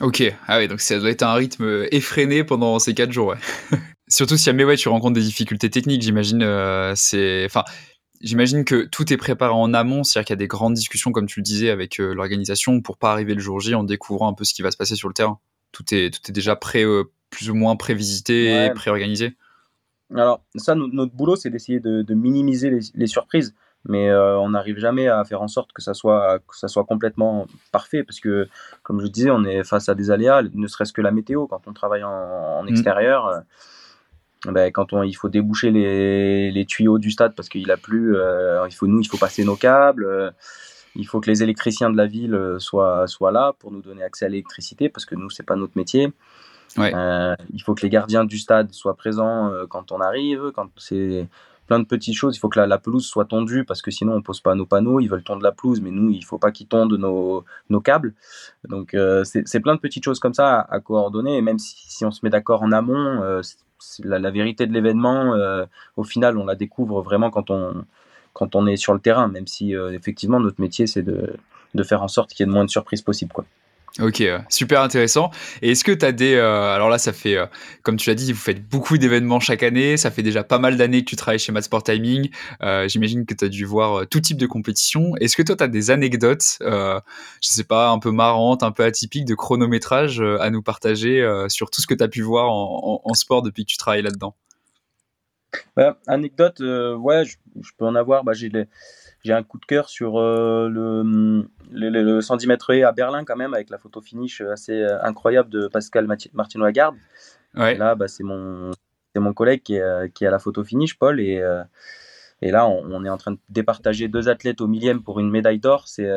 Ok, 0.00 0.22
ah 0.48 0.58
oui, 0.58 0.68
donc 0.68 0.80
ça 0.80 0.98
doit 0.98 1.10
être 1.10 1.22
un 1.22 1.34
rythme 1.34 1.86
effréné 1.90 2.44
pendant 2.44 2.78
ces 2.78 2.94
quatre 2.94 3.12
jours. 3.12 3.28
Ouais. 3.28 3.78
Surtout 4.08 4.36
si 4.36 4.44
jamais 4.44 4.64
ouais, 4.64 4.76
tu 4.76 4.88
rencontres 4.88 5.14
des 5.14 5.22
difficultés 5.22 5.70
techniques, 5.70 6.02
j'imagine. 6.02 6.42
Euh, 6.42 6.92
c'est, 6.96 7.44
enfin, 7.46 7.64
j'imagine 8.20 8.64
que 8.64 8.86
tout 8.86 9.12
est 9.12 9.16
préparé 9.16 9.52
en 9.52 9.72
amont, 9.74 10.02
c'est-à-dire 10.02 10.26
qu'il 10.26 10.32
y 10.34 10.38
a 10.38 10.44
des 10.44 10.48
grandes 10.48 10.74
discussions, 10.74 11.12
comme 11.12 11.26
tu 11.26 11.40
le 11.40 11.44
disais, 11.44 11.70
avec 11.70 12.00
euh, 12.00 12.14
l'organisation 12.14 12.80
pour 12.80 12.96
pas 12.96 13.12
arriver 13.12 13.34
le 13.34 13.40
jour 13.40 13.60
J 13.60 13.74
en 13.74 13.84
découvrant 13.84 14.28
un 14.28 14.34
peu 14.34 14.44
ce 14.44 14.54
qui 14.54 14.62
va 14.62 14.70
se 14.70 14.76
passer 14.76 14.96
sur 14.96 15.08
le 15.08 15.14
terrain. 15.14 15.38
Tout 15.72 15.84
est, 15.94 16.10
tout 16.10 16.20
est 16.28 16.32
déjà 16.32 16.58
euh, 16.74 17.04
plus 17.30 17.50
ou 17.50 17.54
moins 17.54 17.76
prévisité, 17.76 18.70
préorganisé. 18.74 19.34
Alors 20.14 20.42
ça, 20.56 20.74
notre 20.74 21.14
boulot, 21.14 21.36
c'est 21.36 21.50
d'essayer 21.50 21.80
de, 21.80 22.14
minimiser 22.14 22.78
les 22.94 23.06
surprises 23.06 23.54
mais 23.88 24.08
euh, 24.08 24.38
on 24.38 24.50
n'arrive 24.50 24.78
jamais 24.78 25.08
à 25.08 25.24
faire 25.24 25.42
en 25.42 25.48
sorte 25.48 25.72
que 25.72 25.82
ça 25.82 25.94
soit 25.94 26.38
que 26.40 26.56
ça 26.56 26.68
soit 26.68 26.84
complètement 26.84 27.46
parfait 27.72 28.04
parce 28.04 28.20
que 28.20 28.48
comme 28.82 29.00
je 29.00 29.06
disais 29.06 29.30
on 29.30 29.44
est 29.44 29.64
face 29.64 29.88
à 29.88 29.94
des 29.94 30.10
aléas 30.10 30.42
ne 30.54 30.66
serait-ce 30.66 30.92
que 30.92 31.00
la 31.00 31.10
météo 31.10 31.46
quand 31.46 31.62
on 31.66 31.72
travaille 31.72 32.04
en, 32.04 32.62
mm. 32.62 32.68
extérieur 32.68 33.26
euh, 33.26 33.40
ben, 34.46 34.70
quand 34.72 34.92
on, 34.92 35.02
il 35.02 35.14
faut 35.14 35.28
déboucher 35.28 35.70
les, 35.70 36.50
les 36.50 36.64
tuyaux 36.64 36.98
du 36.98 37.10
stade 37.10 37.34
parce 37.34 37.48
qu'il 37.48 37.70
a 37.70 37.76
plu 37.76 38.16
euh, 38.16 38.66
il 38.68 38.74
faut 38.74 38.86
nous 38.86 39.00
il 39.00 39.08
faut 39.08 39.18
passer 39.18 39.44
nos 39.44 39.56
câbles 39.56 40.32
il 40.94 41.06
faut 41.06 41.20
que 41.20 41.30
les 41.30 41.42
électriciens 41.42 41.90
de 41.90 41.96
la 41.96 42.06
ville 42.06 42.38
soient 42.58 43.08
soient 43.08 43.32
là 43.32 43.52
pour 43.58 43.72
nous 43.72 43.82
donner 43.82 44.04
accès 44.04 44.26
à 44.26 44.28
l'électricité 44.28 44.90
parce 44.90 45.06
que 45.06 45.16
nous 45.16 45.30
c'est 45.30 45.42
pas 45.42 45.56
notre 45.56 45.76
métier 45.76 46.12
il 46.78 47.62
faut 47.64 47.74
que 47.74 47.82
les 47.82 47.90
gardiens 47.90 48.24
du 48.24 48.38
stade 48.38 48.72
soient 48.72 48.96
présents 48.96 49.52
quand 49.68 49.92
on 49.92 50.00
arrive 50.00 50.52
quand 50.54 50.68
c'est 50.76 51.28
plein 51.66 51.78
de 51.78 51.84
petites 51.84 52.14
choses. 52.14 52.36
Il 52.36 52.38
faut 52.38 52.48
que 52.48 52.60
la, 52.60 52.78
pelouse 52.78 53.06
soit 53.06 53.24
tondue 53.24 53.64
parce 53.64 53.82
que 53.82 53.90
sinon 53.90 54.14
on 54.14 54.22
pose 54.22 54.40
pas 54.40 54.54
nos 54.54 54.66
panneaux. 54.66 55.00
Ils 55.00 55.08
veulent 55.08 55.22
tondre 55.22 55.42
la 55.42 55.52
pelouse, 55.52 55.80
mais 55.80 55.90
nous, 55.90 56.10
il 56.10 56.24
faut 56.24 56.38
pas 56.38 56.50
qu'ils 56.50 56.66
tondent 56.66 56.98
nos, 56.98 57.44
nos 57.70 57.80
câbles. 57.80 58.14
Donc 58.68 58.94
euh, 58.94 59.24
c'est 59.24 59.60
plein 59.60 59.74
de 59.74 59.80
petites 59.80 60.04
choses 60.04 60.20
comme 60.20 60.34
ça 60.34 60.60
à, 60.60 60.80
coordonner. 60.80 61.36
Et 61.36 61.42
même 61.42 61.58
si, 61.58 62.04
on 62.04 62.10
se 62.10 62.20
met 62.22 62.30
d'accord 62.30 62.62
en 62.62 62.72
amont, 62.72 63.22
euh, 63.22 63.40
la, 64.04 64.30
vérité 64.30 64.66
de 64.66 64.72
l'événement, 64.72 65.34
euh, 65.34 65.64
au 65.96 66.04
final, 66.04 66.36
on 66.36 66.44
la 66.44 66.54
découvre 66.54 67.02
vraiment 67.02 67.30
quand 67.30 67.50
on, 67.50 67.84
quand 68.32 68.54
on 68.54 68.66
est 68.66 68.76
sur 68.76 68.94
le 68.94 69.00
terrain, 69.00 69.28
même 69.28 69.46
si 69.46 69.74
effectivement 69.74 70.40
notre 70.40 70.60
métier 70.60 70.86
c'est 70.86 71.02
de, 71.02 71.34
de 71.74 71.82
faire 71.82 72.02
en 72.02 72.08
sorte 72.08 72.30
qu'il 72.30 72.40
y 72.40 72.44
ait 72.44 72.46
le 72.46 72.52
moins 72.52 72.64
de 72.64 72.70
surprises 72.70 73.02
possible. 73.02 73.32
Quoi. 73.32 73.44
Ok, 74.00 74.22
super 74.48 74.80
intéressant. 74.80 75.30
Et 75.60 75.72
est-ce 75.72 75.84
que 75.84 75.92
tu 75.92 76.06
as 76.06 76.12
des... 76.12 76.34
Euh, 76.34 76.74
alors 76.74 76.88
là, 76.88 76.96
ça 76.96 77.12
fait, 77.12 77.36
euh, 77.36 77.44
comme 77.82 77.96
tu 77.98 78.08
l'as 78.08 78.14
dit, 78.14 78.32
vous 78.32 78.38
faites 78.38 78.66
beaucoup 78.66 78.96
d'événements 78.96 79.38
chaque 79.38 79.62
année. 79.62 79.98
Ça 79.98 80.10
fait 80.10 80.22
déjà 80.22 80.42
pas 80.44 80.58
mal 80.58 80.78
d'années 80.78 81.04
que 81.04 81.10
tu 81.10 81.16
travailles 81.16 81.38
chez 81.38 81.52
Sport 81.60 81.82
Timing. 81.82 82.30
Euh, 82.62 82.88
j'imagine 82.88 83.26
que 83.26 83.34
tu 83.34 83.44
as 83.44 83.48
dû 83.48 83.66
voir 83.66 84.06
tout 84.08 84.20
type 84.20 84.38
de 84.38 84.46
compétition. 84.46 85.14
Est-ce 85.20 85.36
que 85.36 85.42
toi, 85.42 85.56
tu 85.56 85.64
as 85.64 85.68
des 85.68 85.90
anecdotes, 85.90 86.56
je 86.60 87.00
sais 87.40 87.64
pas, 87.64 87.90
un 87.90 87.98
peu 87.98 88.10
marrantes, 88.10 88.62
un 88.62 88.72
peu 88.72 88.84
atypiques 88.84 89.26
de 89.26 89.34
chronométrage 89.34 90.22
à 90.40 90.48
nous 90.48 90.62
partager 90.62 91.22
sur 91.48 91.70
tout 91.70 91.82
ce 91.82 91.86
que 91.86 91.94
tu 91.94 92.02
as 92.02 92.08
pu 92.08 92.22
voir 92.22 92.50
en, 92.50 93.14
sport 93.14 93.42
depuis 93.42 93.64
que 93.64 93.70
tu 93.70 93.76
travailles 93.76 94.02
là-dedans? 94.02 94.34
Bah, 95.76 95.98
Anecdote, 96.06 96.60
ouais, 96.60 97.24
je, 97.26 97.36
peux 97.76 97.84
en 97.84 97.94
avoir. 97.94 98.24
Bah, 98.24 98.32
j'ai 98.32 98.48
les 98.48 98.64
j'ai 99.22 99.32
un 99.32 99.42
coup 99.42 99.58
de 99.58 99.64
cœur 99.64 99.88
sur 99.88 100.18
euh, 100.18 100.68
le, 100.68 101.46
le, 101.70 102.20
110 102.20 102.46
mètres 102.46 102.74
à 102.74 102.92
Berlin 102.92 103.24
quand 103.24 103.36
même 103.36 103.54
avec 103.54 103.70
la 103.70 103.78
photo 103.78 104.00
finish 104.00 104.40
assez 104.40 104.72
euh, 104.72 105.02
incroyable 105.02 105.48
de 105.48 105.68
Pascal 105.68 106.06
Martino 106.32 106.64
Lagarde. 106.64 106.96
Ouais. 107.54 107.76
Là, 107.76 107.94
bah, 107.94 108.08
c'est 108.08 108.24
mon, 108.24 108.70
mon 109.14 109.32
collègue 109.32 109.62
qui 109.62 109.74
est, 109.74 110.12
qui 110.14 110.24
est 110.24 110.26
à 110.26 110.30
la 110.30 110.38
photo 110.38 110.64
finish, 110.64 110.98
Paul, 110.98 111.20
et, 111.20 111.38
euh, 111.38 111.62
et 112.40 112.50
là, 112.50 112.66
on, 112.66 113.04
est 113.04 113.08
en 113.08 113.18
train 113.18 113.32
de 113.32 113.38
départager 113.50 114.08
deux 114.08 114.28
athlètes 114.28 114.60
au 114.60 114.66
millième 114.66 115.02
pour 115.02 115.20
une 115.20 115.30
médaille 115.30 115.60
d'or. 115.60 115.86
C'est 115.86 116.10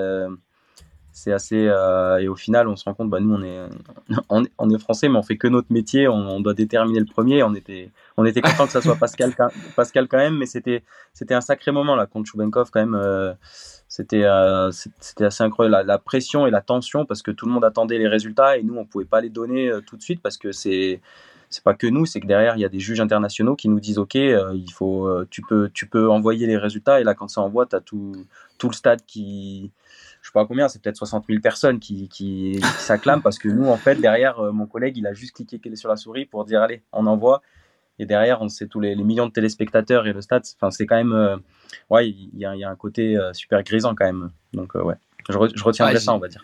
c'est 1.17 1.31
assez 1.31 1.71
et 2.19 2.27
au 2.27 2.35
final 2.35 2.67
on 2.67 2.75
se 2.75 2.83
rend 2.83 2.93
compte 2.93 3.09
bah 3.09 3.21
nous 3.21 3.39
on 4.29 4.69
est 4.69 4.77
français 4.79 5.07
mais 5.07 5.17
on 5.17 5.23
fait 5.23 5.37
que 5.37 5.47
notre 5.47 5.71
métier 5.71 6.09
on, 6.09 6.41
doit 6.41 6.53
déterminer 6.53 6.99
le 6.99 7.05
premier 7.05 7.41
on 7.41 7.55
était 7.55 7.89
on 8.17 8.23
content 8.25 8.65
que 8.65 8.71
ça 8.73 8.81
soit 8.81 8.97
Pascal 8.97 9.33
quand 9.37 10.17
même 10.17 10.37
mais 10.37 10.45
c'était 10.45 10.83
un 11.31 11.41
sacré 11.41 11.71
moment 11.71 11.95
là 11.95 12.05
contre 12.05 12.29
Choubenkov 12.29 12.69
quand 12.69 12.81
même 12.81 12.95
euh, 12.95 13.33
c'était 13.87 14.23
euh, 14.23 14.71
c'était 14.71 15.25
assez 15.25 15.43
incroyable. 15.43 15.87
La, 15.87 15.97
pression 15.97 16.47
et 16.47 16.51
la 16.51 16.61
tension 16.61 17.05
parce 17.05 17.21
que 17.21 17.31
tout 17.31 17.45
le 17.45 17.51
monde 17.51 17.63
attendait 17.63 17.97
les 17.97 18.07
résultats 18.07 18.57
et 18.57 18.63
nous 18.63 18.75
on 18.75 18.85
pouvait 18.85 19.05
pas 19.05 19.21
les 19.21 19.29
donner 19.29 19.69
euh, 19.69 19.81
tout 19.81 19.95
de 19.95 20.01
suite 20.01 20.21
parce 20.21 20.37
que 20.37 20.51
c'est 20.51 21.01
c'est 21.49 21.63
pas 21.63 21.75
que 21.75 21.87
nous, 21.87 22.05
c'est 22.05 22.19
que 22.19 22.27
derrière 22.27 22.57
il 22.57 22.61
y 22.61 22.65
a 22.65 22.69
des 22.69 22.79
juges 22.79 22.99
internationaux 22.99 23.55
qui 23.55 23.69
nous 23.69 23.79
disent 23.79 23.99
ok, 23.99 24.15
il 24.15 24.71
faut, 24.73 25.09
tu 25.29 25.41
peux, 25.41 26.09
envoyer 26.09 26.47
les 26.47 26.57
résultats 26.57 26.99
et 26.99 27.03
là 27.03 27.13
quand 27.13 27.29
ça 27.29 27.39
envoie, 27.39 27.65
tu 27.65 27.75
as 27.75 27.79
tout, 27.79 28.13
tout 28.57 28.67
le 28.67 28.73
stade 28.73 29.01
qui, 29.05 29.71
je 30.25 30.31
sais 30.31 30.33
pas 30.33 30.47
combien, 30.47 30.67
c'est 30.67 30.81
peut-être 30.81 30.97
60 30.97 31.25
000 31.29 31.39
personnes 31.39 31.79
qui, 31.79 32.09
qui, 32.09 32.59
s'acclament 32.79 33.21
parce 33.21 33.37
que 33.37 33.47
nous, 33.47 33.67
en 33.67 33.77
fait, 33.77 33.93
derrière, 34.01 34.39
euh, 34.39 34.51
mon 34.51 34.65
collègue, 34.65 34.97
il 34.97 35.05
a 35.05 35.13
juste 35.13 35.35
cliqué 35.35 35.59
sur 35.75 35.87
la 35.87 35.97
souris 35.97 36.25
pour 36.25 36.45
dire 36.45 36.63
allez, 36.63 36.81
on 36.91 37.05
envoie. 37.05 37.43
Et 37.99 38.07
derrière, 38.07 38.41
on 38.41 38.49
sait 38.49 38.65
tous 38.65 38.79
les, 38.79 38.95
millions 38.95 39.27
de 39.27 39.31
téléspectateurs 39.31 40.07
et 40.07 40.13
le 40.13 40.21
stade. 40.21 40.41
Enfin, 40.55 40.71
c'est 40.71 40.87
quand 40.87 40.95
même, 40.95 41.13
euh, 41.13 41.37
ouais, 41.91 42.09
il 42.09 42.39
y, 42.39 42.43
a 42.43 42.67
un 42.67 42.75
côté 42.75 43.15
euh, 43.15 43.33
super 43.33 43.61
grisant 43.61 43.93
quand 43.93 44.05
même. 44.05 44.31
Donc, 44.53 44.73
ouais, 44.73 44.95
je, 45.29 45.33
je 45.53 45.63
retiendrai 45.63 45.99
ça, 45.99 46.15
on 46.15 46.17
va 46.17 46.27
dire. 46.27 46.43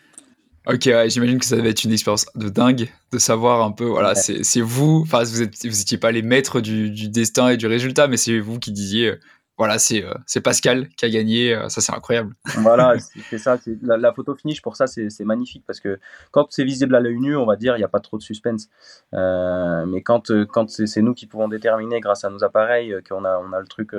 Ok, 0.68 0.88
j'imagine 1.08 1.40
que 1.40 1.46
ça 1.46 1.56
devait 1.56 1.72
être 1.72 1.84
une 1.84 1.92
expérience 1.92 2.28
de 2.36 2.50
dingue 2.50 2.88
de 3.12 3.18
savoir 3.18 3.64
un 3.64 3.72
peu, 3.72 3.86
voilà, 3.86 4.14
c'est 4.14 4.62
vous, 4.62 5.02
enfin, 5.02 5.24
vous, 5.24 5.42
êtes, 5.42 5.66
vous 5.66 5.82
étiez 5.82 5.98
pas 5.98 6.12
les 6.12 6.22
maîtres 6.22 6.62
du, 6.62 6.92
du, 6.92 7.10
destin 7.10 7.50
et 7.50 7.58
du 7.58 7.66
résultat, 7.66 8.08
mais 8.08 8.18
c'est 8.18 8.40
vous 8.40 8.60
qui 8.60 8.72
disiez, 8.72 9.16
voilà, 9.58 9.76
euh, 9.92 10.14
c'est 10.26 10.42
Pascal 10.42 10.88
qui 10.90 11.06
a 11.06 11.10
gagné. 11.10 11.54
Euh, 11.54 11.70
ça, 11.70 11.82
c'est 11.82 11.94
incroyable. 11.94 12.34
Voilà, 12.58 12.96
c'est 13.30 13.38
ça. 13.38 13.60
La, 13.82 14.14
photo 14.14 14.36
finish, 14.36 14.62
pour 14.62 14.76
ça, 14.76 14.88
c'est 14.88 15.24
magnifique 15.24 15.64
parce 15.68 15.80
que 15.80 16.00
quand 16.32 16.48
c'est 16.50 16.64
visible 16.64 16.96
à 16.96 17.00
l'œil 17.00 17.20
nu, 17.20 17.36
on 17.36 17.46
va 17.46 17.56
dire, 17.56 17.76
il 17.76 17.80
n'y 17.80 17.86
a 17.86 17.90
pas 17.90 18.00
trop 18.00 18.18
de 18.18 18.24
suspense. 18.24 18.70
Euh, 19.14 19.86
mais 19.86 20.02
quand, 20.02 20.32
quand 20.48 20.70
c'est 20.70 21.02
nous 21.02 21.14
qui 21.14 21.28
pouvons 21.28 21.48
déterminer 21.48 22.00
grâce 22.00 22.24
à 22.24 22.30
nos 22.30 22.44
appareils 22.44 22.96
qu'on 23.08 23.24
a, 23.24 23.38
on 23.38 23.54
a 23.54 23.60
le 23.60 23.68
truc, 23.68 23.92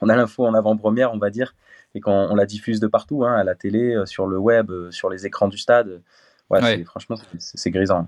on 0.00 0.08
a 0.08 0.16
l'info 0.16 0.46
en 0.46 0.54
avant-première, 0.54 1.12
on 1.12 1.18
va 1.18 1.30
dire, 1.30 1.54
et 1.94 2.00
qu'on 2.00 2.34
la 2.34 2.46
diffuse 2.46 2.78
de 2.78 2.86
partout, 2.86 3.24
hein, 3.24 3.34
à 3.34 3.42
la 3.42 3.54
télé, 3.54 4.00
sur 4.04 4.26
le 4.26 4.38
web, 4.38 4.70
sur 4.90 5.10
les 5.10 5.26
écrans 5.26 5.48
du 5.48 5.58
stade. 5.58 6.02
Ouais, 6.50 6.84
franchement, 6.84 7.16
c'est 7.38 7.70
grisant. 7.70 8.06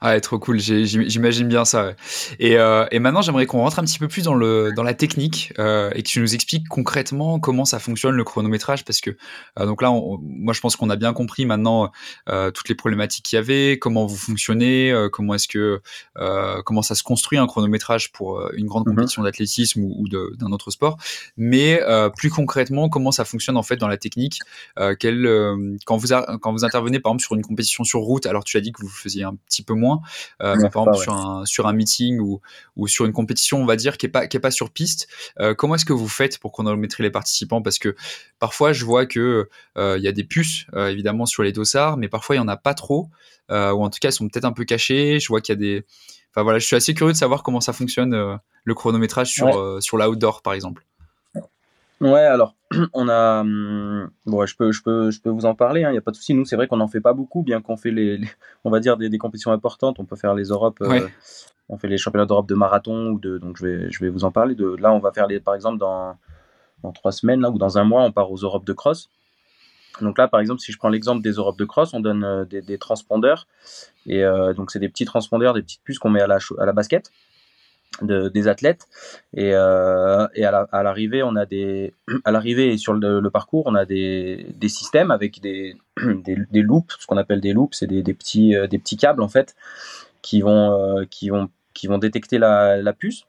Ah, 0.00 0.20
trop 0.20 0.38
cool, 0.38 0.60
j'imagine 0.60 1.48
bien 1.48 1.64
ça. 1.64 1.94
Euh, 2.40 2.86
et, 2.92 2.98
maintenant, 3.00 3.20
j'aimerais 3.20 3.46
qu'on 3.46 3.58
rentre 3.58 3.80
un 3.80 3.84
petit 3.84 3.98
peu 3.98 4.06
plus 4.06 4.22
dans, 4.22 4.34
le, 4.34 4.70
dans 4.72 4.84
la 4.84 4.94
technique 4.94 5.52
euh, 5.58 5.90
et 5.92 6.04
que 6.04 6.08
tu 6.08 6.20
nous 6.20 6.36
expliques 6.36 6.68
concrètement 6.68 7.40
comment 7.40 7.64
ça 7.64 7.80
fonctionne 7.80 8.14
le 8.14 8.22
chronométrage. 8.22 8.84
Parce 8.84 9.00
que, 9.00 9.16
euh, 9.58 9.66
donc 9.66 9.82
là, 9.82 9.90
moi, 9.90 10.54
je 10.54 10.60
pense 10.60 10.76
qu'on 10.76 10.88
a 10.90 10.94
bien 10.94 11.12
compris 11.12 11.46
maintenant 11.46 11.90
toutes 12.54 12.68
les 12.68 12.76
problématiques 12.76 13.24
qu'il 13.24 13.36
y 13.36 13.40
avait, 13.40 13.78
comment 13.80 14.06
vous 14.06 14.16
fonctionnez, 14.16 14.94
comment 15.12 15.34
est-ce 15.34 15.48
que, 15.48 15.80
comment 16.64 16.82
ça 16.82 16.94
se 16.94 17.02
construit 17.02 17.38
un 17.38 17.46
chronométrage 17.46 18.12
pour 18.12 18.40
une 18.52 18.66
grande 18.66 18.86
mmh 18.86 18.90
compétition 18.90 19.22
d'athlétisme 19.22 19.82
ou, 19.82 20.08
d'un 20.08 20.52
autre 20.52 20.70
sport. 20.70 20.96
Mais 21.36 21.80
plus 22.16 22.30
concrètement, 22.30 22.88
comment 22.88 23.10
ça 23.10 23.24
fonctionne 23.24 23.56
en 23.56 23.62
fait 23.62 23.76
dans 23.76 23.88
la 23.88 23.96
technique 23.96 24.40
quel, 24.98 25.28
quand, 25.84 25.96
vous 25.96 26.08
quand 26.40 26.52
vous 26.52 26.64
intervenez 26.64 27.00
par 27.00 27.10
exemple 27.10 27.24
sur 27.24 27.34
une 27.34 27.42
compétition 27.42 27.84
sur 27.84 28.00
route, 28.00 28.26
alors 28.26 28.44
tu 28.44 28.56
as 28.56 28.60
dit 28.60 28.72
que 28.72 28.80
vous 28.80 28.88
faisiez 28.88 29.24
un 29.24 29.34
petit 29.34 29.62
peu 29.62 29.74
moins 29.74 29.87
euh, 30.42 30.54
par 30.70 30.82
exemple 30.82 30.96
sur, 30.96 31.12
un, 31.14 31.44
sur 31.44 31.66
un 31.66 31.72
meeting 31.72 32.18
ou, 32.20 32.40
ou 32.76 32.86
sur 32.88 33.04
une 33.06 33.12
compétition, 33.12 33.60
on 33.62 33.66
va 33.66 33.76
dire, 33.76 33.96
qui 33.96 34.06
n'est 34.06 34.12
pas, 34.12 34.26
qui 34.26 34.36
est 34.36 34.40
pas 34.40 34.50
sur 34.50 34.70
piste. 34.70 35.08
Euh, 35.40 35.54
comment 35.54 35.74
est-ce 35.74 35.84
que 35.84 35.92
vous 35.92 36.08
faites 36.08 36.38
pour 36.38 36.52
chronométrer 36.52 37.02
les 37.02 37.10
participants? 37.10 37.62
Parce 37.62 37.78
que 37.78 37.96
parfois, 38.38 38.72
je 38.72 38.84
vois 38.84 39.06
que 39.06 39.48
euh, 39.76 39.96
il 39.98 40.04
y 40.04 40.08
a 40.08 40.12
des 40.12 40.24
puces, 40.24 40.66
évidemment, 40.76 41.26
sur 41.26 41.42
les 41.42 41.52
dossards, 41.52 41.96
mais 41.96 42.08
parfois, 42.08 42.36
il 42.36 42.38
n'y 42.38 42.44
en 42.44 42.48
a 42.48 42.56
pas 42.56 42.74
trop, 42.74 43.08
ou 43.50 43.54
en 43.54 43.90
tout 43.90 43.98
cas, 44.00 44.08
elles 44.08 44.14
sont 44.14 44.28
peut-être 44.28 44.44
un 44.44 44.52
peu 44.52 44.64
cachées. 44.64 45.20
Je 45.20 45.28
vois 45.28 45.40
qu'il 45.40 45.54
y 45.54 45.58
a 45.58 45.60
des... 45.60 45.84
Enfin 46.32 46.42
voilà, 46.42 46.58
je 46.58 46.66
suis 46.66 46.76
assez 46.76 46.94
curieux 46.94 47.12
de 47.12 47.18
savoir 47.18 47.42
comment 47.42 47.60
ça 47.60 47.72
fonctionne, 47.72 48.38
le 48.64 48.74
chronométrage 48.74 49.30
sur, 49.30 49.82
sur 49.82 49.96
l'outdoor, 49.96 50.42
par 50.42 50.52
exemple. 50.52 50.84
Ouais, 52.00 52.20
alors 52.20 52.54
on 52.92 53.08
a, 53.08 53.40
hum, 53.40 54.10
bon, 54.26 54.46
je 54.46 54.56
peux, 54.56 54.72
je 54.72 54.82
peux, 54.82 55.10
je 55.10 55.20
peux 55.20 55.30
vous 55.30 55.46
en 55.46 55.54
parler. 55.54 55.80
Il 55.80 55.84
hein, 55.84 55.92
n'y 55.92 55.98
a 55.98 56.00
pas 56.00 56.10
de 56.10 56.16
souci. 56.16 56.34
Nous, 56.34 56.44
c'est 56.44 56.56
vrai 56.56 56.68
qu'on 56.68 56.76
n'en 56.76 56.88
fait 56.88 57.00
pas 57.00 57.12
beaucoup, 57.12 57.42
bien 57.42 57.60
qu'on 57.60 57.76
fait 57.76 57.90
les, 57.90 58.20
on 58.64 58.70
va 58.70 58.80
dire 58.80 58.96
des, 58.96 59.08
des, 59.08 59.18
compétitions 59.18 59.52
importantes. 59.52 59.98
On 59.98 60.04
peut 60.04 60.16
faire 60.16 60.34
les 60.34 60.44
Europes. 60.44 60.80
Euh, 60.82 61.08
on 61.68 61.76
fait 61.76 61.88
les 61.88 61.98
championnats 61.98 62.26
d'Europe 62.26 62.48
de 62.48 62.54
marathon 62.54 63.10
ou 63.10 63.18
de, 63.18 63.38
donc 63.38 63.56
je 63.58 63.66
vais, 63.66 63.90
je 63.90 64.00
vais 64.00 64.10
vous 64.10 64.24
en 64.24 64.30
parler. 64.30 64.54
De 64.54 64.76
là, 64.76 64.92
on 64.92 65.00
va 65.00 65.12
faire 65.12 65.26
les, 65.26 65.40
par 65.40 65.54
exemple 65.54 65.78
dans, 65.78 66.16
dans 66.82 66.92
trois 66.92 67.12
semaines 67.12 67.40
là 67.40 67.50
ou 67.50 67.58
dans 67.58 67.78
un 67.78 67.84
mois, 67.84 68.02
on 68.02 68.12
part 68.12 68.30
aux 68.30 68.36
Europes 68.36 68.64
de 68.64 68.72
cross. 68.72 69.10
Donc 70.00 70.16
là, 70.16 70.28
par 70.28 70.38
exemple, 70.38 70.60
si 70.60 70.70
je 70.70 70.78
prends 70.78 70.88
l'exemple 70.88 71.22
des 71.22 71.32
Europes 71.32 71.58
de 71.58 71.64
cross, 71.64 71.92
on 71.92 72.00
donne 72.00 72.22
euh, 72.22 72.44
des, 72.44 72.62
des, 72.62 72.78
transpondeurs 72.78 73.48
et 74.06 74.24
euh, 74.24 74.54
donc 74.54 74.70
c'est 74.70 74.78
des 74.78 74.88
petits 74.88 75.04
transpondeurs, 75.04 75.54
des 75.54 75.62
petites 75.62 75.82
puces 75.82 75.98
qu'on 75.98 76.10
met 76.10 76.20
à 76.20 76.28
la, 76.28 76.38
à 76.58 76.66
la 76.66 76.72
basket 76.72 77.10
de, 78.02 78.28
des 78.28 78.48
athlètes. 78.48 78.86
Et, 79.34 79.52
euh, 79.54 80.26
et 80.34 80.44
à 80.44 80.82
l'arrivée 80.82 81.22
on 81.22 81.36
a 81.36 81.46
des 81.46 81.94
à 82.24 82.30
l'arrivée 82.30 82.76
sur 82.76 82.94
le, 82.94 83.28
parcours 83.30 83.64
on 83.66 83.74
a 83.74 83.84
des, 83.84 84.46
des 84.56 84.68
systèmes 84.68 85.10
avec 85.10 85.40
des, 85.40 85.76
des, 86.02 86.36
des, 86.50 86.62
loops 86.62 86.96
ce 86.98 87.06
qu'on 87.06 87.16
appelle 87.16 87.40
des 87.40 87.52
loops 87.52 87.76
c'est 87.78 87.86
des, 87.86 88.02
des, 88.02 88.14
petits 88.14 88.54
euh, 88.54 88.66
des 88.66 88.78
petits 88.78 88.96
câbles 88.96 89.22
en 89.22 89.28
fait 89.28 89.54
qui 90.22 90.40
vont 90.40 90.72
euh, 90.72 91.04
qui 91.10 91.30
vont 91.30 91.48
qui 91.74 91.86
vont 91.86 91.98
détecter 91.98 92.38
la, 92.38 92.80
la 92.82 92.92
puce 92.92 93.24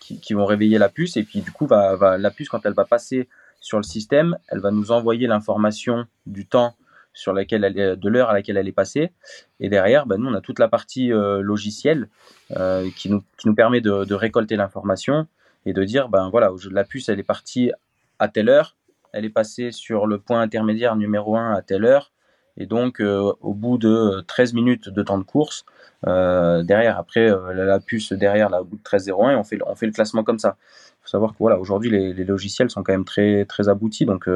qui, 0.00 0.18
qui, 0.20 0.34
vont 0.34 0.44
réveiller 0.44 0.76
la 0.78 0.88
puce. 0.88 1.16
Et 1.16 1.22
puis 1.22 1.40
du 1.40 1.50
coup 1.50 1.66
va, 1.66 1.96
va 1.96 2.18
la 2.18 2.30
puce 2.30 2.48
quand 2.48 2.64
elle 2.66 2.74
va 2.74 2.84
passer 2.84 3.28
sur 3.60 3.78
le 3.78 3.84
système 3.84 4.36
elle 4.48 4.60
va 4.60 4.70
nous 4.70 4.92
envoyer 4.92 5.26
l'information 5.26 6.06
du 6.26 6.46
temps 6.46 6.74
sur 7.14 7.32
laquelle 7.32 7.62
de 7.72 8.08
l'heure 8.08 8.28
à 8.28 8.34
laquelle 8.34 8.56
elle 8.56 8.68
est 8.68 8.72
passée. 8.72 9.12
Et 9.60 9.68
derrière, 9.68 10.04
ben, 10.06 10.18
nous, 10.18 10.28
on 10.28 10.34
a 10.34 10.40
toute 10.40 10.58
la 10.58 10.68
partie 10.68 11.12
euh, 11.12 11.40
logicielle 11.40 12.08
euh, 12.56 12.90
qui, 12.96 13.08
nous, 13.08 13.22
qui 13.38 13.48
nous 13.48 13.54
permet 13.54 13.80
de, 13.80 14.04
de 14.04 14.14
récolter 14.14 14.56
l'information 14.56 15.26
et 15.64 15.72
de 15.72 15.84
dire, 15.84 16.08
ben 16.08 16.28
voilà, 16.28 16.50
la 16.70 16.84
puce, 16.84 17.08
elle 17.08 17.20
est 17.20 17.22
partie 17.22 17.70
à 18.18 18.28
telle 18.28 18.48
heure, 18.48 18.76
elle 19.12 19.24
est 19.24 19.30
passée 19.30 19.70
sur 19.70 20.06
le 20.06 20.18
point 20.18 20.42
intermédiaire 20.42 20.96
numéro 20.96 21.36
1 21.36 21.54
à 21.54 21.62
telle 21.62 21.84
heure. 21.84 22.10
Et 22.56 22.66
donc, 22.66 23.00
euh, 23.00 23.32
au 23.40 23.54
bout 23.54 23.78
de 23.78 24.22
13 24.26 24.52
minutes 24.52 24.88
de 24.88 25.02
temps 25.02 25.18
de 25.18 25.24
course, 25.24 25.64
derrière, 26.04 26.98
après, 26.98 27.30
la, 27.54 27.80
puce 27.80 28.12
derrière, 28.12 28.50
là, 28.50 28.60
au 28.60 28.64
bout 28.64 28.76
de 28.76 28.82
13.01, 28.82 29.38
on 29.38 29.44
fait, 29.44 29.58
on 29.66 29.74
fait 29.74 29.86
le 29.86 29.92
classement 29.92 30.22
comme 30.22 30.38
ça. 30.38 30.56
Il 30.60 31.04
faut 31.04 31.08
savoir 31.08 31.32
que 31.32 31.38
voilà, 31.38 31.58
aujourd'hui, 31.58 31.90
les, 31.90 32.12
les, 32.12 32.24
logiciels 32.24 32.68
sont 32.68 32.82
quand 32.82 32.92
même 32.92 33.06
très, 33.06 33.46
très 33.46 33.70
aboutis. 33.70 34.04
Donc, 34.04 34.28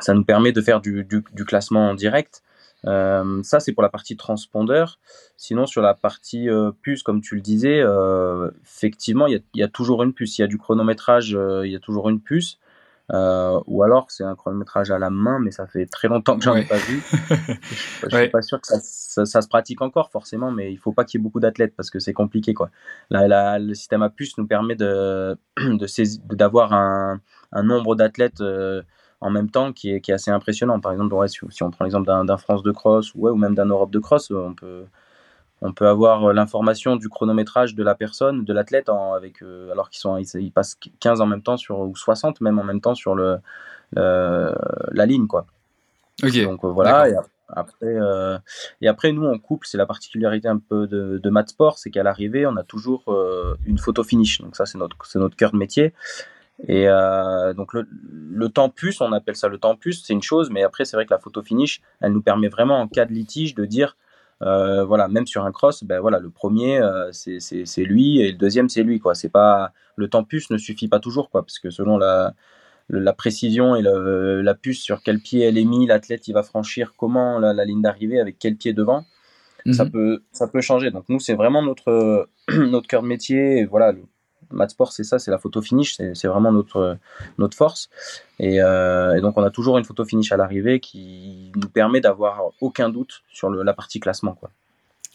ça 0.00 0.14
nous 0.14 0.24
permet 0.24 0.52
de 0.52 0.60
faire 0.60 0.80
du, 0.80 1.04
du, 1.04 1.44
classement 1.44 1.90
en 1.90 1.94
direct. 1.94 2.42
Euh, 2.86 3.42
ça, 3.42 3.60
c'est 3.60 3.72
pour 3.72 3.82
la 3.82 3.88
partie 3.88 4.16
transpondeur. 4.16 4.98
Sinon, 5.36 5.66
sur 5.66 5.82
la 5.82 5.94
partie 5.94 6.48
euh, 6.48 6.72
puce, 6.82 7.02
comme 7.02 7.20
tu 7.20 7.36
le 7.36 7.40
disais, 7.40 7.80
euh, 7.80 8.50
effectivement, 8.64 9.26
il 9.26 9.42
y, 9.54 9.60
y, 9.60 9.62
a 9.62 9.68
toujours 9.68 10.02
une 10.02 10.12
puce. 10.12 10.38
Il 10.38 10.40
y 10.40 10.44
a 10.44 10.48
du 10.48 10.58
chronométrage, 10.58 11.30
il 11.30 11.70
y 11.70 11.76
a 11.76 11.80
toujours 11.80 12.08
une 12.08 12.20
puce. 12.20 12.58
ou 13.10 13.82
alors, 13.82 14.06
c'est 14.10 14.24
un 14.24 14.34
chronométrage 14.34 14.90
à 14.90 14.98
la 14.98 15.10
main, 15.10 15.38
mais 15.38 15.52
ça 15.52 15.66
fait 15.66 15.86
très 15.86 16.08
longtemps 16.08 16.36
que 16.36 16.42
j'en 16.42 16.56
ai 16.56 16.64
pas 16.64 16.78
vu. 16.78 17.02
je, 17.30 18.16
ne 18.16 18.22
suis 18.22 18.30
pas 18.30 18.42
sûr 18.42 18.60
que 18.60 18.66
ça, 18.66 19.24
ça, 19.24 19.42
se 19.42 19.48
pratique 19.48 19.80
encore, 19.80 20.10
forcément, 20.10 20.50
mais 20.50 20.72
il 20.72 20.78
faut 20.78 20.92
pas 20.92 21.04
qu'il 21.04 21.20
y 21.20 21.22
ait 21.22 21.24
beaucoup 21.24 21.40
d'athlètes 21.40 21.74
parce 21.76 21.90
que 21.90 22.00
c'est 22.00 22.14
compliqué. 22.14 22.52
Quoi. 22.54 22.70
Là, 23.10 23.60
le 23.60 23.74
système 23.74 24.02
à 24.02 24.10
puce 24.10 24.36
nous 24.38 24.46
permet 24.46 24.74
d'avoir 24.74 25.36
de, 25.56 26.16
d'avoir 26.34 26.72
un, 26.72 27.20
un, 27.52 27.62
nombre 27.62 27.94
d'athlètes 27.94 28.42
en 29.22 29.30
même 29.30 29.48
temps 29.48 29.72
qui 29.72 29.92
est, 29.92 30.00
qui 30.00 30.10
est 30.10 30.14
assez 30.14 30.30
impressionnant. 30.30 30.80
Par 30.80 30.92
exemple, 30.92 31.14
si, 31.28 31.62
on 31.62 31.70
prend 31.70 31.84
l'exemple 31.84 32.06
d'un 32.06 32.36
France 32.36 32.62
de 32.62 32.72
cross 32.72 33.14
ou, 33.14 33.28
ou 33.28 33.36
même 33.36 33.54
d'un 33.54 33.66
Europe 33.66 33.92
de 33.92 34.00
cross, 34.00 34.30
on 34.32 34.52
peut, 34.52 34.84
on 35.62 35.72
peut 35.72 35.86
avoir 35.86 36.32
l'information 36.32 36.96
du 36.96 37.08
chronométrage 37.08 37.76
de 37.76 37.84
la 37.84 37.94
personne, 37.94 38.44
de 38.44 38.52
l'athlète, 38.52 38.88
avec, 38.88 39.42
euh, 39.42 39.70
alors 39.70 39.90
qu'ils 39.90 40.00
sont, 40.00 40.16
ils, 40.16 40.50
passent 40.50 40.76
15 40.98 41.20
en 41.20 41.26
même 41.26 41.42
temps 41.42 41.56
sur, 41.56 41.78
ou 41.78 41.94
60 41.94 42.40
même 42.40 42.58
en 42.58 42.64
même 42.64 42.80
temps 42.80 42.96
sur 42.96 43.14
le, 43.14 43.38
la 43.94 45.06
ligne. 45.06 45.28
Quoi. 45.28 45.46
Donc 46.20 46.64
euh, 46.64 46.68
voilà. 46.68 47.08
Et 47.08 47.14
après, 47.48 47.86
euh, 47.86 48.38
et 48.80 48.88
après, 48.88 49.12
nous, 49.12 49.24
on 49.24 49.38
couple, 49.38 49.68
c'est 49.68 49.78
la 49.78 49.86
particularité 49.86 50.48
un 50.48 50.58
peu 50.58 50.88
de, 50.88 51.18
de 51.22 51.42
Sport, 51.46 51.78
c'est 51.78 51.90
qu'à 51.90 52.02
l'arrivée, 52.02 52.44
on 52.44 52.56
a 52.56 52.64
toujours 52.64 53.04
une 53.64 53.78
photo 53.78 54.02
finish. 54.02 54.40
Donc 54.40 54.56
ça, 54.56 54.66
c'est 54.66 54.78
notre, 54.78 54.96
c'est 55.06 55.20
notre 55.20 55.36
cœur 55.36 55.52
de 55.52 55.58
métier. 55.58 55.94
Et 56.68 56.88
euh, 56.88 57.54
donc 57.54 57.72
le, 57.72 57.86
le, 57.90 58.48
temps 58.48 58.68
puce, 58.68 59.00
on 59.00 59.12
appelle 59.12 59.36
ça 59.36 59.48
le 59.48 59.58
temps 59.58 59.74
puce, 59.74 60.04
c'est 60.04 60.12
une 60.12 60.22
chose, 60.22 60.50
mais 60.50 60.62
après 60.62 60.84
c'est 60.84 60.96
vrai 60.96 61.06
que 61.06 61.12
la 61.12 61.18
photo 61.18 61.42
finish, 61.42 61.80
elle 62.00 62.12
nous 62.12 62.22
permet 62.22 62.48
vraiment 62.48 62.80
en 62.80 62.88
cas 62.88 63.04
de 63.04 63.12
litige 63.12 63.54
de 63.54 63.64
dire, 63.64 63.96
euh, 64.42 64.84
voilà, 64.84 65.08
même 65.08 65.26
sur 65.26 65.44
un 65.44 65.52
cross, 65.52 65.82
ben 65.82 65.98
voilà, 66.00 66.18
le 66.18 66.30
premier 66.30 66.78
euh, 66.78 67.10
c'est 67.12 67.84
lui 67.84 68.20
et 68.20 68.32
le 68.32 68.38
deuxième 68.38 68.68
c'est 68.68 68.82
lui, 68.82 69.00
quoi. 69.00 69.14
C'est 69.14 69.28
pas 69.30 69.72
le 69.96 70.08
temps 70.08 70.24
puce 70.24 70.50
ne 70.50 70.58
suffit 70.58 70.88
pas 70.88 71.00
toujours, 71.00 71.30
quoi, 71.30 71.42
parce 71.42 71.58
que 71.58 71.70
selon 71.70 71.98
la 71.98 72.34
la 72.88 73.12
précision 73.12 73.74
et 73.74 73.80
le, 73.80 74.42
la 74.42 74.54
puce 74.54 74.80
sur 74.80 75.02
quel 75.02 75.20
pied 75.20 75.44
elle 75.44 75.56
est 75.56 75.64
mise, 75.64 75.88
l'athlète 75.88 76.28
il 76.28 76.34
va 76.34 76.42
franchir 76.42 76.92
comment 76.96 77.38
la, 77.38 77.54
la 77.54 77.64
ligne 77.64 77.80
d'arrivée 77.80 78.20
avec 78.20 78.38
quel 78.38 78.56
pied 78.56 78.72
devant. 78.72 79.04
Ça, 79.70 79.84
mhm. 79.84 79.90
peut, 79.92 80.22
ça 80.32 80.48
peut 80.48 80.60
changer. 80.60 80.90
Donc 80.90 81.04
nous, 81.08 81.20
c'est 81.20 81.34
vraiment 81.34 81.62
notre, 81.62 82.28
notre 82.48 82.88
cœur 82.88 83.02
de 83.02 83.06
métier. 83.06 83.58
Et 83.58 83.64
voilà, 83.64 83.92
Matsport, 84.52 84.92
c'est 84.92 85.04
ça, 85.04 85.18
c'est 85.18 85.30
la 85.30 85.38
photo 85.38 85.60
finish, 85.62 85.96
c'est 85.96 86.28
vraiment 86.28 86.52
notre, 86.52 86.98
notre 87.38 87.56
force. 87.56 87.90
Euh, 88.40 89.14
et, 89.14 89.20
donc, 89.20 89.36
on 89.36 89.42
a 89.42 89.50
toujours 89.50 89.78
une 89.78 89.84
photo 89.84 90.04
finish 90.04 90.32
à 90.32 90.36
l'arrivée 90.36 90.80
qui 90.80 91.52
nous 91.56 91.68
permet 91.68 92.00
d'avoir 92.00 92.42
aucun 92.60 92.88
doute 92.88 93.22
sur 93.32 93.50
la 93.50 93.72
partie 93.74 94.00
classement. 94.00 94.34
Quoi. 94.34 94.50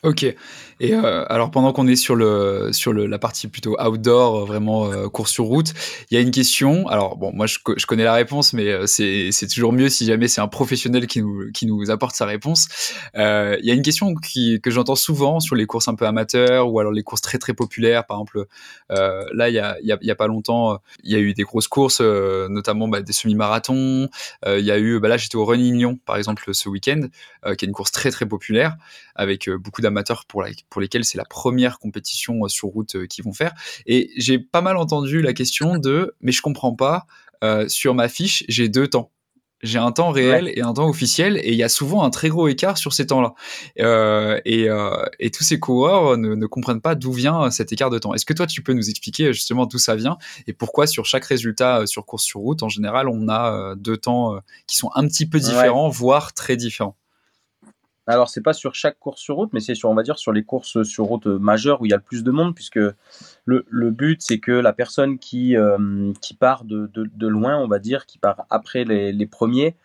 Ok. 0.03 0.25
Et 0.79 0.93
euh, 0.93 1.25
alors 1.27 1.49
pendant 1.49 1.73
qu'on 1.73 1.87
est 1.87 1.95
sur 1.95 2.15
le 2.15 2.69
sur 2.71 2.93
la 2.93 3.17
partie 3.17 3.47
plutôt 3.47 3.75
outdoor, 3.81 4.35
euh, 4.35 4.45
vraiment 4.45 4.91
euh, 4.91 5.09
course 5.09 5.31
sur 5.31 5.45
route, 5.45 5.73
il 6.11 6.15
y 6.15 6.17
a 6.17 6.21
une 6.21 6.29
question. 6.29 6.87
Alors 6.87 7.17
bon, 7.17 7.31
moi 7.33 7.47
je, 7.47 7.57
connais 7.87 8.03
la 8.03 8.13
réponse, 8.13 8.53
mais 8.53 8.85
c'est 8.85 9.47
toujours 9.51 9.73
mieux 9.73 9.89
si 9.89 10.05
jamais 10.05 10.27
c'est 10.27 10.39
un 10.39 10.47
professionnel 10.47 11.07
qui 11.07 11.23
nous 11.23 11.51
qui 11.51 11.65
nous 11.65 11.89
apporte 11.89 12.15
sa 12.15 12.27
réponse. 12.27 12.67
Il 13.15 13.59
y 13.63 13.71
a 13.71 13.73
une 13.73 13.81
question 13.81 14.13
que 14.13 14.69
j'entends 14.69 14.95
souvent 14.95 15.39
sur 15.39 15.55
les 15.55 15.65
courses 15.65 15.87
un 15.87 15.95
peu 15.95 16.05
amateurs 16.05 16.71
ou 16.71 16.79
alors 16.79 16.91
les 16.91 17.03
courses 17.03 17.21
très 17.21 17.39
très 17.39 17.53
populaires. 17.53 18.05
Par 18.05 18.17
exemple, 18.17 18.45
là 18.89 19.49
il 19.49 19.55
y 19.55 19.59
a 19.59 19.77
y 19.81 19.97
y 19.99 20.11
a 20.11 20.15
pas 20.15 20.27
longtemps, 20.27 20.79
il 21.03 21.11
y 21.11 21.15
a 21.15 21.19
eu 21.19 21.33
des 21.33 21.43
grosses 21.43 21.67
courses, 21.67 22.01
notamment 22.01 22.87
bah, 22.87 23.01
des 23.01 23.13
semi-marathons. 23.13 24.09
Il 24.45 24.65
y 24.65 24.71
a 24.71 24.77
eu, 24.77 24.99
bah, 24.99 25.07
là 25.07 25.17
j'étais 25.17 25.37
au 25.37 25.45
Running 25.45 25.75
Lyon 25.75 25.99
par 26.05 26.17
exemple 26.17 26.53
ce 26.53 26.69
week-end, 26.69 27.01
qui 27.57 27.65
est 27.65 27.67
une 27.67 27.73
course 27.73 27.91
très 27.91 28.11
très 28.11 28.27
populaire 28.27 28.75
avec 29.15 29.49
beaucoup 29.49 29.81
amateurs 29.87 30.25
pour, 30.27 30.43
pour 30.69 30.81
lesquels 30.81 31.03
c'est 31.03 31.17
la 31.17 31.25
première 31.25 31.79
compétition 31.79 32.45
euh, 32.45 32.47
sur 32.47 32.69
route 32.69 32.95
euh, 32.95 33.05
qu'ils 33.07 33.23
vont 33.23 33.33
faire. 33.33 33.53
Et 33.85 34.11
j'ai 34.17 34.39
pas 34.39 34.61
mal 34.61 34.77
entendu 34.77 35.21
la 35.21 35.33
question 35.33 35.77
de 35.77 36.15
mais 36.21 36.31
je 36.31 36.41
comprends 36.41 36.75
pas, 36.75 37.05
euh, 37.43 37.67
sur 37.67 37.93
ma 37.93 38.07
fiche, 38.07 38.43
j'ai 38.47 38.69
deux 38.69 38.87
temps. 38.87 39.11
J'ai 39.63 39.79
un 39.79 39.91
temps 39.91 40.11
réel 40.11 40.51
et 40.53 40.61
un 40.61 40.71
temps 40.71 40.87
officiel, 40.87 41.37
et 41.37 41.51
il 41.51 41.57
y 41.57 41.63
a 41.63 41.69
souvent 41.69 42.03
un 42.03 42.11
très 42.11 42.29
gros 42.29 42.47
écart 42.47 42.77
sur 42.77 42.93
ces 42.93 43.07
temps-là. 43.07 43.33
et, 44.45 44.67
et, 45.19 45.31
tous 45.31 45.43
ces 45.43 45.59
coureurs 45.59 46.15
ne, 46.15 46.35
ne 46.35 46.45
comprennent 46.45 46.79
pas 46.79 46.93
d'où 46.93 47.11
vient 47.11 47.49
cet 47.49 47.73
écart 47.73 47.89
de 47.89 47.97
temps. 47.97 48.13
Est-ce 48.13 48.25
que 48.27 48.33
toi, 48.33 48.45
tu 48.45 48.61
peux 48.61 48.73
nous 48.73 48.91
expliquer 48.91 49.33
justement 49.33 49.65
d'où 49.65 49.79
ça 49.79 49.95
vient 49.95 50.19
et 50.45 50.53
pourquoi 50.53 50.85
sur 50.85 51.07
chaque 51.07 51.25
résultat 51.25 51.87
sur 51.87 52.05
course 52.05 52.23
sur 52.23 52.41
route, 52.41 52.61
en 52.61 52.69
général, 52.69 53.09
on 53.09 53.29
a 53.29 53.73
deux 53.75 53.97
temps 53.97 54.35
qui 54.67 54.77
sont 54.77 54.91
un 54.93 55.07
petit 55.07 55.27
peu 55.27 55.39
différents, 55.39 55.89
voire 55.89 56.33
très 56.33 56.55
différents? 56.55 56.95
Alors, 58.07 58.29
c'est 58.29 58.41
pas 58.41 58.53
sur 58.53 58.73
chaque 58.73 58.97
course 58.99 59.19
sur 59.19 59.35
route, 59.35 59.51
mais 59.51 59.59
c'est 59.59 59.75
sur, 59.75 59.89
on 59.89 59.93
va 59.93 60.01
dire, 60.01 60.17
sur 60.17 60.31
les 60.31 60.43
courses 60.43 60.83
sur 60.83 61.05
route 61.05 61.25
majeures 61.25 61.81
où 61.81 61.85
il 61.85 61.89
y 61.89 61.93
a 61.93 61.97
le 61.97 62.01
plus 62.01 62.23
de 62.23 62.31
monde, 62.31 62.55
puisque 62.55 62.79
le, 63.45 63.65
le 63.67 63.91
but, 63.91 64.21
c'est 64.21 64.39
que 64.39 64.53
la 64.53 64.71
personne 64.71 65.19
qui, 65.19 65.57
euh, 65.57 66.13
qui 66.21 66.33
part 66.33 66.63
de, 66.63 66.89
de, 66.93 67.27
loin, 67.27 67.57
on 67.57 67.67
va 67.67 67.79
dire, 67.79 68.05
qui 68.05 68.17
part 68.17 68.45
après 68.49 68.85
les, 68.85 69.11
les 69.11 69.25
premiers, 69.25 69.75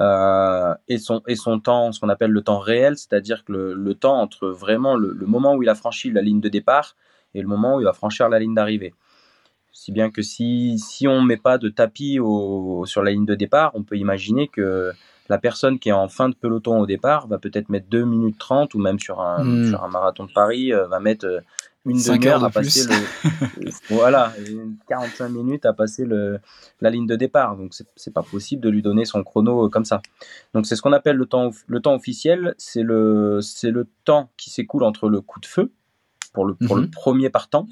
euh, 0.00 0.74
et, 0.88 0.96
son, 0.96 1.22
et 1.26 1.36
son 1.36 1.60
temps, 1.60 1.92
ce 1.92 2.00
qu'on 2.00 2.08
appelle 2.08 2.30
le 2.30 2.40
temps 2.40 2.58
réel, 2.58 2.96
c'est-à-dire 2.96 3.44
que 3.44 3.52
le, 3.52 3.74
le, 3.74 3.94
temps 3.94 4.18
entre 4.20 4.48
vraiment 4.48 4.96
le, 4.96 5.14
moment 5.26 5.54
où 5.54 5.62
il 5.62 5.68
a 5.68 5.74
franchi 5.74 6.10
la 6.10 6.22
ligne 6.22 6.40
de 6.40 6.48
départ 6.48 6.96
et 7.34 7.42
le 7.42 7.46
moment 7.46 7.76
où 7.76 7.80
il 7.80 7.84
va 7.84 7.92
franchir 7.92 8.30
la 8.30 8.38
ligne 8.38 8.54
d'arrivée. 8.54 8.94
Si 9.70 9.92
bien 9.92 10.10
que 10.10 10.22
si, 10.22 10.78
si 10.78 11.06
on 11.06 11.20
ne 11.20 11.26
met 11.26 11.36
pas 11.36 11.58
de 11.58 11.68
tapis 11.68 12.18
sur 12.86 13.02
la 13.02 13.10
ligne 13.10 13.26
de 13.26 13.34
départ, 13.34 13.72
on 13.74 13.82
peut 13.82 13.98
imaginer 13.98 14.48
que 14.48 14.92
la 15.28 15.38
personne 15.38 15.78
qui 15.78 15.88
est 15.88 15.92
en 15.92 16.08
fin 16.08 16.28
de 16.28 16.34
peloton 16.34 16.80
au 16.80 16.86
départ 16.86 17.26
va 17.26 17.38
peut-être 17.38 17.68
mettre 17.68 17.88
2 17.88 18.04
minutes 18.04 18.38
30 18.38 18.74
ou 18.74 18.78
même 18.78 18.98
sur 18.98 19.20
un, 19.20 19.44
mmh. 19.44 19.70
sur 19.70 19.84
un 19.84 19.88
marathon 19.88 20.24
de 20.24 20.32
Paris 20.32 20.72
euh, 20.72 20.86
va 20.86 21.00
mettre 21.00 21.26
euh, 21.26 21.40
une 21.84 22.02
demi-heure 22.02 22.42
à 22.42 22.50
passer 22.50 22.88
le, 22.88 23.70
voilà 23.90 24.32
45 24.88 25.28
minutes 25.28 25.66
à 25.66 25.72
passer 25.72 26.04
le, 26.04 26.40
la 26.80 26.90
ligne 26.90 27.06
de 27.06 27.16
départ 27.16 27.56
donc 27.56 27.74
c'est 27.94 28.12
pas 28.12 28.22
possible 28.22 28.62
de 28.62 28.68
lui 28.68 28.82
donner 28.82 29.04
son 29.04 29.22
chrono 29.22 29.66
euh, 29.66 29.68
comme 29.68 29.84
ça 29.84 30.02
donc 30.54 30.66
c'est 30.66 30.74
ce 30.74 30.82
qu'on 30.82 30.92
appelle 30.92 31.16
le 31.16 31.26
temps 31.26 31.50
le 31.66 31.80
temps 31.80 31.94
officiel 31.94 32.54
c'est 32.58 32.82
le 32.82 33.40
temps 34.04 34.30
qui 34.36 34.50
s'écoule 34.50 34.82
entre 34.82 35.08
le 35.08 35.20
coup 35.20 35.40
de 35.40 35.46
feu 35.46 35.72
pour 36.32 36.44
le 36.44 36.54
pour 36.54 36.76
mmh. 36.76 36.80
le 36.80 36.90
premier 36.90 37.30
partant 37.30 37.66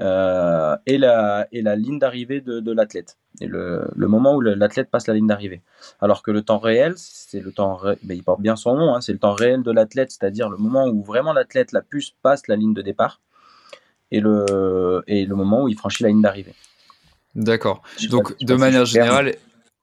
euh, 0.00 0.76
et, 0.84 0.98
la, 0.98 1.48
et 1.50 1.62
la 1.62 1.74
ligne 1.74 1.98
d'arrivée 1.98 2.40
de, 2.40 2.60
de 2.60 2.72
l'athlète, 2.72 3.16
et 3.40 3.46
le, 3.46 3.88
le, 3.96 4.06
moment 4.06 4.34
où 4.34 4.40
l'athlète 4.40 4.90
passe 4.90 5.06
la 5.06 5.14
ligne 5.14 5.26
d'arrivée. 5.26 5.62
Alors 6.00 6.22
que 6.22 6.30
le 6.30 6.42
temps 6.42 6.58
réel, 6.58 6.92
c'est 6.96 7.40
le 7.40 7.52
temps, 7.52 7.74
ré... 7.74 7.96
ben, 8.02 8.14
il 8.14 8.22
porte 8.22 8.42
bien 8.42 8.56
son 8.56 8.76
nom, 8.76 8.94
hein, 8.94 9.00
c'est 9.00 9.12
le 9.12 9.18
temps 9.18 9.32
réel 9.32 9.62
de 9.62 9.72
l'athlète, 9.72 10.10
c'est-à-dire 10.10 10.50
le 10.50 10.58
moment 10.58 10.86
où 10.88 11.02
vraiment 11.02 11.32
l'athlète, 11.32 11.72
la 11.72 11.80
puce, 11.80 12.12
passe 12.22 12.48
la 12.48 12.56
ligne 12.56 12.74
de 12.74 12.82
départ, 12.82 13.22
et 14.10 14.20
le, 14.20 15.02
et 15.06 15.24
le 15.24 15.34
moment 15.34 15.62
où 15.62 15.68
il 15.68 15.76
franchit 15.76 16.02
la 16.02 16.10
ligne 16.10 16.22
d'arrivée. 16.22 16.54
D'accord. 17.34 17.82
Donc, 18.10 18.38
de 18.42 18.54
manière 18.54 18.84
générale, 18.84 19.36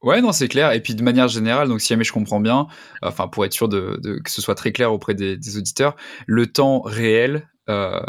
Ouais, 0.05 0.21
non, 0.21 0.31
c'est 0.33 0.47
clair. 0.47 0.71
Et 0.73 0.81
puis 0.81 0.93
de 0.93 1.01
manière 1.01 1.27
générale, 1.27 1.67
donc 1.67 1.81
si 1.81 1.87
jamais 1.87 2.03
je 2.03 2.13
comprends 2.13 2.39
bien, 2.39 2.67
enfin 3.01 3.27
pour 3.27 3.43
être 3.43 3.53
sûr 3.53 3.67
de, 3.67 3.99
de 4.03 4.19
que 4.19 4.29
ce 4.29 4.39
soit 4.39 4.53
très 4.53 4.71
clair 4.71 4.93
auprès 4.93 5.15
des, 5.15 5.35
des 5.35 5.57
auditeurs, 5.57 5.95
le 6.27 6.45
temps 6.45 6.81
réel, 6.81 7.49
euh, 7.69 7.99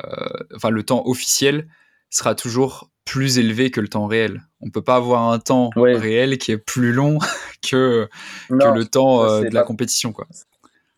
enfin 0.55 0.69
le 0.69 0.83
temps 0.83 1.07
officiel, 1.07 1.69
sera 2.11 2.35
toujours 2.35 2.91
plus 3.05 3.39
élevé 3.39 3.71
que 3.71 3.81
le 3.81 3.89
temps 3.89 4.07
réel. 4.07 4.43
On 4.61 4.71
peut 4.71 4.83
pas 4.83 4.97
avoir 4.97 5.31
un 5.31 5.39
temps 5.39 5.71
réel 5.77 6.39
qui 6.39 6.53
est 6.53 6.59
plus 6.59 6.93
long 6.93 7.19
que, 7.69 8.09
non, 8.51 8.59
que 8.59 8.79
le 8.79 8.85
temps 8.85 9.25
euh, 9.25 9.43
de 9.43 9.55
la 9.55 9.63
compétition. 9.63 10.13
Quoi. 10.13 10.27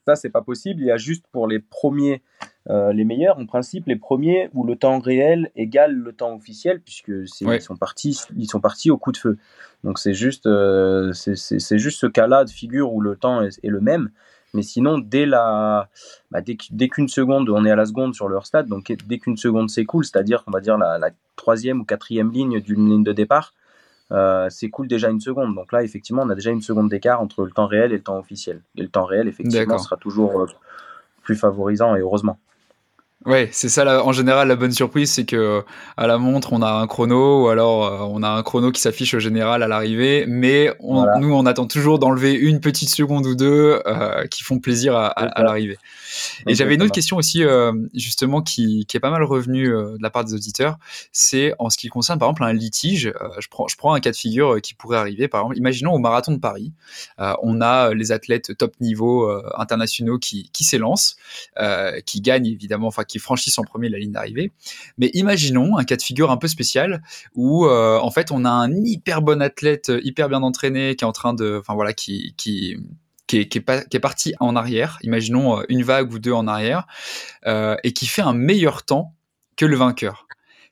Ça, 0.07 0.17
c'est 0.17 0.31
pas 0.31 0.41
possible. 0.41 0.81
Il 0.81 0.87
y 0.87 0.91
a 0.91 0.97
juste 0.97 1.27
pour 1.33 1.47
les 1.47 1.59
premiers, 1.59 2.23
euh, 2.71 2.95
les 2.95 3.05
meilleurs, 3.05 3.39
en 3.39 3.45
principe, 3.45 3.87
les 3.87 3.97
premiers 3.97 4.49
où 4.55 4.65
le 4.65 4.75
temps 4.75 4.99
réel 5.01 5.51
égale 5.55 5.95
le 5.95 6.13
temps 6.15 6.35
officiel, 6.35 6.81
puisque 6.81 7.09
ils, 7.09 7.61
sont 7.61 7.77
partis, 7.77 8.19
ils 8.35 8.49
sont 8.49 8.61
partis 8.61 8.91
au 8.91 8.97
coup 8.97 9.13
de 9.13 9.19
feu. 9.19 9.37
Donc 9.85 9.99
c'est 9.99 10.15
juste, 10.15 10.47
euh, 10.47 11.13
c'est 11.13 11.79
juste 11.79 12.01
ce 12.01 12.07
cas-là 12.07 12.45
de 12.45 12.51
figure 12.51 12.95
où 12.95 13.03
le 13.03 13.17
temps 13.17 13.43
est, 13.43 13.63
est 13.63 13.69
le 13.69 13.81
même. 13.81 14.11
Mais 14.55 14.63
sinon, 14.63 14.99
dès 14.99 15.27
la, 15.27 15.89
bah, 16.31 16.41
dès, 16.41 16.57
dès 16.71 16.89
qu'une 16.89 17.09
seconde, 17.09 17.49
on 17.51 17.65
est 17.65 17.71
à 17.71 17.77
la 17.77 17.87
seconde 17.87 18.15
sur 18.15 18.29
leur 18.29 18.47
stade, 18.47 18.67
donc 18.67 18.91
dès 19.07 19.19
qu'une 19.19 19.37
seconde 19.37 19.71
s'écoule, 19.71 20.05
c'est-à-dire 20.05 20.45
qu'on 20.45 20.51
va 20.51 20.61
dire 20.61 20.79
la, 20.79 20.99
la, 20.99 21.11
troisième 21.37 21.81
ou 21.81 21.85
quatrième 21.85 22.33
ligne 22.33 22.61
d'une 22.61 22.89
ligne 22.89 23.05
de 23.05 23.13
départ, 23.13 23.53
euh, 24.11 24.49
s'écoule 24.49 24.89
déjà 24.89 25.11
une 25.11 25.21
seconde. 25.21 25.55
Donc 25.55 25.73
là, 25.73 25.83
effectivement, 25.83 26.23
on 26.23 26.31
a 26.31 26.35
déjà 26.35 26.51
une 26.51 26.63
seconde 26.63 26.89
d'écart 26.89 27.21
entre 27.21 27.45
le 27.45 27.51
temps 27.51 27.67
réel 27.67 27.93
et 27.93 27.97
le 27.97 28.03
temps 28.03 28.19
officiel. 28.19 28.63
Et 28.77 28.83
le 28.83 28.89
temps 28.89 29.05
réel, 29.05 29.29
effectivement, 29.29 29.79
sera 29.79 29.97
toujours 29.97 30.41
euh, 30.41 30.47
plus 31.23 31.37
favorisant 31.37 31.95
et 31.95 32.01
heureusement. 32.01 32.39
Ouais, 33.29 33.51
c'est 33.53 33.69
ça 33.69 33.85
la, 33.85 34.03
en 34.03 34.13
général 34.13 34.49
la 34.49 34.57
bonne 34.57 34.73
surprise, 34.73 35.13
c'est 35.13 35.27
que 35.27 35.63
à 35.99 36.07
la 36.07 36.17
montre 36.17 36.55
on 36.55 36.63
a 36.63 36.71
un 36.71 36.87
chrono 36.87 37.45
ou 37.45 37.49
alors 37.49 37.85
euh, 37.85 37.99
on 38.11 38.23
a 38.23 38.29
un 38.31 38.43
chrono 38.43 38.73
qui 38.73 38.81
s'affiche 38.81 39.13
au 39.13 39.19
général 39.19 39.63
à 39.63 39.69
l'arrivée, 39.69 40.25
mais 40.27 40.73
on, 40.81 40.95
voilà. 40.95 41.19
nous 41.19 41.35
on 41.35 41.45
attend 41.45 41.67
toujours 41.67 41.99
d'enlever 41.99 42.33
une 42.33 42.61
petite 42.61 42.89
seconde 42.89 43.27
ou 43.27 43.35
deux 43.35 43.83
euh, 43.87 44.27
qui 44.29 44.45
font 44.45 44.61
plaisir 44.61 44.97
à, 44.97 45.09
à, 45.09 45.27
à 45.27 45.43
l'arrivée. 45.43 45.77
Et 46.47 46.55
j'avais 46.55 46.75
une 46.75 46.83
autre 46.83 46.93
question 46.93 47.17
aussi 47.17 47.45
euh, 47.45 47.73
justement 47.95 48.43
qui, 48.43 48.87
qui, 48.87 48.97
est 48.97 49.01
pas 49.01 49.11
mal 49.11 49.23
revenue 49.23 49.69
euh, 49.69 49.97
de 49.97 50.03
la 50.03 50.11
part 50.11 50.25
des 50.25 50.35
auditeurs, 50.35 50.79
c'est 51.13 51.55
en 51.59 51.71
ce 51.71 51.79
qui 51.79 51.89
concerne 51.89 52.19
par 52.19 52.29
exemple 52.29 52.45
un 52.45 52.53
litige. 52.53 53.09
Euh, 53.09 53.29
je 53.41 53.49
prends 53.49 53.69
je 53.69 53.77
prends 53.77 53.93
un 53.93 54.01
cas 54.01 54.11
de 54.11 54.17
figure 54.17 54.61
qui 54.63 54.75
pourrait 54.75 54.99
arriver 54.99 55.29
par 55.29 55.43
exemple, 55.43 55.59
imaginons 55.59 55.93
au 55.93 55.99
marathon 55.99 56.33
de 56.33 56.39
Paris, 56.39 56.73
on 57.19 57.61
a 57.61 57.93
les 57.95 58.13
athlètes 58.13 58.57
top 58.57 58.75
niveau 58.81 59.31
internationaux 59.57 60.19
qui 60.19 60.51
qui 60.53 60.65
s'élancent, 60.65 61.17
qui 62.07 62.21
gagnent 62.21 62.47
évidemment, 62.47 62.87
enfin 62.87 63.05
qui 63.05 63.18
franchissent 63.21 63.59
en 63.59 63.65
premier 63.65 63.89
la 63.89 63.99
ligne 63.99 64.13
d'arrivée. 64.13 64.53
Mais 64.99 65.11
imaginons 65.15 65.77
un 65.77 65.85
cas 65.85 65.97
de 65.97 66.03
figure 66.03 66.31
un 66.31 66.37
peu 66.37 66.49
spécial 66.49 67.03
où 67.35 67.67
euh, 67.67 67.99
en 67.99 68.11
fait 68.11 68.31
on 68.31 68.45
a 68.45 68.51
un 68.51 68.73
hyper 68.73 69.23
bon 69.23 69.43
athlète, 69.43 69.93
hyper 70.03 70.29
bien 70.29 70.43
entraîné, 70.43 70.97
qui 70.97 71.05
est 71.05 71.09
en 71.09 71.13
train 71.13 71.35
de, 71.35 71.59
enfin 71.61 71.75
voilà, 71.75 71.93
qui, 71.93 72.35
qui 72.37 72.77
qui 73.29 73.37
est, 73.37 73.49
qui, 73.49 73.59
est 73.59 74.01
parti 74.01 74.35
en 74.41 74.57
arrière, 74.57 74.99
imaginons 75.03 75.63
une 75.69 75.85
vague 75.85 76.13
ou 76.13 76.19
deux 76.19 76.33
en 76.33 76.49
arrière, 76.49 76.87
euh, 77.47 77.77
et 77.85 77.93
qui 77.93 78.07
fait 78.07 78.23
un 78.23 78.33
meilleur 78.33 78.85
temps 78.85 79.15
que 79.57 79.67
le 79.67 79.77
vainqueur. 79.77 80.27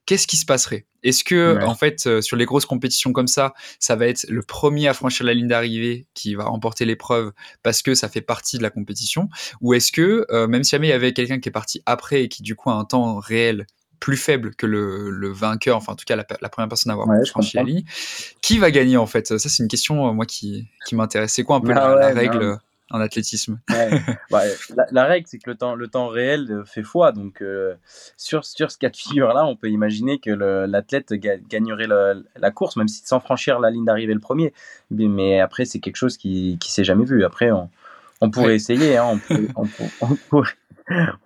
Qu'est-ce 0.07 0.27
qui 0.27 0.37
se 0.37 0.47
passerait? 0.47 0.87
Est-ce 1.07 1.23
que, 1.23 1.57
ouais. 1.57 1.65
en 1.65 1.77
fait, 1.77 2.07
euh, 2.07 2.21
sur 2.21 2.37
les 2.37 2.45
grosses 2.45 2.67
compétitions 2.67 3.13
comme 3.13 3.29
ça, 3.29 3.55
ça 3.79 3.95
va 3.95 4.09
être 4.09 4.27
le 4.29 4.43
premier 4.43 4.89
à 4.89 4.95
franchir 4.95 5.25
la 5.25 5.35
ligne 5.35 5.47
d'arrivée 5.47 6.07
qui 6.15 6.35
va 6.35 6.45
remporter 6.45 6.85
l'épreuve 6.85 7.33
parce 7.63 7.81
que 7.81 7.95
ça 7.95 8.09
fait 8.09 8.21
partie 8.21 8.59
de 8.59 8.63
la 8.63 8.71
compétition? 8.71 9.29
Ou 9.61 9.75
est-ce 9.75 9.93
que, 9.93 10.27
euh, 10.31 10.49
même 10.49 10.65
si 10.65 10.71
jamais 10.71 10.89
il 10.89 10.91
y 10.91 10.95
avait 10.95 11.13
quelqu'un 11.13 11.39
qui 11.39 11.49
est 11.49 11.53
parti 11.53 11.81
après 11.87 12.25
et 12.25 12.29
qui, 12.29 12.43
du 12.43 12.57
coup, 12.57 12.71
a 12.71 12.75
un 12.75 12.85
temps 12.85 13.19
réel 13.19 13.67
plus 14.01 14.17
faible 14.17 14.55
que 14.55 14.67
le, 14.67 15.11
le, 15.11 15.33
vainqueur, 15.33 15.77
enfin 15.77 15.93
en 15.93 15.97
tout 15.97 16.05
cas 16.05 16.17
la, 16.17 16.27
la 16.43 16.49
première 16.51 16.69
personne 16.69 16.91
à 16.91 16.95
avoir 16.95 17.09
ouais, 17.09 17.25
franchi 17.25 17.57
la 17.57 17.63
ligne. 17.63 17.85
Qui 18.43 18.59
va 18.59 18.71
gagner 18.71 18.99
en 18.99 19.07
fait? 19.07 19.39
Ça 19.39 19.49
c'est 19.49 19.63
une 19.63 19.69
question 19.69 20.09
euh, 20.09 20.13
moi 20.13 20.27
qui, 20.27 20.69
qui 20.87 20.95
m'intéresse. 20.95 21.33
C'est 21.33 21.45
quoi 21.45 21.57
un 21.57 21.61
peu 21.61 21.73
ah 21.73 21.75
la, 21.75 21.95
ouais, 21.95 22.01
la, 22.01 22.21
règle. 22.21 22.59
En 22.91 23.01
athlétisme 23.01 23.59
ouais. 23.71 23.91
la, 24.77 24.87
la, 24.93 25.05
règle 25.05 25.27
c'est 25.27 25.39
que 25.39 25.51
le 25.51 25.57
temps, 25.57 25.75
le 25.75 25.89
temps 25.89 26.09
réel 26.09 26.51
euh, 26.51 26.65
fait 26.65 26.83
foi. 26.83 27.13
Donc 27.13 27.43
euh, 27.43 27.75
sur, 28.17 28.45
sur 28.45 28.71
ce 28.71 28.79
cas 28.79 28.91
de 28.91 28.97
figure 28.97 29.33
là, 29.33 29.45
on 29.45 29.57
peut 29.57 29.71
imaginer 29.71 30.19
que 30.19 30.31
l'athlète 30.31 31.13
ga 31.13 31.37
gagnerait 31.37 31.89
la, 31.89 32.51
course 32.51 32.77
même 32.77 32.89
si 32.89 33.03
sans 33.05 33.21
franchir 33.21 33.59
la 33.59 33.71
ligne 33.71 33.85
d'arrivée 33.85 34.15
le 34.15 34.21
premier. 34.21 34.53
Mais 34.91 35.41
après 35.41 35.65
c'est 35.65 35.81
quelque 35.81 35.97
chose 35.97 36.17
qui 36.17 36.59
qui 36.61 36.71
s'est 36.73 36.85
jamais 36.85 37.05
vu. 37.05 37.25
Après 37.25 37.51
on, 37.51 37.69
on 38.21 38.31
pourrait 38.31 38.55
essayer, 38.55 38.97
hein, 38.97 39.05
on, 39.07 39.19
pourrait, 39.67 39.91
on, 40.01 40.07
on 40.07 40.15
pourrait 40.29 40.55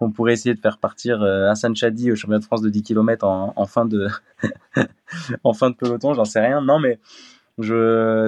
on 0.01 0.11
pourrait 0.11 0.33
essayer 0.33 0.55
de 0.55 0.61
faire 0.61 0.79
partir 0.79 1.23
euh, 1.23 1.51
Hassan 1.51 1.77
Chadi 1.77 2.11
au 2.11 2.17
championnat 2.17 2.39
de 2.39 2.45
France 2.45 2.63
de 2.63 2.71
10 2.71 2.83
km 2.83 3.27
en, 3.27 3.53
en 3.55 3.67
fin 3.67 3.85
de 3.85 4.09
en 5.45 5.53
fin 5.53 5.71
de 5.71 5.75
peloton, 5.75 6.15
j'en 6.15 6.25
sais 6.25 6.41
rien. 6.41 6.63
Non, 6.63 6.79
mais 6.79 6.99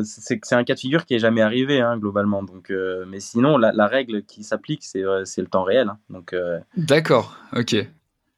c'est 0.05 0.41
c'est 0.43 0.55
un 0.55 0.65
cas 0.65 0.75
de 0.75 0.81
figure 0.81 1.05
qui 1.07 1.15
est 1.15 1.19
jamais 1.19 1.43
arrivé 1.43 1.81
hein, 1.81 1.97
globalement. 1.99 2.43
Donc, 2.43 2.71
euh, 2.71 3.05
mais 3.09 3.21
sinon 3.21 3.59
la, 3.59 3.73
la 3.73 3.87
règle 3.87 4.23
qui 4.25 4.45
s'applique 4.45 4.83
c'est 4.85 5.05
euh, 5.05 5.25
le 5.37 5.47
temps 5.47 5.65
réel. 5.65 5.89
Hein. 5.89 5.99
Donc 6.11 6.33
euh... 6.33 6.59
d'accord, 6.77 7.37
ok. 7.55 7.77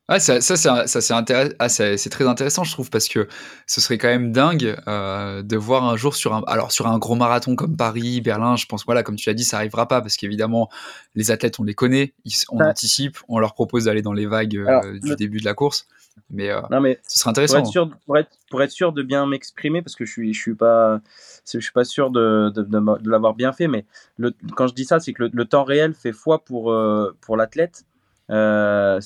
Ah, 0.07 0.21
ça, 0.21 0.43
ça 0.43 0.57
c'est 0.87 1.15
intéress... 1.15 1.55
ah, 1.59 1.69
très 2.11 2.27
intéressant, 2.27 2.63
je 2.63 2.73
trouve, 2.73 2.91
parce 2.91 3.09
que 3.09 3.27
ce 3.67 3.81
serait 3.81 3.97
quand 3.97 4.09
même 4.09 4.33
dingue 4.33 4.77
euh, 4.87 5.43
de 5.43 5.57
voir 5.57 5.85
un 5.85 5.97
jour 5.97 6.15
sur 6.15 6.35
un, 6.35 6.43
alors 6.47 6.73
sur 6.73 6.89
un 6.89 6.99
gros 6.99 7.15
marathon 7.15 7.57
comme 7.57 7.75
Paris, 7.75 8.21
Berlin, 8.21 8.55
je 8.57 8.67
pense, 8.67 8.85
voilà, 8.85 9.03
comme 9.03 9.17
tu 9.17 9.31
l'as 9.31 9.35
dit, 9.35 9.45
ça 9.45 9.57
arrivera 9.57 9.89
pas 9.89 10.03
parce 10.03 10.19
qu'évidemment, 10.19 10.69
les 11.15 11.31
athlètes, 11.31 11.59
on 11.59 11.65
les 11.65 11.73
connaît, 11.73 12.13
ils, 12.27 12.35
on 12.51 12.59
ouais. 12.59 12.67
anticipe, 12.67 13.17
on 13.29 13.39
leur 13.39 13.55
propose 13.55 13.85
d'aller 13.85 14.03
dans 14.03 14.13
les 14.13 14.27
vagues 14.27 14.63
alors, 14.67 14.83
du 14.83 15.09
le... 15.09 15.17
début 15.17 15.41
de 15.41 15.47
la 15.47 15.55
course. 15.55 15.87
Mais, 16.31 16.51
euh, 16.51 16.61
non, 16.71 16.81
mais 16.81 17.01
ce 17.07 17.21
serait 17.21 17.31
intéressant. 17.31 17.59
Pour 17.59 17.67
être 17.67 17.71
sûr, 17.71 17.91
pour 18.07 18.19
être, 18.19 18.31
pour 18.51 18.63
être 18.63 18.71
sûr 18.71 18.93
de 18.93 19.03
bien 19.03 19.27
m'exprimer, 19.27 19.83
parce 19.83 19.95
que 19.95 20.05
je 20.05 20.13
suis, 20.13 20.35
je 20.35 20.41
suis 20.41 20.55
pas, 20.55 21.01
je 21.47 21.59
suis 21.61 21.73
pas 21.73 21.85
sûr 21.85 22.11
de, 22.11 22.51
de, 22.55 22.63
de, 22.63 23.03
de 23.03 23.11
l'avoir 23.11 23.35
bien 23.35 23.53
fait, 23.53 23.69
mais 23.69 23.85
le, 24.17 24.35
quand 24.57 24.67
je 24.67 24.75
dis 24.75 24.85
ça, 24.85 25.01
c'est 25.01 25.13
que 25.13 25.25
le, 25.25 25.31
le, 25.33 25.45
temps 25.45 25.65
réel 25.65 25.95
fait 25.95 26.13
foi 26.13 26.45
pour, 26.45 26.73
euh, 26.73 27.17
pour 27.21 27.37
l'athlète 27.37 27.85
euh, 28.31 29.01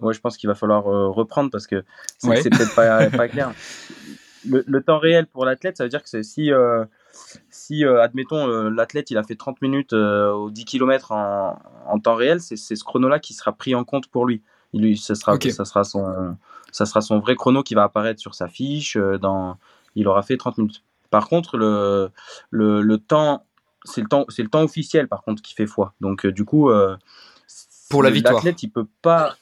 ouais, 0.00 0.14
je 0.14 0.20
pense 0.20 0.36
qu'il 0.36 0.48
va 0.48 0.54
falloir 0.54 0.84
reprendre 0.84 1.50
parce 1.50 1.66
que 1.66 1.82
c'est 2.18 2.28
ouais. 2.28 2.40
peut-être 2.40 2.72
pas, 2.76 3.10
pas 3.10 3.26
clair. 3.26 3.52
Le, 4.48 4.62
le, 4.64 4.80
temps 4.80 5.00
réel 5.00 5.26
pour 5.26 5.44
l'athlète, 5.44 5.76
ça 5.76 5.82
veut 5.82 5.90
dire 5.90 6.04
que 6.04 6.22
si, 6.22 6.52
si 7.50 7.84
admettons, 7.84 8.46
l'athlète 8.70 9.10
il 9.10 9.18
a 9.18 9.24
fait 9.24 9.34
30 9.34 9.60
minutes 9.60 9.92
aux 9.92 10.50
10 10.50 10.64
km 10.66 11.10
en, 11.10 11.58
en 11.84 11.98
temps 11.98 12.14
réel, 12.14 12.40
c'est 12.40 12.56
ce 12.56 12.84
chrono-là 12.84 13.18
qui 13.18 13.34
sera 13.34 13.50
pris 13.50 13.74
en 13.74 13.82
compte 13.82 14.06
pour 14.06 14.24
lui. 14.24 14.40
Il, 14.72 14.82
lui 14.82 14.96
ça, 14.96 15.16
sera, 15.16 15.34
okay. 15.34 15.50
ça, 15.50 15.64
sera 15.64 15.82
son, 15.82 16.36
ça 16.72 16.86
sera 16.86 17.00
son 17.00 17.18
vrai 17.18 17.36
chrono 17.36 17.62
qui 17.62 17.74
va 17.74 17.84
apparaître 17.84 18.20
sur 18.20 18.34
sa 18.34 18.48
fiche. 18.48 18.96
Dans, 18.96 19.56
il 19.94 20.08
aura 20.08 20.22
fait 20.22 20.36
30 20.36 20.58
minutes. 20.58 20.82
Par 21.10 21.28
contre, 21.28 21.56
le, 21.56 22.10
le, 22.50 22.80
le 22.80 22.98
temps, 22.98 23.44
c'est 23.84 24.00
le 24.00 24.08
temps, 24.08 24.24
c'est 24.28 24.42
le 24.42 24.48
temps 24.48 24.62
officiel 24.62 25.08
par 25.08 25.22
contre 25.22 25.42
qui 25.42 25.54
fait 25.54 25.66
foi. 25.66 25.94
Donc 26.00 26.26
du 26.26 26.44
coup, 26.44 26.70
euh, 26.70 26.96
pour 27.90 28.02
la 28.02 28.10
victoire. 28.10 28.36
L'athlète, 28.36 28.62
il 28.62 28.70
peut 28.70 28.86
pas. 29.02 29.36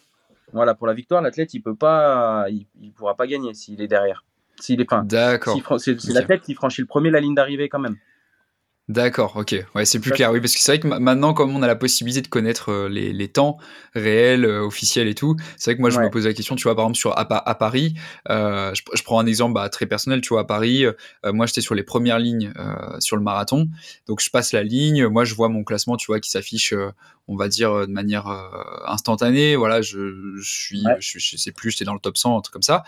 Voilà, 0.53 0.75
pour 0.75 0.87
la 0.87 0.95
victoire, 0.95 1.21
l'athlète, 1.21 1.53
il 1.53 1.61
peut 1.61 1.75
pas, 1.75 2.47
il, 2.49 2.67
il 2.81 2.93
pourra 2.93 3.15
pas 3.15 3.27
gagner 3.27 3.53
s'il 3.53 3.83
est 3.83 3.89
derrière. 3.89 4.25
S'il 4.59 4.81
est 4.81 4.87
pas. 4.87 5.03
D'accord. 5.03 5.61
C'est 5.79 6.03
l'athlète 6.09 6.43
qui 6.43 6.55
franchit 6.55 6.81
le 6.81 6.87
premier 6.87 7.11
la 7.11 7.21
ligne 7.21 7.35
d'arrivée 7.35 7.69
quand 7.69 7.79
même. 7.79 7.97
D'accord, 8.89 9.37
ok. 9.37 9.55
Ouais, 9.75 9.85
c'est 9.85 10.01
plus 10.01 10.13
clair. 10.13 10.33
Oui, 10.33 10.41
parce 10.41 10.55
que 10.55 10.61
c'est 10.61 10.73
vrai 10.73 10.81
que 10.81 10.87
maintenant, 10.87 11.35
comme 11.35 11.55
on 11.55 11.63
a 11.63 11.67
la 11.67 11.77
possibilité 11.77 12.23
de 12.23 12.29
connaître 12.29 12.73
euh, 12.73 12.89
les, 12.89 13.13
les 13.13 13.29
temps 13.29 13.59
réels, 13.95 14.47
euh, 14.47 14.65
officiels 14.65 15.09
et 15.09 15.15
tout, 15.15 15.37
c'est 15.59 15.71
vrai 15.71 15.77
que 15.77 15.83
moi, 15.83 15.91
je 15.91 16.01
me 16.01 16.09
pose 16.09 16.27
la 16.27 16.33
question, 16.33 16.57
tu 16.57 16.63
vois, 16.63 16.75
par 16.75 16.87
exemple, 16.87 16.97
sur, 16.97 17.13
à, 17.13 17.49
à 17.51 17.55
Paris, 17.55 17.95
euh, 18.31 18.73
je, 18.75 18.83
je, 18.95 19.03
prends 19.03 19.21
un 19.21 19.27
exemple 19.27 19.53
bah, 19.53 19.69
très 19.69 19.85
personnel, 19.85 20.23
tu 20.23 20.31
vois, 20.31 20.41
à 20.41 20.45
Paris, 20.45 20.87
euh, 20.87 20.95
moi, 21.27 21.45
j'étais 21.45 21.61
sur 21.61 21.75
les 21.75 21.83
premières 21.83 22.19
lignes 22.19 22.51
sur 22.99 23.17
le 23.17 23.23
marathon. 23.23 23.69
Donc, 24.07 24.23
je 24.23 24.31
passe 24.31 24.53
la 24.53 24.63
ligne, 24.63 25.07
moi, 25.07 25.25
je 25.25 25.35
vois 25.35 25.51
mon 25.51 25.65
classement, 25.65 25.99
tu 25.99 26.07
vois, 26.07 26.19
qui 26.19 26.31
s'affiche, 26.31 26.73
on 27.27 27.37
va 27.37 27.49
dire, 27.49 27.87
de 27.87 27.93
manière 27.93 28.27
instantanée. 28.87 29.57
Voilà, 29.57 29.83
je, 29.83 30.35
je 30.41 30.51
suis, 30.51 30.85
je, 30.99 31.19
je, 31.19 31.37
sais 31.37 31.53
plus, 31.53 31.73
j'étais 31.73 31.85
dans 31.85 31.95
le 31.95 32.01
top 32.01 32.17
100, 32.17 32.39
un 32.39 32.41
truc 32.41 32.55
comme 32.55 32.63
ça. 32.63 32.85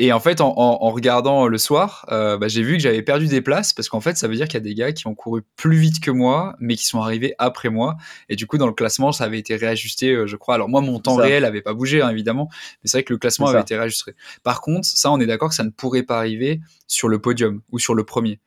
Et 0.00 0.12
en 0.12 0.20
fait, 0.20 0.40
en, 0.40 0.54
en, 0.56 0.90
regardant 0.90 1.48
le 1.48 1.58
soir, 1.58 2.06
euh, 2.12 2.38
bah, 2.38 2.46
j'ai 2.46 2.62
vu 2.62 2.74
que 2.74 2.78
j'avais 2.78 3.02
perdu 3.02 3.26
des 3.26 3.40
places 3.40 3.72
parce 3.72 3.88
qu'en 3.88 4.00
fait, 4.00 4.16
ça 4.16 4.28
veut 4.28 4.36
dire 4.36 4.46
qu'il 4.46 4.54
y 4.54 4.62
a 4.62 4.64
des 4.64 4.74
gars 4.74 4.92
qui 4.92 5.08
ont 5.08 5.14
couru 5.16 5.42
plus 5.56 5.76
vite 5.76 5.98
que 5.98 6.12
moi, 6.12 6.54
mais 6.60 6.76
qui 6.76 6.84
sont 6.84 7.02
arrivés 7.02 7.34
après 7.38 7.68
moi. 7.68 7.96
Et 8.28 8.36
du 8.36 8.46
coup, 8.46 8.58
dans 8.58 8.68
le 8.68 8.72
classement, 8.72 9.10
ça 9.10 9.24
avait 9.24 9.40
été 9.40 9.56
réajusté, 9.56 10.12
euh, 10.12 10.28
je 10.28 10.36
crois. 10.36 10.54
Alors 10.54 10.68
moi, 10.68 10.80
mon 10.82 11.00
temps 11.00 11.16
réel 11.16 11.44
avait 11.44 11.62
pas 11.62 11.74
bougé, 11.74 12.00
hein, 12.00 12.10
évidemment, 12.10 12.48
mais 12.52 12.88
c'est 12.88 12.98
vrai 12.98 13.02
que 13.02 13.12
le 13.12 13.18
classement 13.18 13.48
avait 13.48 13.60
été 13.60 13.76
réajusté. 13.76 14.12
Par 14.44 14.60
contre, 14.60 14.86
ça, 14.86 15.10
on 15.10 15.18
est 15.18 15.26
d'accord 15.26 15.48
que 15.48 15.56
ça 15.56 15.64
ne 15.64 15.70
pourrait 15.70 16.04
pas 16.04 16.18
arriver 16.18 16.60
sur 16.86 17.08
le 17.08 17.18
podium 17.18 17.60
ou 17.72 17.80
sur 17.80 17.94
le 17.94 18.04
premier. 18.04 18.38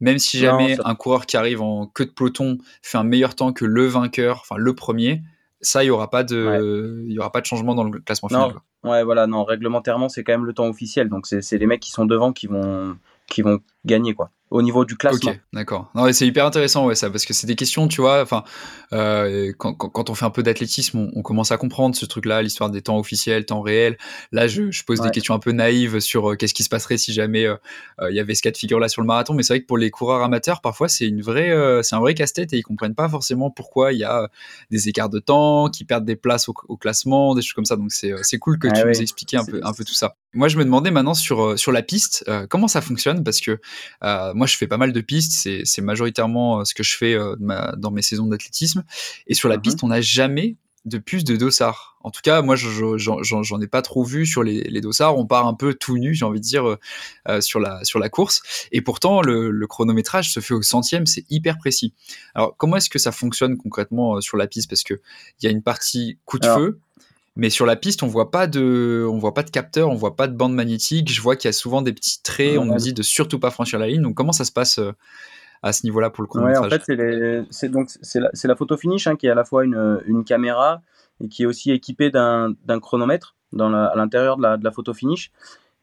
Même 0.00 0.18
si 0.18 0.38
jamais 0.38 0.76
un 0.84 0.94
coureur 0.94 1.24
qui 1.24 1.36
arrive 1.38 1.62
en 1.62 1.86
queue 1.86 2.04
de 2.04 2.10
peloton 2.10 2.58
fait 2.82 2.98
un 2.98 3.04
meilleur 3.04 3.34
temps 3.34 3.52
que 3.52 3.64
le 3.64 3.86
vainqueur, 3.86 4.40
enfin 4.42 4.56
le 4.56 4.74
premier, 4.74 5.22
ça, 5.60 5.84
il 5.84 5.88
y 5.88 5.90
aura 5.90 6.10
pas 6.10 6.24
de, 6.24 7.02
il 7.06 7.12
y 7.12 7.18
aura 7.18 7.32
pas 7.32 7.40
de 7.40 7.46
changement 7.46 7.74
dans 7.74 7.84
le 7.84 7.98
classement 8.00 8.28
final. 8.28 8.54
Ouais, 8.84 9.02
voilà, 9.02 9.26
non, 9.26 9.44
réglementairement, 9.44 10.08
c'est 10.08 10.22
quand 10.22 10.32
même 10.32 10.44
le 10.46 10.54
temps 10.54 10.68
officiel. 10.68 11.08
Donc, 11.08 11.26
c'est 11.26 11.58
les 11.58 11.66
mecs 11.66 11.80
qui 11.80 11.90
sont 11.90 12.06
devant 12.06 12.32
qui 12.32 12.46
vont, 12.46 12.96
qui 13.26 13.42
vont 13.42 13.60
gagner, 13.84 14.14
quoi 14.14 14.30
au 14.50 14.62
niveau 14.62 14.84
du 14.84 14.96
classement. 14.96 15.32
Ok, 15.32 15.40
d'accord. 15.52 15.90
Non, 15.94 16.10
c'est 16.12 16.26
hyper 16.26 16.46
intéressant, 16.46 16.86
ouais, 16.86 16.94
ça, 16.94 17.10
parce 17.10 17.24
que 17.24 17.34
c'est 17.34 17.46
des 17.46 17.56
questions, 17.56 17.88
tu 17.88 18.00
vois. 18.00 18.22
Enfin, 18.22 18.44
euh, 18.92 19.52
quand, 19.58 19.74
quand, 19.74 20.10
on 20.10 20.14
fait 20.14 20.24
un 20.24 20.30
peu 20.30 20.42
d'athlétisme, 20.42 21.10
on, 21.14 21.22
commence 21.22 21.52
à 21.52 21.58
comprendre 21.58 21.94
ce 21.94 22.06
truc-là, 22.06 22.42
l'histoire 22.42 22.70
des 22.70 22.80
temps 22.80 22.98
officiels, 22.98 23.44
temps 23.44 23.60
réels. 23.60 23.98
Là, 24.32 24.46
je, 24.46 24.70
je 24.70 24.84
pose 24.84 25.00
des 25.00 25.10
questions 25.10 25.34
un 25.34 25.38
peu 25.38 25.52
naïves 25.52 26.00
sur 26.00 26.30
euh, 26.30 26.36
qu'est-ce 26.36 26.54
qui 26.54 26.62
se 26.62 26.68
passerait 26.68 26.96
si 26.96 27.12
jamais 27.12 27.46
euh, 27.46 27.56
il 28.08 28.16
y 28.16 28.20
avait 28.20 28.34
ce 28.34 28.42
cas 28.42 28.50
de 28.50 28.56
figure-là 28.56 28.88
sur 28.88 29.02
le 29.02 29.06
marathon. 29.06 29.34
Mais 29.34 29.42
c'est 29.42 29.54
vrai 29.54 29.60
que 29.60 29.66
pour 29.66 29.78
les 29.78 29.90
coureurs 29.90 30.22
amateurs, 30.22 30.60
parfois, 30.60 30.88
c'est 30.88 31.06
une 31.06 31.20
vraie, 31.20 31.52
c'est 31.82 31.96
un 31.96 32.00
vrai 32.00 32.14
casse-tête 32.14 32.52
et 32.52 32.58
ils 32.58 32.62
comprennent 32.62 32.94
pas 32.94 33.08
forcément 33.08 33.50
pourquoi 33.50 33.92
il 33.92 33.98
y 33.98 34.04
a 34.04 34.28
des 34.70 34.88
écarts 34.88 35.10
de 35.10 35.18
temps, 35.18 35.68
qui 35.68 35.84
perdent 35.84 36.04
des 36.04 36.16
places 36.16 36.48
au, 36.48 36.76
classement, 36.76 37.34
des 37.34 37.42
choses 37.42 37.52
comme 37.52 37.64
ça. 37.64 37.76
Donc, 37.76 37.92
c'est 37.92 38.38
cool 38.38 38.58
que 38.58 38.68
tu 38.68 38.86
nous 38.86 39.02
expliques 39.02 39.34
un 39.34 39.44
peu, 39.44 39.60
un 39.62 39.72
peu 39.72 39.84
tout 39.84 39.94
ça. 39.94 40.16
Moi, 40.34 40.48
je 40.48 40.58
me 40.58 40.64
demandais 40.64 40.90
maintenant 40.90 41.14
sur, 41.14 41.58
sur 41.58 41.72
la 41.72 41.82
piste, 41.82 42.24
comment 42.50 42.68
ça 42.68 42.80
fonctionne, 42.80 43.24
parce 43.24 43.40
que 43.40 43.60
moi, 44.02 44.46
je 44.46 44.56
fais 44.56 44.66
pas 44.66 44.76
mal 44.76 44.92
de 44.92 45.00
pistes. 45.00 45.48
C'est 45.64 45.82
majoritairement 45.82 46.60
euh, 46.60 46.64
ce 46.64 46.74
que 46.74 46.82
je 46.82 46.96
fais 46.96 47.14
euh, 47.14 47.34
dans 47.76 47.90
mes 47.90 48.02
saisons 48.02 48.26
d'athlétisme. 48.26 48.84
Et 49.26 49.34
sur 49.34 49.48
la 49.48 49.56
mhm. 49.56 49.62
piste, 49.62 49.82
on 49.82 49.88
n'a 49.88 50.00
jamais 50.00 50.56
de 50.84 50.98
plus 50.98 51.24
de 51.24 51.36
dossards. 51.36 51.98
En 52.00 52.10
tout 52.10 52.20
cas, 52.22 52.40
moi, 52.40 52.56
j'en 52.56 53.60
ai 53.60 53.66
pas 53.66 53.82
trop 53.82 54.04
vu 54.04 54.24
sur 54.24 54.42
les, 54.42 54.62
les, 54.62 54.80
dossards. 54.80 55.18
On 55.18 55.26
part 55.26 55.46
un 55.46 55.52
peu 55.52 55.74
tout 55.74 55.98
nu, 55.98 56.14
j'ai 56.14 56.24
envie 56.24 56.40
de 56.40 56.44
dire, 56.44 56.78
euh, 57.28 57.40
sur, 57.40 57.60
la, 57.60 57.84
sur 57.84 57.98
la 57.98 58.08
course. 58.08 58.42
Et 58.72 58.80
pourtant, 58.80 59.20
le, 59.20 59.66
chronométrage 59.66 60.32
se 60.32 60.40
fait 60.40 60.54
au 60.54 60.62
centième, 60.62 61.04
c'est 61.04 61.24
hyper 61.28 61.58
précis. 61.58 61.92
Alors, 62.34 62.54
comment 62.56 62.76
est-ce 62.76 62.88
que 62.88 62.98
ça 62.98 63.12
fonctionne 63.12 63.58
concrètement 63.58 64.20
sur 64.20 64.36
la 64.36 64.46
piste? 64.46 64.70
Parce 64.70 64.84
qu'il 64.84 64.98
y 65.42 65.46
a 65.46 65.50
une 65.50 65.62
partie 65.62 66.18
coup 66.24 66.38
de 66.38 66.46
feu, 66.46 66.80
mais 67.38 67.50
sur 67.50 67.66
la 67.66 67.76
piste, 67.76 68.02
on 68.02 68.08
voit 68.08 68.32
pas 68.32 68.48
de, 68.48 69.06
on 69.08 69.16
voit 69.16 69.32
pas 69.32 69.44
de 69.44 69.50
capteur, 69.50 69.88
on 69.90 69.94
voit 69.94 70.16
pas 70.16 70.26
de 70.26 70.36
bande 70.36 70.54
magnétique. 70.54 71.10
Je 71.10 71.22
vois 71.22 71.36
qu'il 71.36 71.46
y 71.46 71.50
a 71.50 71.52
souvent 71.52 71.82
des 71.82 71.92
petits 71.92 72.20
traits. 72.20 72.58
On 72.58 72.64
nous 72.64 72.74
dit 72.74 72.92
de 72.92 73.02
surtout 73.02 73.38
pas 73.38 73.52
franchir 73.52 73.78
la 73.78 73.86
ligne. 73.86 74.02
Donc 74.02 74.16
comment 74.16 74.32
ça 74.32 74.44
se 74.44 74.50
passe 74.50 74.80
euh, 74.80 74.90
à 75.62 75.72
ce 75.72 75.86
niveau-là 75.86 76.10
pour 76.10 76.22
le 76.22 76.26
chronométrage 76.26 76.66
En 76.66 76.68
fait, 76.68 77.46
c'est 77.50 77.68
donc 77.68 77.90
c'est 78.02 78.18
la, 78.18 78.30
la, 78.42 78.56
photo 78.56 78.76
finish 78.76 79.06
hein, 79.06 79.14
qui 79.14 79.28
est 79.28 79.30
à 79.30 79.36
la 79.36 79.44
fois 79.44 79.64
une, 79.64 80.02
une, 80.06 80.24
caméra 80.24 80.82
et 81.22 81.28
qui 81.28 81.44
est 81.44 81.46
aussi 81.46 81.70
équipée 81.70 82.10
d'un 82.10 82.56
chronomètre 82.80 83.36
dans 83.52 83.68
la, 83.68 83.84
à 83.84 83.94
l'intérieur 83.94 84.36
de 84.36 84.42
la, 84.42 84.56
de 84.56 84.64
la 84.64 84.72
photo 84.72 84.92
finish. 84.92 85.30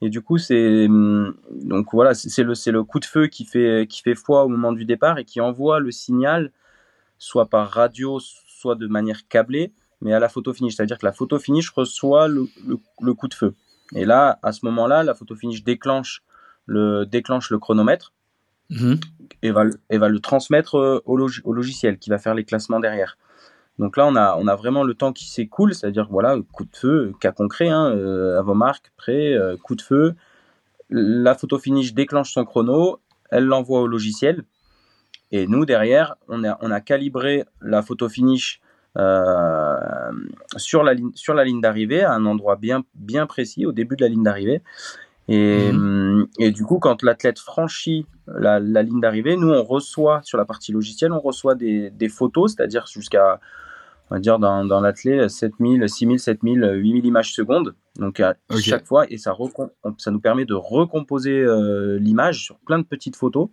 Et 0.01 0.09
du 0.09 0.21
coup, 0.21 0.37
c'est 0.37 0.87
hum, 0.87 1.37
donc 1.51 1.87
voilà, 1.93 2.13
c'est 2.13 2.43
le, 2.43 2.53
le 2.69 2.83
coup 2.83 2.99
de 2.99 3.05
feu 3.05 3.27
qui 3.27 3.45
fait 3.45 3.87
qui 3.89 4.01
fait 4.01 4.15
foi 4.15 4.43
au 4.43 4.49
moment 4.49 4.73
du 4.73 4.83
départ 4.83 5.19
et 5.19 5.23
qui 5.23 5.39
envoie 5.39 5.79
le 5.79 5.91
signal 5.91 6.51
soit 7.17 7.45
par 7.45 7.69
radio, 7.69 8.19
soit 8.19 8.75
de 8.75 8.87
manière 8.87 9.25
câblée 9.29 9.71
mais 10.05 10.13
à 10.13 10.19
la 10.19 10.29
photo 10.29 10.53
finish. 10.53 10.75
C'est-à-dire 10.75 10.99
que 10.99 11.05
la 11.05 11.11
photo 11.11 11.39
finish 11.39 11.71
reçoit 11.71 12.27
le, 12.27 12.47
le, 13.01 13.13
coup 13.15 13.27
de 13.27 13.33
feu. 13.33 13.55
Et 13.95 14.05
là, 14.05 14.39
à 14.43 14.51
ce 14.51 14.63
moment-là, 14.65 15.03
la 15.03 15.15
photo 15.15 15.35
finish 15.35 15.63
déclenche 15.63 16.21
le, 16.67 17.05
déclenche 17.05 17.49
le 17.49 17.57
chronomètre 17.57 18.13
mhm. 18.69 18.99
et, 19.41 19.49
va, 19.49 19.63
et 19.89 19.97
va 19.97 20.07
le 20.07 20.19
transmettre 20.19 20.75
euh, 20.75 21.01
au, 21.05 21.19
au, 21.43 21.53
logiciel 21.53 21.97
qui 21.97 22.11
va 22.11 22.19
faire 22.19 22.35
les 22.35 22.45
classements 22.45 22.79
derrière. 22.79 23.17
Donc 23.79 23.97
là, 23.97 24.05
on 24.05 24.15
a, 24.15 24.37
on 24.37 24.47
a 24.47 24.55
vraiment 24.55 24.83
le 24.83 24.93
temps 24.93 25.11
qui 25.11 25.25
s'écoule, 25.27 25.73
c'est-à-dire 25.73 26.07
voilà, 26.11 26.37
coup 26.53 26.65
de 26.65 26.77
feu, 26.77 27.11
cas 27.19 27.31
concret, 27.31 27.69
hein, 27.69 27.89
euh, 27.89 28.37
à 28.37 28.43
vos 28.43 28.53
marques, 28.53 28.91
prêt, 28.97 29.33
euh, 29.33 29.57
coup 29.57 29.75
de 29.75 29.81
feu. 29.81 30.13
La 30.91 31.33
photo 31.33 31.57
finish 31.57 31.95
déclenche 31.95 32.31
son 32.31 32.45
chrono, 32.45 32.99
elle 33.31 33.45
l'envoie 33.45 33.81
au 33.81 33.87
logiciel. 33.87 34.43
Et 35.31 35.47
nous, 35.47 35.65
derrière, 35.65 36.15
on 36.27 36.43
a, 36.43 36.59
on 36.61 36.69
a 36.69 36.79
calibré 36.79 37.43
la 37.59 37.81
photo 37.81 38.07
finish 38.07 38.61
euh, 38.97 40.11
sur 40.57 40.83
la 40.83 40.93
ligne 40.93 41.11
sur 41.15 41.33
la 41.33 41.43
ligne 41.43 41.61
d'arrivée 41.61 42.03
à 42.03 42.13
un 42.13 42.25
endroit 42.25 42.55
bien 42.55 42.83
bien 42.95 43.25
précis 43.25 43.65
au 43.65 43.71
début 43.71 43.95
de 43.95 44.03
la 44.03 44.09
ligne 44.09 44.23
d'arrivée 44.23 44.61
et, 45.27 45.71
mhm. 45.71 46.27
et, 46.37 46.51
du 46.51 46.63
coup, 46.63 46.77
quand 46.77 47.01
l'athlète 47.01 47.39
franchit 47.39 48.05
la, 48.27 48.59
la 48.59 48.83
ligne 48.83 49.01
d'arrivée, 49.01 49.37
nous, 49.37 49.49
on 49.49 49.63
reçoit 49.63 50.21
sur 50.23 50.37
la 50.37 50.45
partie 50.45 50.71
logicielle, 50.71 51.11
on 51.13 51.19
reçoit 51.19 51.55
des, 51.55 51.89
des 51.89 52.09
photos, 52.09 52.53
c'est-à-dire 52.53 52.85
jusqu'à, 52.85 53.39
on 54.09 54.15
va 54.15 54.19
dire, 54.19 54.37
dans, 54.37 54.65
dans 54.65 54.81
l'athlète, 54.81 55.29
7000, 55.29 55.89
6000, 55.89 56.19
7000, 56.19 56.71
8000 56.75 57.05
images 57.05 57.33
secondes. 57.33 57.73
Donc, 57.97 58.19
à 58.19 58.35
chaque 58.59 58.85
fois, 58.85 59.05
et 59.09 59.17
ça, 59.17 59.35
ça 59.97 60.11
nous 60.11 60.19
permet 60.19 60.45
de 60.45 60.53
recomposer 60.53 61.39
euh, 61.39 61.97
l'image 61.97 62.43
sur 62.43 62.57
plein 62.59 62.77
de 62.77 62.85
petites 62.85 63.15
photos. 63.15 63.49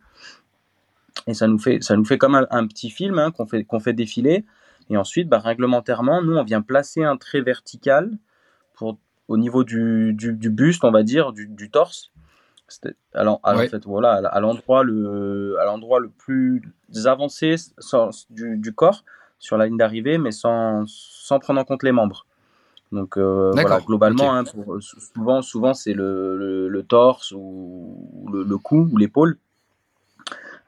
Et 1.26 1.34
ça 1.34 1.46
nous 1.46 1.58
fait, 1.58 1.82
ça 1.82 1.96
nous 1.96 2.04
fait 2.04 2.18
comme 2.18 2.34
un, 2.34 2.66
petit 2.66 2.90
film 2.90 3.18
hein, 3.18 3.30
qu'on 3.30 3.46
fait, 3.46 3.64
qu'on 3.64 3.80
fait 3.80 3.92
défiler. 3.92 4.44
Et 4.92 4.96
ensuite, 4.98 5.26
bah, 5.26 5.38
réglementairement, 5.38 6.20
nous, 6.20 6.36
on 6.36 6.44
vient 6.44 6.60
placer 6.60 7.02
un 7.02 7.16
trait 7.16 7.40
vertical 7.40 8.10
pour, 8.74 8.98
au 9.26 9.38
niveau 9.38 9.64
du, 9.64 10.12
du, 10.12 10.50
buste, 10.50 10.84
on 10.84 10.90
va 10.90 11.02
dire, 11.02 11.32
du, 11.32 11.46
du 11.46 11.70
torse. 11.70 12.12
Alors, 13.14 13.40
en 13.42 13.56
fait, 13.56 13.86
voilà, 13.86 14.16
à 14.28 14.40
l'endroit 14.40 14.84
le, 14.84 15.56
à 15.60 15.64
l'endroit 15.64 15.98
le 15.98 16.10
plus 16.10 16.62
avancé 17.06 17.54
du, 18.28 18.58
du, 18.58 18.74
corps, 18.74 19.02
sur 19.38 19.56
la 19.56 19.64
ligne 19.64 19.78
d'arrivée, 19.78 20.18
mais 20.18 20.30
sans, 20.30 20.84
sans 20.86 21.38
prendre 21.38 21.58
en 21.58 21.64
compte 21.64 21.84
les 21.84 21.92
membres. 21.92 22.26
Donc 22.92 23.16
euh, 23.16 23.50
voilà, 23.54 23.80
globalement, 23.80 24.34
hein, 24.34 24.44
pour, 24.44 24.76
souvent, 24.82 25.40
souvent 25.40 25.72
c'est 25.72 25.94
le, 25.94 26.68
le, 26.68 26.82
torse 26.82 27.32
ou 27.34 28.28
le, 28.30 28.42
le 28.42 28.58
cou 28.58 28.90
ou 28.92 28.98
l'épaule 28.98 29.38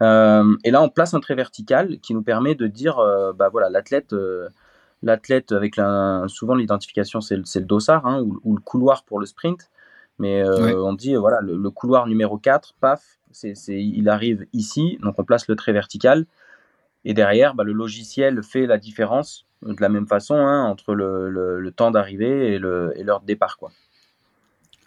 euh, 0.05 0.57
et 0.65 0.71
là, 0.71 0.83
on 0.83 0.89
place 0.89 1.15
un 1.15 1.21
trait 1.21 1.35
vertical 1.35 1.99
qui 2.01 2.15
nous 2.15 2.23
permet 2.23 2.55
de 2.55 2.67
dire, 2.67 2.99
euh, 2.99 3.33
bah 3.33 3.49
voilà, 3.49 3.71
l'athlète, 3.71 4.13
euh, 4.13 4.49
l'athlète 5.03 5.53
avec 5.53 5.77
la, 5.77 6.25
souvent 6.29 6.55
l'identification, 6.55 7.21
c'est 7.21 7.37
le, 7.37 7.45
le, 7.55 7.61
dossard 7.65 8.07
hein, 8.07 8.23
ou, 8.43 8.55
le 8.55 8.61
couloir 8.61 9.05
pour 9.05 9.19
le 9.19 9.27
sprint. 9.27 9.71
Mais 10.19 10.45
on 10.49 10.93
dit, 10.93 11.17
voilà, 11.17 11.41
le, 11.41 11.71
couloir 11.71 12.07
numéro 12.07 12.39
4, 12.39 12.75
paf, 12.81 13.03
c'est, 13.33 13.55
il 13.69 14.09
arrive 14.09 14.47
ici, 14.53 14.97
donc 15.03 15.17
on 15.19 15.25
place 15.25 15.49
le 15.49 15.57
trait 15.57 15.73
vertical. 15.73 16.27
Et 17.05 17.15
derrière, 17.15 17.55
bah, 17.55 17.65
le 17.65 17.73
logiciel 17.73 18.43
fait 18.45 18.67
la 18.67 18.79
différence 18.79 19.45
de 19.63 19.75
la 19.81 19.89
même 19.89 20.07
façon 20.07 20.37
hein, 20.37 20.65
entre 20.65 20.95
le, 20.95 21.29
le, 21.31 21.73
temps 21.73 21.91
d'arrivée 21.91 22.53
et, 22.53 22.55
et 22.55 22.59
l'heure 22.59 23.21
de 23.21 23.27
départ. 23.27 23.57
Quoi. 23.57 23.73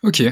Ok, 0.03 0.23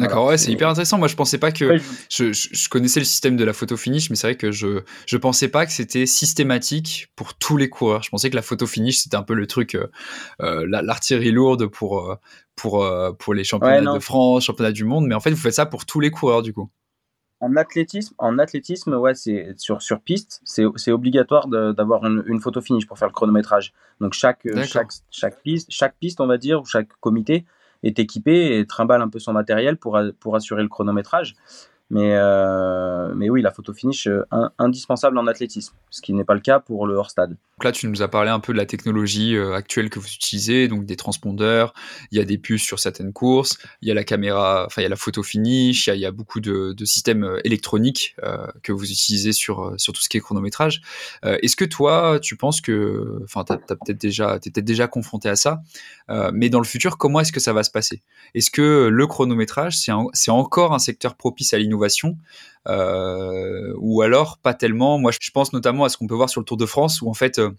D'accord, 0.00 0.26
ouais, 0.26 0.38
c'est 0.38 0.50
hyper 0.50 0.68
intéressant. 0.68 0.98
Moi, 0.98 1.08
je 1.08 1.14
pensais 1.14 1.38
pas 1.38 1.52
que 1.52 1.78
je, 2.10 2.32
je, 2.32 2.68
connaissais 2.68 3.00
le 3.00 3.06
système 3.06 3.36
de 3.36 3.44
la 3.44 3.52
photo 3.52 3.76
finish, 3.76 4.08
mais 4.08 4.16
c'est 4.16 4.28
vrai 4.28 4.36
que 4.36 4.50
je 4.50 4.82
je 5.06 5.16
pensais 5.16 5.48
pas 5.48 5.66
que 5.66 5.72
c'était 5.72 6.06
systématique 6.06 7.08
pour 7.16 7.34
tous 7.34 7.56
les 7.56 7.68
coureurs. 7.68 8.02
Je 8.02 8.08
pensais 8.08 8.30
que 8.30 8.36
la 8.36 8.42
photo 8.42 8.66
finish 8.66 8.98
c'était 8.98 9.16
un 9.16 9.22
peu 9.22 9.34
le 9.34 9.46
truc, 9.46 9.74
euh, 9.74 9.88
euh 10.40 10.66
l'artillerie 10.66 11.32
lourde 11.32 11.66
pour 11.66 11.98
euh, 11.98 12.16
pour 12.56 12.82
euh, 12.82 13.12
pour 13.12 13.34
les 13.34 13.44
championnats 13.44 13.94
de 13.94 13.98
France, 13.98 14.44
championnats 14.44 14.72
du 14.72 14.84
monde. 14.84 15.06
Mais 15.06 15.14
en 15.14 15.20
fait, 15.20 15.30
vous 15.30 15.36
faites 15.36 15.54
ça 15.54 15.66
pour 15.66 15.84
tous 15.84 16.00
les 16.00 16.10
coureurs 16.10 16.42
du 16.42 16.52
coup. 16.52 16.70
En 17.42 17.56
athlétisme, 17.56 18.14
en 18.18 18.38
athlétisme, 18.38 18.94
ouais, 18.94 19.14
c'est 19.14 19.54
sur 19.56 19.80
sur 19.82 20.00
piste, 20.00 20.40
c'est 20.44 20.92
obligatoire 20.92 21.48
d'avoir 21.48 22.04
une, 22.04 22.22
une, 22.26 22.38
photo 22.40 22.60
finish 22.60 22.86
pour 22.86 22.98
faire 22.98 23.08
le 23.08 23.14
chronométrage. 23.14 23.72
Donc 24.00 24.12
chaque 24.12 24.46
chaque 24.66 24.90
chaque 25.10 25.42
piste, 25.42 25.66
chaque 25.70 25.96
piste, 25.98 26.20
on 26.20 26.26
va 26.26 26.36
dire, 26.36 26.60
ou 26.60 26.64
chaque 26.66 26.88
comité 27.00 27.46
est 27.82 27.98
équipé 27.98 28.58
et 28.58 28.66
trimballe 28.66 29.02
un 29.02 29.08
peu 29.08 29.18
son 29.18 29.32
matériel 29.32 29.76
pour, 29.76 29.98
pour 30.20 30.36
assurer 30.36 30.62
le 30.62 30.68
chronométrage. 30.68 31.34
Mais, 31.90 32.12
euh, 32.14 33.12
mais 33.16 33.28
oui, 33.28 33.42
la 33.42 33.50
photo 33.50 33.74
finish, 33.74 34.06
euh, 34.06 34.22
indispensable 34.58 35.18
en 35.18 35.26
athlétisme, 35.26 35.74
ce 35.90 36.00
qui 36.00 36.12
n'est 36.12 36.24
pas 36.24 36.34
le 36.34 36.40
cas 36.40 36.60
pour 36.60 36.86
le 36.86 36.94
hors-stade. 36.94 37.30
Donc 37.30 37.64
là, 37.64 37.72
tu 37.72 37.88
nous 37.88 38.00
as 38.00 38.08
parlé 38.08 38.30
un 38.30 38.38
peu 38.38 38.52
de 38.52 38.58
la 38.58 38.64
technologie 38.64 39.34
euh, 39.36 39.54
actuelle 39.54 39.90
que 39.90 39.98
vous 39.98 40.06
utilisez, 40.06 40.68
donc 40.68 40.86
des 40.86 40.94
transpondeurs, 40.94 41.74
il 42.12 42.18
y 42.18 42.20
a 42.20 42.24
des 42.24 42.38
puces 42.38 42.62
sur 42.62 42.78
certaines 42.78 43.12
courses, 43.12 43.58
il 43.82 43.88
y 43.88 43.90
a 43.90 43.94
la 43.94 44.04
caméra, 44.04 44.64
enfin 44.66 44.82
il 44.82 44.84
y 44.84 44.86
a 44.86 44.88
la 44.88 44.96
photo 44.96 45.24
finish, 45.24 45.88
il 45.88 45.96
y 45.96 46.06
a, 46.06 46.12
beaucoup 46.12 46.40
de, 46.40 46.74
systèmes 46.84 47.38
électroniques 47.44 48.16
que 48.62 48.72
vous 48.72 48.90
utilisez 48.90 49.32
sur, 49.32 49.74
sur 49.76 49.92
tout 49.92 50.00
ce 50.00 50.08
qui 50.08 50.16
est 50.16 50.20
chronométrage. 50.20 50.80
Est-ce 51.22 51.54
que 51.54 51.64
toi, 51.64 52.18
tu 52.20 52.36
penses 52.36 52.60
que, 52.60 53.20
enfin, 53.24 53.44
tu 53.44 53.52
as, 53.52 53.58
peut-être 53.58 54.00
déjà, 54.00 54.38
peut-être 54.38 54.64
déjà 54.64 54.88
confronté 54.88 55.28
à 55.28 55.36
ça, 55.36 55.62
mais 56.32 56.48
dans 56.48 56.58
le 56.58 56.64
futur, 56.64 56.98
comment 56.98 57.20
est-ce 57.20 57.32
que 57.32 57.40
ça 57.40 57.52
va 57.52 57.62
se 57.62 57.70
passer? 57.70 58.02
Est-ce 58.34 58.50
que 58.50 58.88
le 58.90 59.06
chronométrage, 59.06 59.76
c'est 59.78 60.30
encore 60.30 60.74
un 60.74 60.78
secteur 60.78 61.14
propice 61.16 61.54
à 61.54 61.58
l'innovation? 61.58 61.79
Euh, 62.68 63.72
ou 63.78 64.02
alors 64.02 64.38
pas 64.38 64.54
tellement. 64.54 64.98
Moi, 64.98 65.12
je 65.18 65.30
pense 65.30 65.52
notamment 65.52 65.84
à 65.84 65.88
ce 65.88 65.96
qu'on 65.96 66.06
peut 66.06 66.14
voir 66.14 66.28
sur 66.28 66.40
le 66.40 66.44
Tour 66.44 66.56
de 66.56 66.66
France, 66.66 67.02
où 67.02 67.08
en 67.08 67.14
fait, 67.14 67.38
euh, 67.38 67.50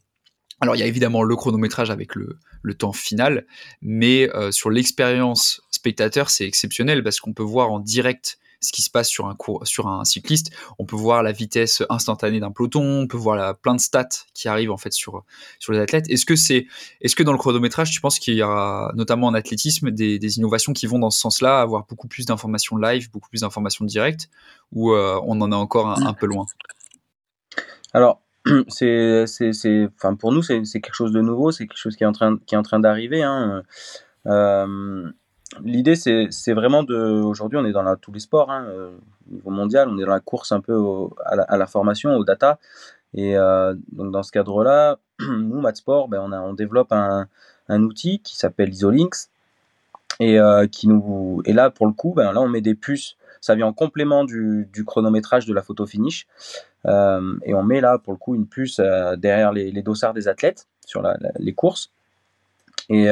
alors 0.60 0.76
il 0.76 0.80
y 0.80 0.84
a 0.84 0.88
évidemment 0.88 1.24
le 1.24 1.36
chronométrage 1.36 1.90
avec 1.90 2.16
le, 2.16 2.38
temps 2.78 2.94
final, 2.94 3.46
mais 3.82 4.30
euh, 4.36 4.52
sur 4.52 4.70
l'expérience 4.70 5.62
spectateur, 5.72 6.30
c'est 6.30 6.46
exceptionnel 6.46 7.04
parce 7.04 7.20
qu'on 7.20 7.34
peut 7.34 7.44
voir 7.44 7.72
en 7.72 7.80
direct 7.80 8.38
ce 8.62 8.72
qui 8.72 8.82
se 8.82 8.90
passe 8.90 9.10
sur 9.10 9.28
un, 9.28 9.36
cours, 9.36 9.66
sur 9.66 9.88
un 9.88 10.06
cycliste. 10.06 10.52
On 10.80 10.86
peut 10.86 10.96
voir 10.96 11.24
la 11.24 11.32
vitesse 11.32 11.84
instantanée 11.90 12.40
d'un 12.40 12.52
peloton, 12.52 13.02
on 13.02 13.08
peut 13.08 13.18
voir 13.18 13.36
la, 13.36 13.54
plein 13.54 13.76
de 13.76 13.80
stats 13.80 14.08
qui 14.34 14.48
arrivent 14.48 14.72
en 14.72 14.78
fait 14.78 14.94
sur, 14.94 15.24
sur 15.60 15.74
les 15.74 15.80
athlètes. 15.80 16.10
Est-ce 16.10 16.26
que, 16.26 16.36
c'est, 16.36 16.68
est-ce 17.02 17.16
que 17.16 17.24
dans 17.24 17.32
le 17.32 17.38
chronométrage, 17.38 17.92
tu 17.92 18.02
penses 18.02 18.20
qu'il 18.20 18.36
y 18.36 18.44
aura 18.44 18.92
notamment 18.96 19.28
en 19.28 19.34
athlétisme 19.34 19.92
des, 19.92 20.38
innovations 20.38 20.74
qui 20.74 20.86
vont 20.86 21.00
dans 21.00 21.10
ce 21.10 21.20
sens-là, 21.20 21.60
avoir 21.60 21.86
beaucoup 21.88 22.08
plus 22.08 22.26
d'informations 22.26 22.78
live, 22.78 23.12
beaucoup 23.12 23.30
plus 23.30 23.42
d'informations 23.42 23.84
directes, 23.84 24.30
ou 24.72 24.92
euh, 24.92 25.20
on 25.26 25.42
en 25.42 25.52
est 25.52 25.56
encore 25.56 25.90
un, 25.90 26.14
peu 26.14 26.26
loin? 26.26 26.46
Alors, 27.94 28.22
c'est, 28.70 29.26
c'est, 29.28 29.90
enfin 29.96 30.16
pour 30.16 30.32
nous, 30.32 30.42
c'est, 30.42 30.64
c'est 30.66 30.80
quelque 30.80 30.96
chose 30.96 31.12
de 31.12 31.22
nouveau, 31.22 31.52
c'est 31.52 31.68
quelque 31.68 31.78
chose 31.78 31.96
qui 31.96 32.04
est 32.04 32.08
en 32.08 32.14
train, 32.14 32.38
qui 32.46 32.56
est 32.56 32.58
en 32.58 32.64
train 32.64 32.80
d'arriver. 32.80 33.24
Hein. 33.24 33.64
Euh, 34.28 35.12
L'idée, 35.64 35.96
c'est 35.96 36.54
vraiment 36.54 36.84
de. 36.84 36.96
Aujourd'hui, 36.96 37.58
on 37.58 37.66
est 37.66 37.72
dans 37.72 37.96
tous 37.98 38.12
les 38.12 38.20
sports, 38.20 38.50
hein, 38.52 38.66
euh, 38.70 38.92
au 39.30 39.34
niveau 39.34 39.50
mondial, 39.50 39.90
on 39.90 39.98
est 39.98 40.06
dans 40.06 40.12
la 40.12 40.20
course 40.20 40.52
un 40.52 40.62
peu 40.62 40.82
à, 41.26 41.58
la, 41.58 41.68
formation, 41.68 42.16
aux 42.16 42.24
data. 42.24 42.60
Et 43.14 43.38
euh, 43.38 43.76
donc, 43.92 44.12
dans 44.12 44.24
ce 44.24 44.32
cadre-là, 44.32 44.98
nous, 45.20 45.60
Matsport, 45.60 46.08
ben, 46.08 46.22
on, 46.22 46.32
on 46.32 46.54
développe 46.54 46.92
un, 46.94 47.28
outil 47.70 48.20
qui 48.20 48.38
s'appelle 48.38 48.70
Isolinks. 48.70 49.30
Et, 50.20 50.40
euh, 50.40 50.68
qui 50.68 50.88
nous, 50.88 51.42
et 51.46 51.54
là, 51.54 51.70
pour 51.70 51.88
le 51.88 51.94
coup, 51.94 52.14
ben, 52.14 52.32
là, 52.32 52.42
on 52.42 52.48
met 52.48 52.62
des 52.62 52.76
puces. 52.76 53.18
Ça 53.42 53.56
vient 53.56 53.68
en 53.68 53.74
complément 53.74 54.24
du, 54.24 54.70
chronométrage 54.86 55.46
de 55.48 55.54
la 55.54 55.64
photo 55.64 55.86
finish. 55.86 56.28
et 56.86 57.54
on 57.54 57.64
met 57.64 57.82
là, 57.82 57.98
pour 57.98 58.14
le 58.14 58.18
coup, 58.18 58.36
une 58.36 58.48
puce 58.48 58.80
derrière 59.18 59.52
les, 59.52 59.82
dossards 59.82 60.14
des 60.14 60.28
athlètes 60.28 60.68
sur 60.86 61.02
les 61.40 61.54
courses. 61.54 61.92
Et, 62.90 63.10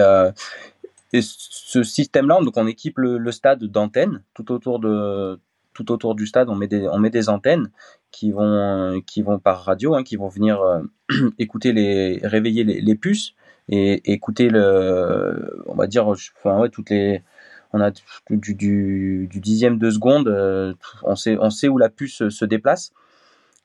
et 1.14 1.22
ce 1.22 1.84
système-là, 1.84 2.40
donc 2.44 2.58
on 2.58 2.68
équipe 2.68 2.98
le, 2.98 3.32
stade 3.32 3.64
d'antennes 3.64 4.24
tout 4.34 4.52
autour 4.52 4.80
de 4.80 5.40
tout 5.74 5.92
autour 5.92 6.16
du 6.16 6.26
stade, 6.28 6.50
on 6.50 6.56
met 6.56 6.68
des, 6.68 6.88
on 6.90 7.00
met 7.00 7.10
des 7.10 7.30
antennes 7.30 7.72
qui 8.12 8.32
vont, 8.32 9.02
qui 9.06 9.22
vont 9.22 9.40
par 9.40 9.64
radio, 9.64 9.96
hein, 9.96 10.04
qui 10.04 10.18
vont 10.18 10.28
venir 10.28 10.62
euh, 10.62 10.82
écouter 11.40 11.72
les, 11.72 12.20
réveiller 12.24 12.64
les, 12.64 12.96
puces 12.96 13.34
et, 13.70 14.12
écouter 14.12 14.50
le, 14.50 15.64
on 15.68 15.76
va 15.76 15.88
dire, 15.88 16.08
enfin 16.08 16.60
ouais, 16.60 16.70
toutes 16.70 16.90
les, 16.90 17.24
on 17.72 17.82
a 17.82 17.92
du, 18.30 18.56
du, 18.56 19.40
dixième 19.40 19.78
de 19.78 19.90
seconde, 19.92 20.28
euh, 20.28 20.74
on 21.04 21.16
sait, 21.16 21.38
on 21.40 21.50
sait 21.50 21.68
où 21.68 21.78
la 21.78 21.90
puce 21.90 22.28
se 22.30 22.46
déplace. 22.46 22.92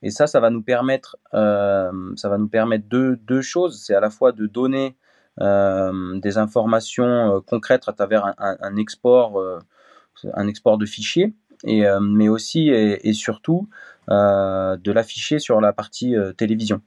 Et 0.01 0.11
ça, 0.11 0.27
ça 0.27 0.39
va 0.39 0.49
nous 0.49 0.61
permettre, 0.61 1.17
euh, 1.33 1.91
ça 2.15 2.29
va 2.29 2.37
nous 2.37 2.47
permettre 2.47 2.85
deux, 2.87 3.15
deux 3.15 3.41
choses. 3.41 3.83
C'est 3.83 3.95
à 3.95 3.99
la 3.99 4.09
fois 4.09 4.31
de 4.31 4.45
donner 4.45 4.87
euh, 4.87 5.04
des 5.39 6.37
informations 6.37 7.35
euh, 7.35 7.39
concrètes 7.41 7.83
à 7.87 7.93
travers 7.93 8.33
un, 8.37 8.75
export, 8.77 9.39
euh, 9.39 9.59
un 10.33 10.47
export 10.47 10.77
de 10.77 10.85
fichiers, 10.85 11.33
et, 11.63 11.83
mais 12.01 12.29
aussi 12.29 12.69
et, 12.69 13.13
surtout 13.13 13.67
de 14.07 14.91
l'afficher 14.91 15.39
sur 15.39 15.61
la 15.61 15.73
partie 15.73 16.15
télévision. 16.37 16.81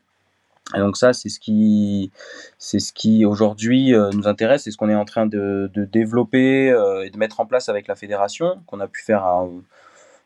Et 0.76 0.78
donc 0.78 0.96
ça, 0.96 1.12
c'est 1.12 1.30
ce 1.30 1.40
qui, 1.40 2.12
c'est 2.59 2.78
ce 2.78 2.92
qui 2.92 3.24
aujourd'hui 3.24 3.92
nous 4.12 4.28
intéresse, 4.28 4.64
c'est 4.64 4.70
ce 4.70 4.76
qu'on 4.76 4.90
est 4.90 4.94
en 4.94 5.07
train 5.07 5.26
de, 5.26 5.70
développer 5.74 6.66
et 6.68 7.11
de 7.11 7.18
mettre 7.18 7.40
en 7.40 7.46
place 7.46 7.68
avec 7.68 7.88
la 7.88 7.96
fédération, 7.96 8.62
qu'on 8.66 8.78
a 8.78 8.86
pu 8.86 9.03
faire 9.03 9.24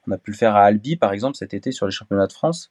on 0.08 0.10
a 0.10 0.18
pu 0.18 0.34
faire 0.34 0.56
à 0.56 0.64
Albi, 0.64 0.96
par 0.96 1.12
exemple, 1.12 1.36
cet 1.36 1.54
été 1.54 1.70
sur 1.70 1.86
les 1.86 1.92
championnats 1.92 2.26
de 2.26 2.32
France. 2.32 2.70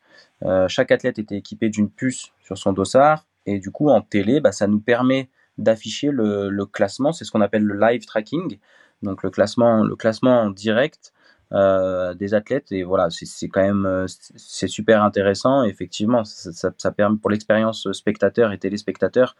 chaque 0.67 0.91
athlète 0.91 1.17
était 1.17 1.37
équipé 1.37 1.69
d'une 1.69 1.89
puce 1.89 2.31
sur 2.43 2.57
son 2.57 2.73
dossard. 2.73 3.25
Et 3.45 3.59
du 3.59 3.71
coup, 3.71 3.89
en 3.89 4.01
télé, 4.01 4.39
bah, 4.39 4.51
ça 4.51 4.67
nous 4.67 4.79
permet 4.79 5.29
d'afficher 5.61 6.09
le, 6.11 6.65
classement. 6.65 7.11
C'est 7.11 7.25
ce 7.25 7.31
qu'on 7.31 7.41
appelle 7.41 7.63
le 7.63 7.79
live 7.79 8.05
tracking, 8.05 8.59
donc 9.01 9.23
le 9.23 9.29
classement, 9.29 9.83
le 9.83 9.95
classement 9.95 10.41
en 10.41 10.49
direct 10.49 11.13
euh, 11.53 12.13
des 12.13 12.33
athlètes. 12.33 12.71
Et 12.71 12.83
voilà, 12.83 13.09
c'est 13.09 13.49
quand 13.49 13.61
même 13.61 13.85
euh, 13.85 14.05
c'est 14.35 14.67
super 14.67 15.03
intéressant. 15.03 15.63
effectivement, 15.63 16.23
ça, 16.23 16.91
permet 16.91 17.17
pour 17.17 17.29
l'expérience 17.29 17.91
spectateur 17.91 18.51
et 18.51 18.57
téléspectateur. 18.57 19.35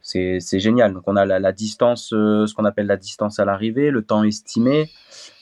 C'est 0.00 0.40
génial. 0.58 0.94
Donc 0.94 1.04
on 1.06 1.16
a 1.16 1.24
la, 1.24 1.52
distance, 1.52 2.12
euh, 2.12 2.46
ce 2.46 2.54
qu'on 2.54 2.64
appelle 2.64 2.86
la 2.86 2.96
distance 2.96 3.38
à 3.38 3.44
l'arrivée, 3.44 3.90
le 3.90 4.02
temps 4.02 4.24
estimé, 4.24 4.90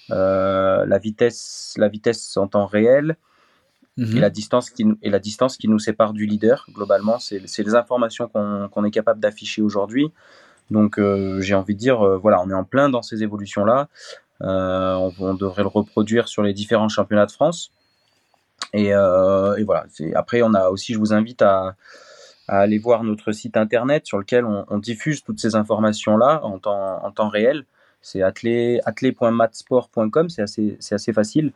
la 0.08 0.98
vitesse, 0.98 1.74
la 1.78 1.88
vitesse 1.88 2.36
en 2.36 2.46
temps 2.48 2.66
réel, 2.66 3.16
et, 4.00 4.04
mhm. 4.04 4.18
la 4.18 4.30
distance 4.30 4.70
qui, 4.70 4.86
et 5.02 5.10
la 5.10 5.18
distance 5.18 5.58
qui 5.58 5.68
nous 5.68 5.78
sépare 5.78 6.14
du 6.14 6.24
leader, 6.24 6.64
globalement, 6.72 7.18
c'est 7.18 7.38
les 7.38 7.74
informations 7.74 8.28
qu'on 8.28 8.84
est 8.84 8.90
capable 8.90 9.20
d'afficher 9.20 9.60
aujourd'hui. 9.60 10.10
Donc 10.70 10.98
euh, 10.98 11.40
j'ai 11.42 11.54
envie 11.54 11.74
de 11.74 11.80
dire, 11.80 12.00
euh, 12.00 12.16
voilà, 12.16 12.40
on 12.40 12.48
est 12.48 12.54
en 12.54 12.64
plein 12.64 12.88
dans 12.88 13.02
ces 13.02 13.22
évolutions-là. 13.22 13.88
Euh, 14.40 15.10
on, 15.18 15.34
devrait 15.34 15.62
le 15.62 15.68
reproduire 15.68 16.28
sur 16.28 16.42
les 16.42 16.54
différents 16.54 16.88
championnats 16.88 17.26
de 17.26 17.32
France. 17.32 17.72
Et, 18.72 18.88
et 18.88 19.64
voilà, 19.64 19.84
après, 20.14 20.42
on 20.42 20.54
a 20.54 20.68
aussi, 20.68 20.94
je 20.94 20.98
vous 20.98 21.12
invite 21.12 21.42
à, 21.42 21.74
à, 22.48 22.60
aller 22.60 22.78
voir 22.78 23.04
notre 23.04 23.32
site 23.32 23.58
internet 23.58 24.06
sur 24.06 24.18
lequel 24.18 24.46
on, 24.46 24.64
on 24.68 24.78
diffuse 24.78 25.22
toutes 25.22 25.40
ces 25.40 25.56
informations-là 25.56 26.40
en 26.42 26.58
temps, 26.58 27.04
en 27.04 27.10
temps 27.10 27.28
réel. 27.28 27.66
C'est 28.02 28.22
athlé.matsport.com, 28.22 30.30
c'est 30.30 30.42
assez, 30.42 30.78
assez 30.90 31.12
facile. 31.12 31.52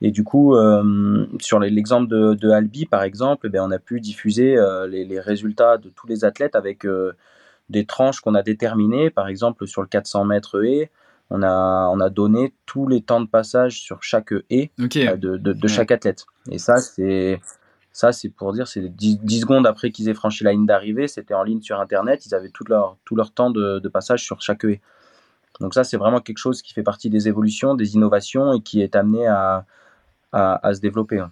Et 0.00 0.10
du 0.10 0.24
coup, 0.24 0.56
euh, 0.56 1.26
sur 1.40 1.60
l'exemple 1.60 2.08
de, 2.08 2.34
de, 2.34 2.50
Albi, 2.50 2.86
par 2.86 3.04
exemple, 3.04 3.48
eh 3.52 3.60
on 3.60 3.70
a 3.70 3.78
pu 3.78 4.00
diffuser 4.00 4.56
euh, 4.56 4.88
les, 4.88 5.20
résultats 5.20 5.78
de 5.78 5.90
tous 5.90 6.06
les 6.06 6.24
athlètes 6.24 6.56
avec 6.56 6.84
euh, 6.84 7.12
des 7.70 7.86
tranches 7.86 8.20
qu'on 8.20 8.34
a 8.34 8.42
déterminées. 8.42 9.10
Par 9.10 9.28
exemple, 9.28 9.68
sur 9.68 9.82
le 9.82 9.88
400 9.88 10.24
mètres 10.24 10.64
et 10.64 10.90
on 11.30 11.42
a, 11.42 11.88
on 11.92 12.00
a 12.00 12.10
donné 12.10 12.52
tous 12.66 12.88
les 12.88 13.00
temps 13.00 13.20
de 13.20 13.28
passage 13.28 13.80
sur 13.80 14.02
chaque 14.02 14.34
et 14.50 14.70
de, 14.78 15.36
de, 15.36 15.68
chaque 15.68 15.90
athlète. 15.90 16.26
Et 16.50 16.58
ça, 16.58 16.76
c'est 16.78 17.40
ça, 17.94 18.10
c'est 18.10 18.28
pour 18.28 18.52
dire, 18.52 18.66
c'est 18.66 18.88
10, 18.88 19.40
secondes 19.40 19.68
après 19.68 19.92
qu'ils 19.92 20.08
aient 20.08 20.14
franchi 20.14 20.42
la 20.42 20.50
ligne 20.50 20.66
d'arrivée, 20.66 21.06
c'était 21.06 21.32
en 21.32 21.44
ligne 21.44 21.62
sur 21.62 21.78
Internet, 21.78 22.26
ils 22.26 22.34
avaient 22.34 22.50
tout 22.50 22.64
leur, 22.68 22.96
tout 23.04 23.14
leur 23.14 23.32
temps 23.32 23.50
de, 23.50 23.88
passage 23.88 24.24
sur 24.24 24.42
chaque 24.42 24.64
haie. 24.64 24.80
Donc 25.60 25.74
ça, 25.74 25.84
c'est 25.84 25.96
vraiment 25.96 26.20
quelque 26.20 26.38
chose 26.38 26.62
qui 26.62 26.72
fait 26.72 26.82
partie 26.82 27.10
des 27.10 27.28
évolutions, 27.28 27.74
des 27.74 27.94
innovations 27.94 28.54
et 28.54 28.60
qui 28.60 28.82
est 28.82 28.96
amené 28.96 29.26
à, 29.26 29.66
à, 30.32 30.74
se 30.74 30.80
développer. 30.80 31.18
Hein. 31.18 31.30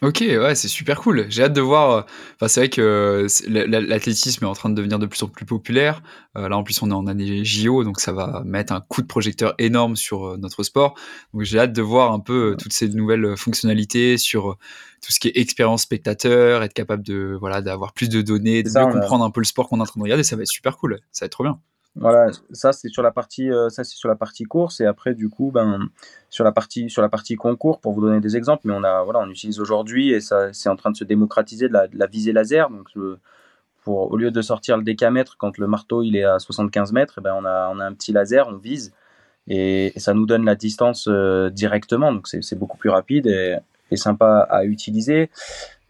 Ok, 0.00 0.18
ouais, 0.20 0.54
c'est 0.54 0.68
super 0.68 1.00
cool. 1.00 1.26
J'ai 1.28 1.42
hâte 1.42 1.52
de 1.52 1.60
voir. 1.60 1.90
Euh, 1.90 2.02
enfin, 2.36 2.46
c'est 2.46 2.60
vrai 2.60 2.68
que 2.68 3.26
l'athlétisme 3.48 4.44
est 4.44 4.48
en 4.48 4.52
train 4.52 4.70
de 4.70 4.76
devenir 4.76 5.00
de 5.00 5.06
plus 5.06 5.20
en 5.24 5.26
plus 5.26 5.44
populaire. 5.44 6.02
Euh, 6.36 6.48
là, 6.48 6.56
en 6.56 6.62
plus, 6.62 6.80
on 6.82 6.90
est 6.90 6.94
en 6.94 7.08
année 7.08 7.44
JO, 7.44 7.82
donc 7.82 7.98
ça 7.98 8.12
va 8.12 8.42
mettre 8.44 8.72
un 8.72 8.80
coup 8.80 9.02
de 9.02 9.08
projecteur 9.08 9.54
énorme 9.58 9.96
sur 9.96 10.24
euh, 10.24 10.36
notre 10.36 10.62
sport. 10.62 10.94
Donc, 11.34 11.42
j'ai 11.42 11.58
hâte 11.58 11.72
de 11.72 11.82
voir 11.82 12.12
un 12.12 12.20
peu 12.20 12.54
toutes 12.60 12.72
ces 12.72 12.88
nouvelles 12.90 13.36
fonctionnalités 13.36 14.18
sur 14.18 14.56
tout 15.04 15.10
ce 15.10 15.18
qui 15.18 15.28
est 15.28 15.36
expérience 15.36 15.82
spectateur, 15.82 16.62
être 16.62 16.74
capable 16.74 17.02
de 17.02 17.36
voilà 17.40 17.60
d'avoir 17.60 17.92
plus 17.92 18.08
de 18.08 18.22
données, 18.22 18.62
de 18.62 18.68
mieux 18.68 18.92
comprendre 18.92 19.24
un 19.24 19.30
peu 19.30 19.40
le 19.40 19.46
sport 19.46 19.68
qu'on 19.68 19.78
est 19.78 19.82
en 19.82 19.86
train 19.86 19.98
de 19.98 20.04
regarder. 20.04 20.22
Ça 20.22 20.36
va 20.36 20.42
être 20.42 20.48
super 20.48 20.76
cool. 20.76 21.00
Ça 21.10 21.24
va 21.24 21.26
être 21.26 21.32
trop 21.32 21.44
bien. 21.44 21.58
Voilà, 21.96 22.30
ça 22.52 22.72
c'est 22.72 22.88
sur 22.88 23.02
la 23.02 23.10
partie 23.10 23.50
euh, 23.50 23.70
ça 23.70 23.82
c'est 23.82 23.96
sur 23.96 24.08
la 24.08 24.14
partie 24.14 24.44
course. 24.44 24.80
Et 24.80 24.86
après 24.86 25.14
du 25.14 25.28
coup 25.28 25.50
ben 25.52 25.88
sur 26.30 26.44
la 26.44 26.52
partie 26.52 26.90
sur 26.90 27.02
la 27.02 27.08
partie 27.08 27.36
concours 27.36 27.80
pour 27.80 27.92
vous 27.92 28.00
donner 28.00 28.20
des 28.20 28.36
exemples 28.36 28.68
mais 28.68 28.74
on 28.74 28.84
a 28.84 29.02
voilà 29.02 29.20
on 29.20 29.28
utilise 29.28 29.58
aujourd'hui 29.58 30.12
et 30.12 30.20
ça 30.20 30.52
c'est 30.52 30.68
en 30.68 30.76
train 30.76 30.90
de 30.90 30.96
se 30.96 31.04
démocratiser 31.04 31.68
de 31.68 31.72
la, 31.72 32.06
visée 32.06 32.32
laser. 32.32 32.70
Donc 32.70 32.88
pour 33.82 34.12
au 34.12 34.16
lieu 34.16 34.30
de 34.30 34.42
sortir 34.42 34.76
le 34.76 34.84
décamètre 34.84 35.36
quand 35.38 35.58
le 35.58 35.66
marteau 35.66 36.02
il 36.02 36.16
est 36.16 36.24
à 36.24 36.38
75 36.38 36.92
mètres 36.92 37.14
eh 37.18 37.20
ben 37.20 37.34
on 37.34 37.44
a 37.44 37.70
on 37.74 37.80
a 37.80 37.84
un 37.84 37.94
petit 37.94 38.12
laser 38.12 38.48
on 38.48 38.58
vise. 38.58 38.92
Et, 39.48 39.92
ça 39.96 40.14
nous 40.14 40.26
donne 40.26 40.44
la 40.44 40.54
distance 40.54 41.08
euh, 41.08 41.50
directement. 41.50 42.12
Donc 42.12 42.28
c'est 42.28 42.58
beaucoup 42.58 42.76
plus 42.76 42.90
rapide 42.90 43.26
et, 43.26 43.96
sympa 43.96 44.46
à 44.50 44.64
utiliser. 44.64 45.30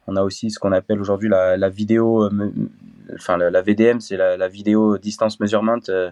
On 0.07 0.17
a 0.17 0.23
aussi 0.23 0.51
ce 0.51 0.59
qu'on 0.59 0.73
appelle 0.73 1.01
aujourd'hui 1.01 1.29
la, 1.29 1.57
la, 1.57 1.69
vidéo, 1.69 2.25
euh, 2.25 2.53
enfin 3.15 3.37
la, 3.37 3.63
VDM, 3.63 4.01
c'est 4.01 4.17
la, 4.17 4.49
vidéo 4.49 4.99
distance 4.99 5.41
measurement 5.41 5.79
euh, 5.89 6.11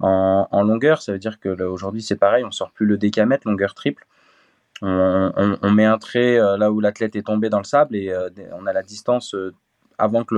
en, 0.00 0.48
en, 0.50 0.62
longueur. 0.62 1.02
Ça 1.02 1.12
veut 1.12 1.18
dire 1.18 1.40
que 1.40 1.48
aujourd'hui 1.62 2.02
c'est 2.02 2.16
pareil, 2.16 2.44
on 2.44 2.50
sort 2.50 2.70
plus 2.72 2.86
le 2.86 2.98
décamètre 2.98 3.46
longueur 3.48 3.74
triple. 3.74 4.06
on, 4.82 5.70
met 5.70 5.84
un 5.84 5.98
trait 5.98 6.36
là 6.36 6.72
où 6.72 6.80
l'athlète 6.80 7.16
est 7.16 7.26
tombé 7.26 7.50
dans 7.50 7.58
le 7.58 7.64
sable 7.64 7.96
et 7.96 8.14
on 8.52 8.66
a 8.66 8.72
la 8.72 8.82
distance 8.82 9.34
avant 9.98 10.24
que 10.24 10.34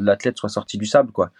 l'athlète 0.00 0.38
soit 0.38 0.48
sorti 0.48 0.78
du 0.78 0.86
sable, 0.86 1.12
quoi. 1.12 1.30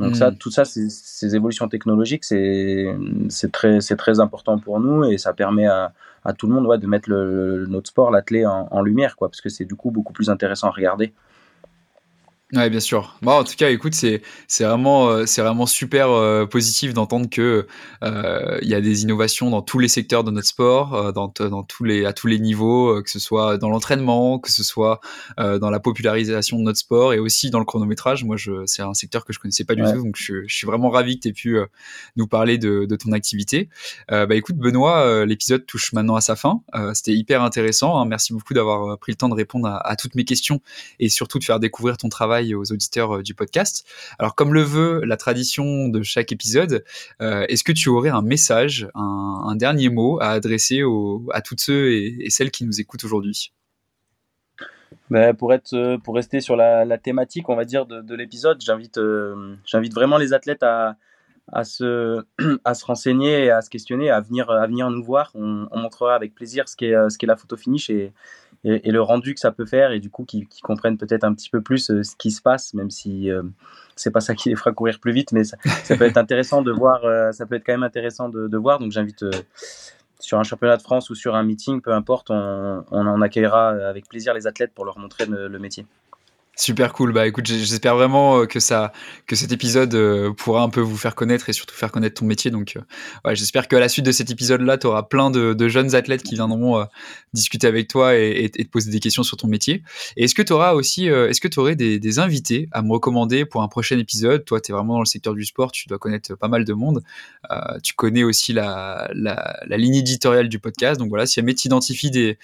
Donc 0.00 0.16
ça, 0.16 0.32
hmm. 0.32 0.38
tout 0.38 0.50
ça, 0.50 0.64
ces 0.64 1.36
évolutions 1.36 1.68
technologiques, 1.68 2.24
c'est 2.24 3.52
très, 3.52 3.78
très 3.78 4.18
important 4.18 4.58
pour 4.58 4.80
nous 4.80 5.04
et 5.04 5.18
ça 5.18 5.32
permet 5.32 5.66
à, 5.66 5.92
à 6.24 6.32
tout 6.32 6.48
le 6.48 6.54
monde 6.54 6.66
ouais, 6.66 6.78
de 6.78 6.86
mettre 6.88 7.08
le, 7.08 7.66
notre 7.66 7.88
sport, 7.88 8.10
l'athlète 8.10 8.46
en, 8.46 8.66
en, 8.72 8.82
lumière, 8.82 9.14
quoi, 9.14 9.28
parce 9.28 9.40
que 9.40 9.48
c'est 9.48 9.64
du 9.64 9.76
coup 9.76 9.92
beaucoup 9.92 10.12
plus 10.12 10.30
intéressant 10.30 10.66
à 10.66 10.72
regarder. 10.72 11.14
Ouais, 12.54 12.70
bien 12.70 12.80
sûr. 12.80 13.16
Bon, 13.20 13.32
en 13.32 13.42
tout 13.42 13.56
cas, 13.56 13.70
écoute, 13.70 13.94
c'est 13.94 14.22
c'est 14.46 14.62
vraiment 14.62 15.08
euh, 15.08 15.26
c'est 15.26 15.42
vraiment 15.42 15.66
super 15.66 16.10
euh, 16.10 16.46
positif 16.46 16.94
d'entendre 16.94 17.28
que 17.28 17.66
euh, 18.04 18.58
il 18.62 18.68
y 18.68 18.74
a 18.74 18.80
des 18.80 19.02
innovations 19.02 19.50
dans 19.50 19.60
tous 19.60 19.80
les 19.80 19.88
secteurs 19.88 20.22
de 20.22 20.30
notre 20.30 20.46
sport, 20.46 21.12
dans 21.12 21.32
dans 21.40 21.62
tous 21.64 21.82
les 21.82 22.04
à 22.04 22.12
tous 22.12 22.28
les 22.28 22.38
niveaux, 22.38 23.02
que 23.02 23.10
ce 23.10 23.18
soit 23.18 23.58
dans 23.58 23.70
l'entraînement, 23.70 24.38
que 24.38 24.52
ce 24.52 24.62
soit 24.62 25.00
dans 25.36 25.70
la 25.70 25.80
popularisation 25.80 26.58
de 26.58 26.62
notre 26.62 26.78
sport 26.78 27.12
et 27.12 27.18
aussi 27.18 27.50
dans 27.50 27.58
le 27.58 27.64
chronométrage. 27.64 28.22
Moi, 28.22 28.36
je 28.36 28.64
c'est 28.66 28.82
un 28.82 28.94
secteur 28.94 29.24
que 29.24 29.32
je 29.32 29.40
connaissais 29.40 29.64
pas 29.64 29.74
du 29.74 29.82
tout, 29.82 30.02
donc 30.04 30.16
je, 30.16 30.46
je, 30.46 30.54
suis 30.54 30.66
vraiment 30.66 30.90
ravi 30.90 31.16
que 31.16 31.22
tu 31.22 31.28
aies 31.28 31.32
pu 31.32 31.58
nous 32.16 32.26
parler 32.28 32.58
de, 32.58 32.84
de 32.84 32.96
ton 32.96 33.10
activité. 33.12 33.68
bah 34.08 34.34
écoute, 34.34 34.56
Benoît, 34.56 35.24
l'épisode 35.24 35.66
touche 35.66 35.92
maintenant 35.92 36.14
à 36.14 36.20
sa 36.20 36.36
fin. 36.36 36.60
C'était 36.92 37.14
hyper 37.14 37.42
intéressant. 37.42 37.98
Hein. 37.98 38.04
Merci 38.04 38.32
beaucoup 38.32 38.54
d'avoir 38.54 38.96
pris 38.98 39.12
le 39.12 39.16
temps 39.16 39.28
de 39.28 39.34
répondre 39.34 39.66
à, 39.66 39.78
à 39.78 39.96
toutes 39.96 40.14
mes 40.14 40.24
questions 40.24 40.60
et 41.00 41.08
surtout 41.08 41.38
de 41.38 41.44
faire 41.44 41.58
découvrir 41.58 41.96
ton 41.96 42.08
travail 42.08 42.43
aux 42.52 42.72
auditeurs 42.72 43.16
euh, 43.16 43.22
du 43.22 43.34
podcast. 43.34 43.86
Alors, 44.18 44.34
comme 44.34 44.52
le 44.52 44.62
veut 44.62 45.02
la 45.04 45.16
tradition 45.16 45.88
de 45.88 46.02
chaque 46.02 46.32
épisode, 46.32 46.84
euh, 47.22 47.46
est-ce 47.48 47.64
que 47.64 47.72
tu 47.72 47.88
aurais 47.88 48.10
un 48.10 48.22
message, 48.22 48.88
un, 48.94 49.54
dernier 49.56 49.88
mot 49.88 50.18
à 50.20 50.30
adresser 50.30 50.82
à 51.32 51.40
toutes 51.40 51.60
ceux 51.60 51.92
et, 51.92 52.28
celles 52.28 52.50
qui 52.50 52.64
nous 52.64 52.80
écoutent 52.80 53.04
aujourd'hui? 53.04 53.52
Ben, 55.10 55.32
pour, 55.34 55.54
être, 55.54 55.74
euh, 55.74 55.96
pour 55.96 56.16
rester 56.16 56.40
sur 56.40 56.56
la, 56.56 56.98
thématique, 56.98 57.48
on 57.48 57.54
va 57.56 57.64
dire, 57.64 57.86
de, 57.86 58.14
l'épisode, 58.14 58.60
j'invite, 58.60 58.98
j'invite 59.64 59.94
vraiment 59.94 60.18
les 60.18 60.32
athlètes 60.32 60.64
à, 60.64 60.96
à 61.52 61.62
se, 61.62 62.24
à 62.64 62.74
se 62.74 62.84
renseigner 62.84 63.44
et 63.44 63.50
à 63.50 63.62
se 63.62 63.70
questionner, 63.70 64.10
à 64.10 64.20
venir, 64.20 64.50
à 64.50 64.66
venir 64.66 64.90
nous 64.90 65.04
voir. 65.04 65.30
On, 65.34 65.68
montrera 65.72 66.14
avec 66.16 66.34
plaisir 66.34 66.68
ce 66.68 66.76
qu'est, 66.76 66.94
ce 67.08 67.16
qu'est 67.16 67.26
la 67.26 67.36
photo 67.36 67.56
finish 67.56 67.90
et, 67.90 68.12
et, 68.64 68.90
le 68.90 69.02
rendu 69.02 69.34
que 69.34 69.40
ça 69.40 69.52
peut 69.52 69.66
faire 69.66 69.92
et 69.92 70.00
du 70.00 70.10
coup 70.10 70.24
qu'ils 70.24 70.48
comprennent 70.62 70.96
peut-être 70.96 71.24
un 71.24 71.34
petit 71.34 71.50
peu 71.50 71.60
plus 71.60 71.90
euh, 71.90 72.02
ce 72.02 72.16
qui 72.16 72.30
se 72.30 72.40
passe, 72.40 72.74
même 72.74 72.90
si 72.90 73.30
euh, 73.30 73.42
c'est 73.94 74.10
pas 74.10 74.20
ça 74.20 74.34
qui 74.34 74.48
les 74.48 74.56
fera 74.56 74.72
courir 74.72 74.98
plus 75.00 75.12
vite, 75.12 75.32
mais 75.32 75.44
ça, 75.44 75.56
peut 75.96 76.04
être 76.04 76.16
intéressant 76.16 76.62
de 76.62 76.72
voir, 76.72 77.04
euh, 77.04 77.30
ça 77.32 77.46
peut 77.46 77.56
être 77.56 77.64
quand 77.64 77.74
même 77.74 77.82
intéressant 77.82 78.28
de, 78.28 78.56
voir. 78.56 78.78
Donc 78.78 78.92
j'invite 78.92 79.24
sur 80.18 80.38
un 80.38 80.42
championnat 80.44 80.76
de 80.76 80.82
France 80.82 81.10
ou 81.10 81.14
sur 81.14 81.34
un 81.34 81.42
meeting, 81.42 81.82
peu 81.82 81.92
importe, 81.92 82.30
on, 82.30 82.84
en 82.90 83.20
accueillera 83.20 83.70
avec 83.70 84.08
plaisir 84.08 84.32
les 84.32 84.46
athlètes 84.46 84.72
pour 84.74 84.84
leur 84.84 84.98
montrer 84.98 85.26
le 85.26 85.58
métier. 85.58 85.86
Super 86.56 86.92
cool. 86.92 87.12
Bah 87.12 87.26
écoute, 87.26 87.46
j'espère 87.46 87.96
vraiment 87.96 88.38
euh, 88.38 88.46
que 88.46 88.60
ça, 88.60 88.92
que 89.26 89.34
cet 89.34 89.50
épisode 89.50 89.92
euh, 89.94 90.32
pourra 90.32 90.62
un 90.62 90.68
peu 90.68 90.80
vous 90.80 90.96
faire 90.96 91.16
connaître 91.16 91.48
et 91.48 91.52
surtout 91.52 91.74
faire 91.74 91.90
connaître 91.90 92.20
ton 92.20 92.26
métier. 92.26 92.52
Donc, 92.52 92.76
euh, 92.76 92.80
ouais, 93.24 93.34
j'espère 93.34 93.66
qu'à 93.66 93.80
la 93.80 93.88
suite 93.88 94.06
de 94.06 94.12
cet 94.12 94.30
épisode-là, 94.30 94.78
tu 94.78 94.86
auras 94.86 95.02
plein 95.02 95.30
de, 95.30 95.68
jeunes 95.68 95.96
athlètes 95.96 96.22
qui 96.22 96.34
viendront 96.34 96.86
discuter 97.32 97.66
avec 97.66 97.88
toi 97.88 98.14
et, 98.14 98.50
te 98.50 98.62
poser 98.68 98.90
des 98.90 99.00
questions 99.00 99.22
sur 99.22 99.36
ton 99.36 99.48
métier. 99.48 99.82
Et 100.16 100.24
est-ce 100.24 100.34
que 100.34 100.42
tu 100.42 100.52
aussi, 100.52 101.06
est-ce 101.06 101.40
que 101.40 101.48
tu 101.48 101.58
aurais 101.58 101.74
des, 101.74 101.98
des, 101.98 102.18
invités 102.18 102.68
à 102.70 102.82
me 102.82 102.92
recommander 102.92 103.44
pour 103.44 103.62
un 103.62 103.68
prochain 103.68 103.98
épisode? 103.98 104.44
Toi, 104.44 104.60
tu 104.60 104.70
es 104.70 104.74
vraiment 104.74 104.94
dans 104.94 105.00
le 105.00 105.06
secteur 105.06 105.34
du 105.34 105.44
sport, 105.44 105.72
tu 105.72 105.88
dois 105.88 105.98
connaître 105.98 106.36
pas 106.36 106.48
mal 106.48 106.64
de 106.64 106.72
monde. 106.74 107.02
tu 107.82 107.94
connais 107.94 108.22
aussi 108.22 108.52
la, 108.52 109.10
la, 109.14 109.58
la 109.66 109.76
ligne 109.76 109.96
éditoriale 109.96 110.48
du 110.48 110.58
podcast. 110.58 111.00
Donc 111.00 111.08
voilà, 111.08 111.26
si 111.26 111.36
jamais 111.36 111.54
tu 111.54 111.66
identifies 111.66 112.10
des 112.10 112.38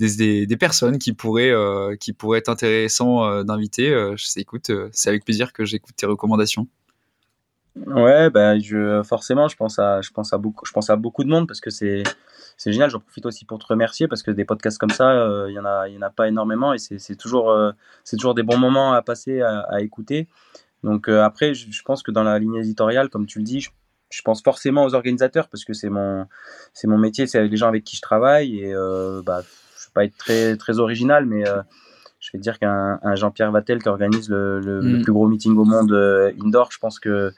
des, 0.00 0.56
personnes 0.56 0.98
qui 0.98 1.12
pourraient, 1.12 1.50
euh, 1.50 1.96
qui 1.96 2.12
pourraient 2.12 2.38
être 2.38 2.48
intéressants 2.48 3.24
euh, 3.24 3.42
d'inviter, 3.42 3.90
euh, 3.90 4.16
écoute, 4.36 4.70
c'est 4.92 5.08
avec 5.08 5.24
plaisir 5.24 5.52
que 5.52 5.64
j'écoute 5.64 5.94
tes 5.96 6.06
recommandations. 6.06 6.66
Ouais, 7.86 8.30
bah, 8.30 8.58
je, 8.58 9.02
forcément, 9.04 9.48
je 9.48 9.56
pense, 9.56 9.78
à, 9.78 10.00
je, 10.00 10.10
pense 10.10 10.32
à 10.32 10.38
beaucoup, 10.38 10.66
je 10.66 10.72
pense 10.72 10.90
à 10.90 10.96
beaucoup 10.96 11.22
de 11.22 11.28
monde 11.28 11.46
parce 11.46 11.60
que 11.60 11.70
c'est, 11.70 12.02
c'est 12.56 12.72
génial. 12.72 12.90
J'en 12.90 12.98
profite 12.98 13.26
aussi 13.26 13.44
pour 13.44 13.58
te 13.58 13.66
remercier 13.66 14.08
parce 14.08 14.22
que 14.22 14.30
des 14.30 14.44
podcasts 14.44 14.78
comme 14.78 14.90
ça, 14.90 15.46
il 15.48 15.54
y 15.54 15.58
en 15.58 15.64
a, 15.64 15.88
y 15.88 15.96
en 15.96 16.02
a 16.02 16.10
pas 16.10 16.28
énormément 16.28 16.74
et 16.74 16.78
c'est, 16.78 17.14
toujours, 17.16 17.56
c'est 18.02 18.16
toujours 18.16 18.34
des 18.34 18.42
bons 18.42 18.58
moments 18.58 18.92
à 18.92 19.02
passer, 19.02 19.40
à, 19.40 19.80
écouter. 19.80 20.26
Donc 20.82 21.08
après, 21.08 21.54
je, 21.54 21.82
pense 21.84 22.02
que 22.02 22.10
dans 22.10 22.24
la 22.24 22.38
ligne 22.38 22.56
éditoriale, 22.56 23.08
comme 23.08 23.26
tu 23.26 23.38
le 23.38 23.44
dis, 23.44 23.60
je, 23.60 24.22
pense 24.22 24.42
forcément 24.42 24.84
aux 24.84 24.94
organisateurs 24.94 25.48
parce 25.48 25.64
que 25.64 25.72
c'est 25.72 25.90
mon, 25.90 26.26
c'est 26.74 26.88
mon 26.88 26.98
métier, 26.98 27.28
c'est 27.28 27.46
les 27.46 27.56
gens 27.56 27.68
avec 27.68 27.84
qui 27.84 27.96
je 27.96 28.02
travaille 28.02 28.58
et 28.58 28.74
bah, 29.24 29.42
pas 29.92 30.04
être 30.04 30.16
très, 30.16 30.56
très 30.56 30.78
original, 30.78 31.26
mais 31.26 31.48
euh, 31.48 31.62
je 32.20 32.30
vais 32.32 32.38
dire 32.38 32.58
qu'un 32.58 32.98
Jean-Pierre 33.14 33.50
Vattel 33.50 33.82
qui 33.82 33.88
organise 33.88 34.28
le, 34.28 34.80
mm. 34.82 35.02
plus 35.02 35.12
gros 35.12 35.28
meeting 35.28 35.56
au 35.56 35.64
monde 35.64 35.92
euh, 35.92 36.32
indoor, 36.44 36.70
je 36.72 36.78
pense 36.78 36.98
que 36.98 37.32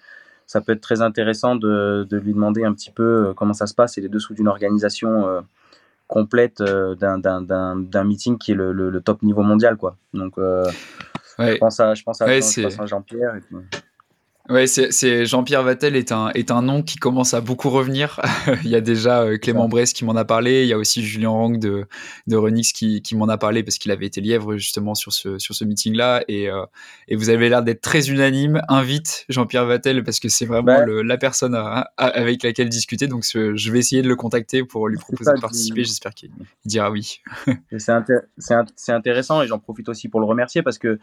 ça 0.46 0.60
peut 0.60 0.72
être 0.72 0.80
très 0.80 1.00
intéressant 1.00 1.56
de, 1.56 2.06
de, 2.08 2.16
lui 2.18 2.34
demander 2.34 2.64
un 2.64 2.74
petit 2.74 2.90
peu 2.90 3.02
euh, 3.02 3.32
comment 3.34 3.54
ça 3.54 3.66
se 3.66 3.74
passe 3.74 3.96
et 3.96 4.00
les 4.00 4.08
dessous 4.08 4.34
d'une 4.34 4.48
organisation 4.48 5.42
complète 6.08 6.62
d'un 6.62 8.04
meeting 8.04 8.38
qui 8.38 8.52
est 8.52 8.54
le, 8.54 8.72
le, 8.72 9.00
top 9.00 9.22
niveau 9.22 9.42
mondial. 9.42 9.76
Quoi. 9.76 9.96
Donc, 10.12 10.34
je 10.36 11.56
pense 11.58 11.80
à, 11.80 11.94
je 11.94 12.02
pense 12.02 12.20
à, 12.20 12.26
à 12.26 12.86
Jean-Pierre. 12.86 13.38
Ouais, 14.48 14.66
c'est 14.66 15.24
Jean-Pierre 15.24 15.62
Vattel 15.62 15.94
est 15.94 16.10
un 16.10 16.30
est 16.30 16.50
un 16.50 16.62
nom 16.62 16.82
qui 16.82 16.96
commence 16.96 17.32
à 17.32 17.40
beaucoup 17.40 17.70
revenir. 17.70 18.20
il 18.64 18.70
y 18.70 18.74
a 18.74 18.80
déjà 18.80 19.22
euh, 19.22 19.38
Clément 19.38 19.68
Bresse 19.68 19.92
qui 19.92 20.04
m'en 20.04 20.16
a 20.16 20.24
parlé. 20.24 20.62
Il 20.64 20.68
y 20.68 20.72
a 20.72 20.78
aussi 20.78 21.04
Julien 21.04 21.28
Rang 21.28 21.50
de 21.50 21.86
de 22.26 22.36
Renix 22.36 22.72
qui, 22.72 23.02
qui 23.02 23.14
m'en 23.14 23.28
a 23.28 23.38
parlé 23.38 23.62
parce 23.62 23.78
qu'il 23.78 23.92
avait 23.92 24.06
été 24.06 24.20
lièvre 24.20 24.56
justement 24.56 24.96
sur 24.96 25.12
ce 25.12 25.38
sur 25.38 25.54
ce 25.54 25.64
meeting 25.64 25.94
là. 25.94 26.24
Et 26.26 26.50
euh, 26.50 26.66
et 27.06 27.14
vous 27.14 27.30
avez 27.30 27.48
l'air 27.48 27.62
d'être 27.62 27.82
très 27.82 28.10
unanime. 28.10 28.62
Invite 28.68 29.26
Jean-Pierre 29.28 29.64
Vattel 29.64 30.02
parce 30.02 30.18
que 30.18 30.28
c'est 30.28 30.46
vraiment 30.46 30.84
la 30.86 31.18
personne 31.18 31.54
avec 31.96 32.42
laquelle 32.42 32.68
discuter. 32.68 33.06
Donc 33.06 33.24
je 33.24 33.72
vais 33.72 33.78
essayer 33.78 34.02
de 34.02 34.08
le 34.08 34.16
contacter 34.16 34.64
pour 34.64 34.88
lui 34.88 34.98
proposer 34.98 35.34
de 35.36 35.40
participer. 35.40 35.84
J'espère 35.84 36.14
qu'il 36.14 36.30
dira 36.64 36.90
oui. 36.90 37.20
c'est 37.78 38.92
intéressant 38.92 39.40
et 39.40 39.46
j'en 39.46 39.60
profite 39.60 39.88
aussi 39.88 40.08
pour 40.08 40.18
le 40.18 40.26
remercier 40.26 40.62
parce 40.62 40.78
que 40.78 40.98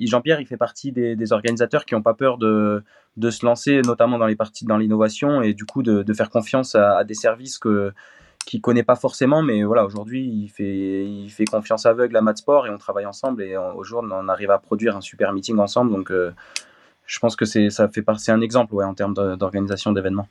Jean-Pierre 0.00 0.40
il 0.40 0.46
fait 0.46 0.56
partie 0.56 0.90
des, 0.90 1.16
des 1.16 1.32
organisateurs 1.32 1.84
qui 1.84 1.94
n'ont 1.94 2.02
pas 2.02 2.14
peur 2.14 2.38
de 2.38 2.77
de, 3.16 3.30
se 3.30 3.44
lancer 3.44 3.82
notamment 3.82 4.18
dans 4.18 4.26
les 4.26 4.36
parties 4.36 4.64
dans 4.64 4.78
l'innovation 4.78 5.42
et 5.42 5.54
du 5.54 5.64
coup 5.64 5.82
de, 5.82 6.12
faire 6.14 6.30
confiance 6.30 6.74
à, 6.74 7.04
des 7.04 7.14
services 7.14 7.58
que 7.58 7.92
qu'il 8.46 8.62
connaît 8.62 8.82
pas 8.82 8.96
forcément, 8.96 9.42
mais 9.42 9.62
voilà, 9.62 9.84
aujourd'hui, 9.84 10.24
il 10.24 10.48
fait, 10.48 11.04
il 11.04 11.28
fait 11.28 11.44
confiance 11.44 11.84
aveugle 11.84 12.16
à 12.16 12.22
Matsport 12.22 12.66
et 12.66 12.70
on 12.70 12.78
travaille 12.78 13.04
ensemble 13.04 13.42
et 13.42 13.58
au 13.58 13.84
jour, 13.84 14.02
on 14.02 14.28
arrive 14.28 14.50
à 14.50 14.58
produire 14.58 14.96
un 14.96 15.02
super 15.02 15.34
meeting 15.34 15.58
ensemble. 15.58 15.90
Donc, 15.90 16.10
euh, 16.10 16.32
je 17.04 17.18
pense 17.18 17.36
que 17.36 17.44
c'est, 17.44 17.68
ça 17.68 17.88
fait 17.88 18.02
c'est 18.16 18.32
un 18.32 18.40
exemple 18.40 18.74
ouais, 18.74 18.86
en 18.86 18.94
termes 18.94 19.12
d'organisation 19.36 19.92
d'événements. 19.92 20.28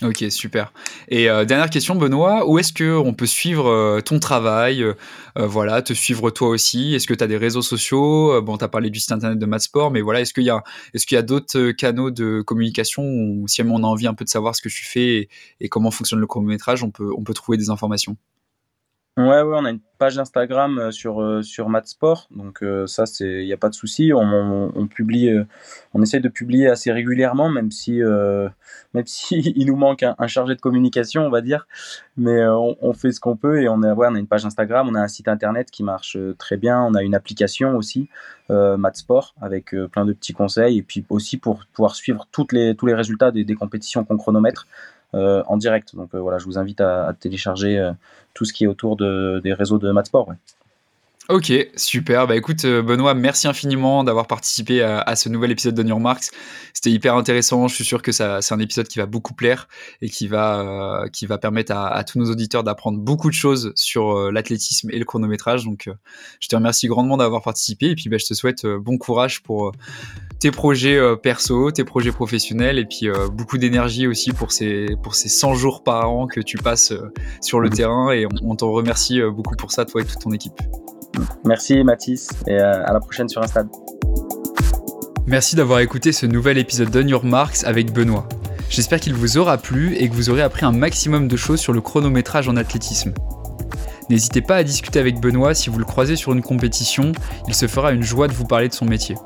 Ok, 0.00 0.24
super. 0.30 0.72
Et 1.08 1.28
euh, 1.28 1.44
dernière 1.44 1.70
question, 1.70 1.96
Benoît, 1.96 2.48
où 2.48 2.60
est-ce 2.60 2.72
qu'on 2.72 3.14
peut 3.14 3.26
suivre 3.26 3.66
euh, 3.66 4.00
ton 4.00 4.20
travail 4.20 4.80
euh, 4.80 4.94
Voilà, 5.34 5.82
te 5.82 5.92
suivre 5.92 6.30
toi 6.30 6.50
aussi? 6.50 6.94
Est-ce 6.94 7.08
que 7.08 7.14
tu 7.14 7.24
as 7.24 7.26
des 7.26 7.36
réseaux 7.36 7.62
sociaux? 7.62 8.40
Bon, 8.42 8.56
tu 8.56 8.64
as 8.64 8.68
parlé 8.68 8.90
du 8.90 9.00
site 9.00 9.10
internet 9.10 9.40
de 9.40 9.46
Matsport, 9.46 9.90
mais 9.90 10.00
voilà, 10.00 10.20
est-ce 10.20 10.32
qu'il 10.32 10.44
y 10.44 10.50
a, 10.50 10.62
a 10.62 11.22
d'autres 11.22 11.72
canaux 11.72 12.12
de 12.12 12.42
communication 12.42 13.02
ou 13.02 13.48
si 13.48 13.60
on 13.62 13.82
a 13.82 13.86
envie 13.86 14.06
un 14.06 14.14
peu 14.14 14.24
de 14.24 14.30
savoir 14.30 14.54
ce 14.54 14.62
que 14.62 14.68
tu 14.68 14.84
fais 14.84 15.28
et, 15.60 15.68
comment 15.68 15.90
fonctionne 15.90 16.20
le 16.20 16.28
chronométrage, 16.28 16.84
on 16.84 16.92
peut, 16.92 17.10
on 17.16 17.24
peut 17.24 17.34
trouver 17.34 17.58
des 17.58 17.70
informations? 17.70 18.16
Ouais, 19.18 19.42
ouais, 19.42 19.56
on 19.58 19.64
a 19.64 19.70
une 19.70 19.80
page 19.98 20.16
Instagram 20.16 20.78
euh, 20.78 20.90
sur, 20.92 21.20
euh, 21.20 21.42
sur 21.42 21.68
Matsport, 21.68 22.28
donc 22.30 22.62
euh, 22.62 22.86
ça, 22.86 23.02
il 23.18 23.46
n'y 23.46 23.52
a 23.52 23.56
pas 23.56 23.68
de 23.68 23.74
souci. 23.74 24.12
On, 24.14 24.70
on, 24.76 24.86
publie, 24.86 25.28
on 25.92 26.02
essaie 26.02 26.20
de 26.20 26.28
publier 26.28 26.68
assez 26.68 26.92
régulièrement, 26.92 27.48
même 27.48 27.72
si, 27.72 28.00
même 28.00 29.02
si 29.06 29.40
il 29.56 29.66
nous 29.66 29.74
manque 29.74 30.04
un, 30.04 30.26
chargé 30.28 30.54
de 30.54 30.60
communication, 30.60 31.26
on 31.26 31.30
va 31.30 31.40
dire. 31.40 31.66
Mais 32.16 32.46
on, 32.46 32.92
fait 32.92 33.10
ce 33.10 33.18
qu'on 33.18 33.36
peut 33.36 33.60
et 33.60 33.68
on 33.68 33.82
a, 33.82 33.92
ouais, 33.92 34.06
on 34.08 34.14
a 34.14 34.18
une 34.20 34.28
page 34.28 34.46
Instagram, 34.46 34.88
on 34.88 34.94
a 34.94 35.00
un 35.00 35.08
site 35.08 35.26
internet 35.26 35.68
qui 35.72 35.82
marche 35.82 36.16
très 36.38 36.56
bien, 36.56 36.80
on 36.80 36.94
a 36.94 37.02
une 37.02 37.16
application 37.16 37.76
aussi, 37.76 38.08
Matsport, 38.48 39.34
avec 39.40 39.74
plein 39.90 40.04
de 40.04 40.12
petits 40.12 40.32
conseils 40.32 40.78
et 40.78 40.82
puis 40.82 41.04
aussi 41.08 41.38
pour 41.38 41.64
pouvoir 41.72 41.96
suivre 41.96 42.28
toutes 42.30 42.52
les, 42.52 42.76
tous 42.76 42.86
les 42.86 42.94
résultats 42.94 43.32
des, 43.32 43.42
des 43.42 43.54
compétitions 43.56 44.04
qu'on 44.04 44.16
chronomètre. 44.16 44.68
Euh, 45.14 45.42
en 45.46 45.56
direct. 45.56 45.96
Donc 45.96 46.14
euh, 46.14 46.18
voilà, 46.18 46.36
je 46.36 46.44
vous 46.44 46.58
invite 46.58 46.82
à, 46.82 47.14
télécharger 47.18 47.78
euh, 47.78 47.92
tout 48.34 48.44
ce 48.44 48.52
qui 48.52 48.64
est 48.64 48.66
autour 48.66 48.94
de, 48.96 49.40
des 49.42 49.54
réseaux 49.54 49.78
de 49.78 49.90
Matsport. 49.90 50.34
Ok, 51.30 51.52
super. 51.76 52.26
Bah 52.26 52.36
écoute, 52.36 52.64
euh, 52.64 52.80
Benoît, 52.80 53.12
merci 53.12 53.48
infiniment 53.48 54.02
d'avoir 54.02 54.26
participé 54.26 54.80
à, 54.80 55.14
ce 55.14 55.28
nouvel 55.28 55.50
épisode 55.50 55.74
de 55.74 55.82
New 55.82 55.98
Marks. 55.98 56.30
C'était 56.72 56.90
hyper 56.90 57.16
intéressant. 57.16 57.68
Je 57.68 57.74
suis 57.74 57.84
sûr 57.84 58.00
que 58.00 58.12
ça, 58.12 58.40
c'est 58.40 58.54
un 58.54 58.58
épisode 58.58 58.88
qui 58.88 58.98
va 58.98 59.04
beaucoup 59.04 59.34
plaire 59.34 59.68
et 60.00 60.08
qui 60.08 60.26
va, 60.26 60.60
euh, 61.02 61.08
qui 61.08 61.26
va 61.26 61.36
permettre 61.36 61.72
à, 61.72 62.02
tous 62.04 62.18
nos 62.18 62.30
auditeurs 62.30 62.64
d'apprendre 62.64 62.98
beaucoup 62.98 63.28
de 63.28 63.34
choses 63.34 63.74
sur 63.74 64.16
euh, 64.16 64.30
l'athlétisme 64.30 64.88
et 64.90 64.98
le 64.98 65.04
chronométrage. 65.04 65.66
Donc, 65.66 65.90
je 66.40 66.48
te 66.48 66.56
remercie 66.56 66.86
grandement 66.86 67.18
d'avoir 67.18 67.42
participé 67.42 67.90
et 67.90 67.94
puis 67.94 68.08
bah, 68.08 68.16
je 68.16 68.24
te 68.24 68.32
souhaite 68.32 68.64
bon 68.64 68.96
courage 68.96 69.42
pour 69.42 69.72
tes 70.40 70.50
projets 70.50 70.98
perso, 71.22 71.70
tes 71.72 71.84
projets 71.84 72.12
professionnels 72.12 72.78
et 72.78 72.86
puis 72.86 73.10
beaucoup 73.32 73.58
d'énergie 73.58 74.06
aussi 74.06 74.32
pour 74.32 74.50
ces, 74.50 74.86
pour 75.02 75.14
ces 75.14 75.28
100 75.28 75.56
jours 75.56 75.82
par 75.82 76.10
an 76.10 76.26
que 76.26 76.40
tu 76.40 76.56
passes 76.56 76.94
sur 77.42 77.60
le 77.60 77.68
mmh. 77.68 77.74
terrain 77.74 78.12
et 78.12 78.24
on, 78.24 78.30
on 78.50 78.56
t'en 78.56 78.70
remercie 78.72 79.20
beaucoup 79.20 79.56
pour 79.56 79.72
ça, 79.72 79.84
toi 79.84 80.00
et 80.00 80.06
toute 80.06 80.20
ton 80.20 80.32
équipe. 80.32 80.58
Merci 81.44 81.82
Mathis 81.84 82.28
et 82.46 82.52
euh, 82.52 82.84
à 82.84 82.92
la 82.92 83.00
prochaine 83.00 83.28
sur 83.28 83.42
un 83.42 83.46
stade. 83.46 83.68
Merci 85.26 85.56
d'avoir 85.56 85.80
écouté 85.80 86.12
ce 86.12 86.26
nouvel 86.26 86.58
épisode 86.58 86.90
d'On 86.90 87.06
Your 87.06 87.24
Marks 87.24 87.64
avec 87.64 87.92
Benoît. 87.92 88.26
J'espère 88.70 89.00
qu'il 89.00 89.14
vous 89.14 89.38
aura 89.38 89.58
plu 89.58 89.94
et 89.96 90.08
que 90.08 90.14
vous 90.14 90.30
aurez 90.30 90.42
appris 90.42 90.64
un 90.64 90.72
maximum 90.72 91.28
de 91.28 91.36
choses 91.36 91.60
sur 91.60 91.72
le 91.72 91.80
chronométrage 91.80 92.48
en 92.48 92.56
athlétisme. 92.56 93.12
N'hésitez 94.10 94.40
pas 94.40 94.56
à 94.56 94.64
discuter 94.64 94.98
avec 94.98 95.20
Benoît 95.20 95.54
si 95.54 95.68
vous 95.68 95.78
le 95.78 95.84
croisez 95.84 96.16
sur 96.16 96.32
une 96.32 96.42
compétition, 96.42 97.12
il 97.46 97.54
se 97.54 97.66
fera 97.66 97.92
une 97.92 98.02
joie 98.02 98.26
de 98.26 98.32
vous 98.32 98.46
parler 98.46 98.68
de 98.68 98.74
son 98.74 98.86
métier. 98.86 99.16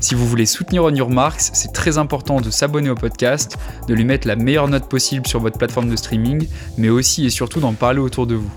Si 0.00 0.14
vous 0.14 0.26
voulez 0.26 0.46
soutenir 0.46 0.84
On 0.84 0.94
Your 0.94 1.10
Marks, 1.10 1.50
c'est 1.52 1.72
très 1.74 1.98
important 1.98 2.40
de 2.40 2.48
s'abonner 2.48 2.88
au 2.88 2.94
podcast, 2.94 3.58
de 3.86 3.92
lui 3.92 4.04
mettre 4.06 4.26
la 4.26 4.34
meilleure 4.34 4.68
note 4.68 4.88
possible 4.88 5.26
sur 5.26 5.40
votre 5.40 5.58
plateforme 5.58 5.90
de 5.90 5.96
streaming, 5.96 6.48
mais 6.78 6.88
aussi 6.88 7.26
et 7.26 7.30
surtout 7.30 7.60
d'en 7.60 7.74
parler 7.74 8.00
autour 8.00 8.26
de 8.26 8.34
vous. 8.34 8.50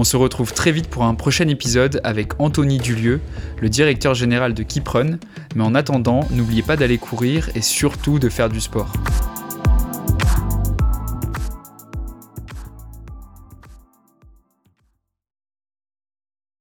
On 0.00 0.04
se 0.04 0.16
retrouve 0.16 0.52
très 0.54 0.70
vite 0.70 0.86
pour 0.88 1.02
un 1.02 1.16
prochain 1.16 1.48
épisode 1.48 2.00
avec 2.04 2.40
Anthony 2.40 2.78
Dulieu, 2.78 3.20
le 3.60 3.68
directeur 3.68 4.14
général 4.14 4.54
de 4.54 4.62
Keep 4.62 4.88
mais 5.56 5.64
en 5.64 5.74
attendant, 5.74 6.20
n'oubliez 6.30 6.62
pas 6.62 6.76
d'aller 6.76 6.98
courir 6.98 7.50
et 7.56 7.62
surtout 7.62 8.20
de 8.20 8.28
faire 8.28 8.48
du 8.48 8.60
sport. 8.60 8.92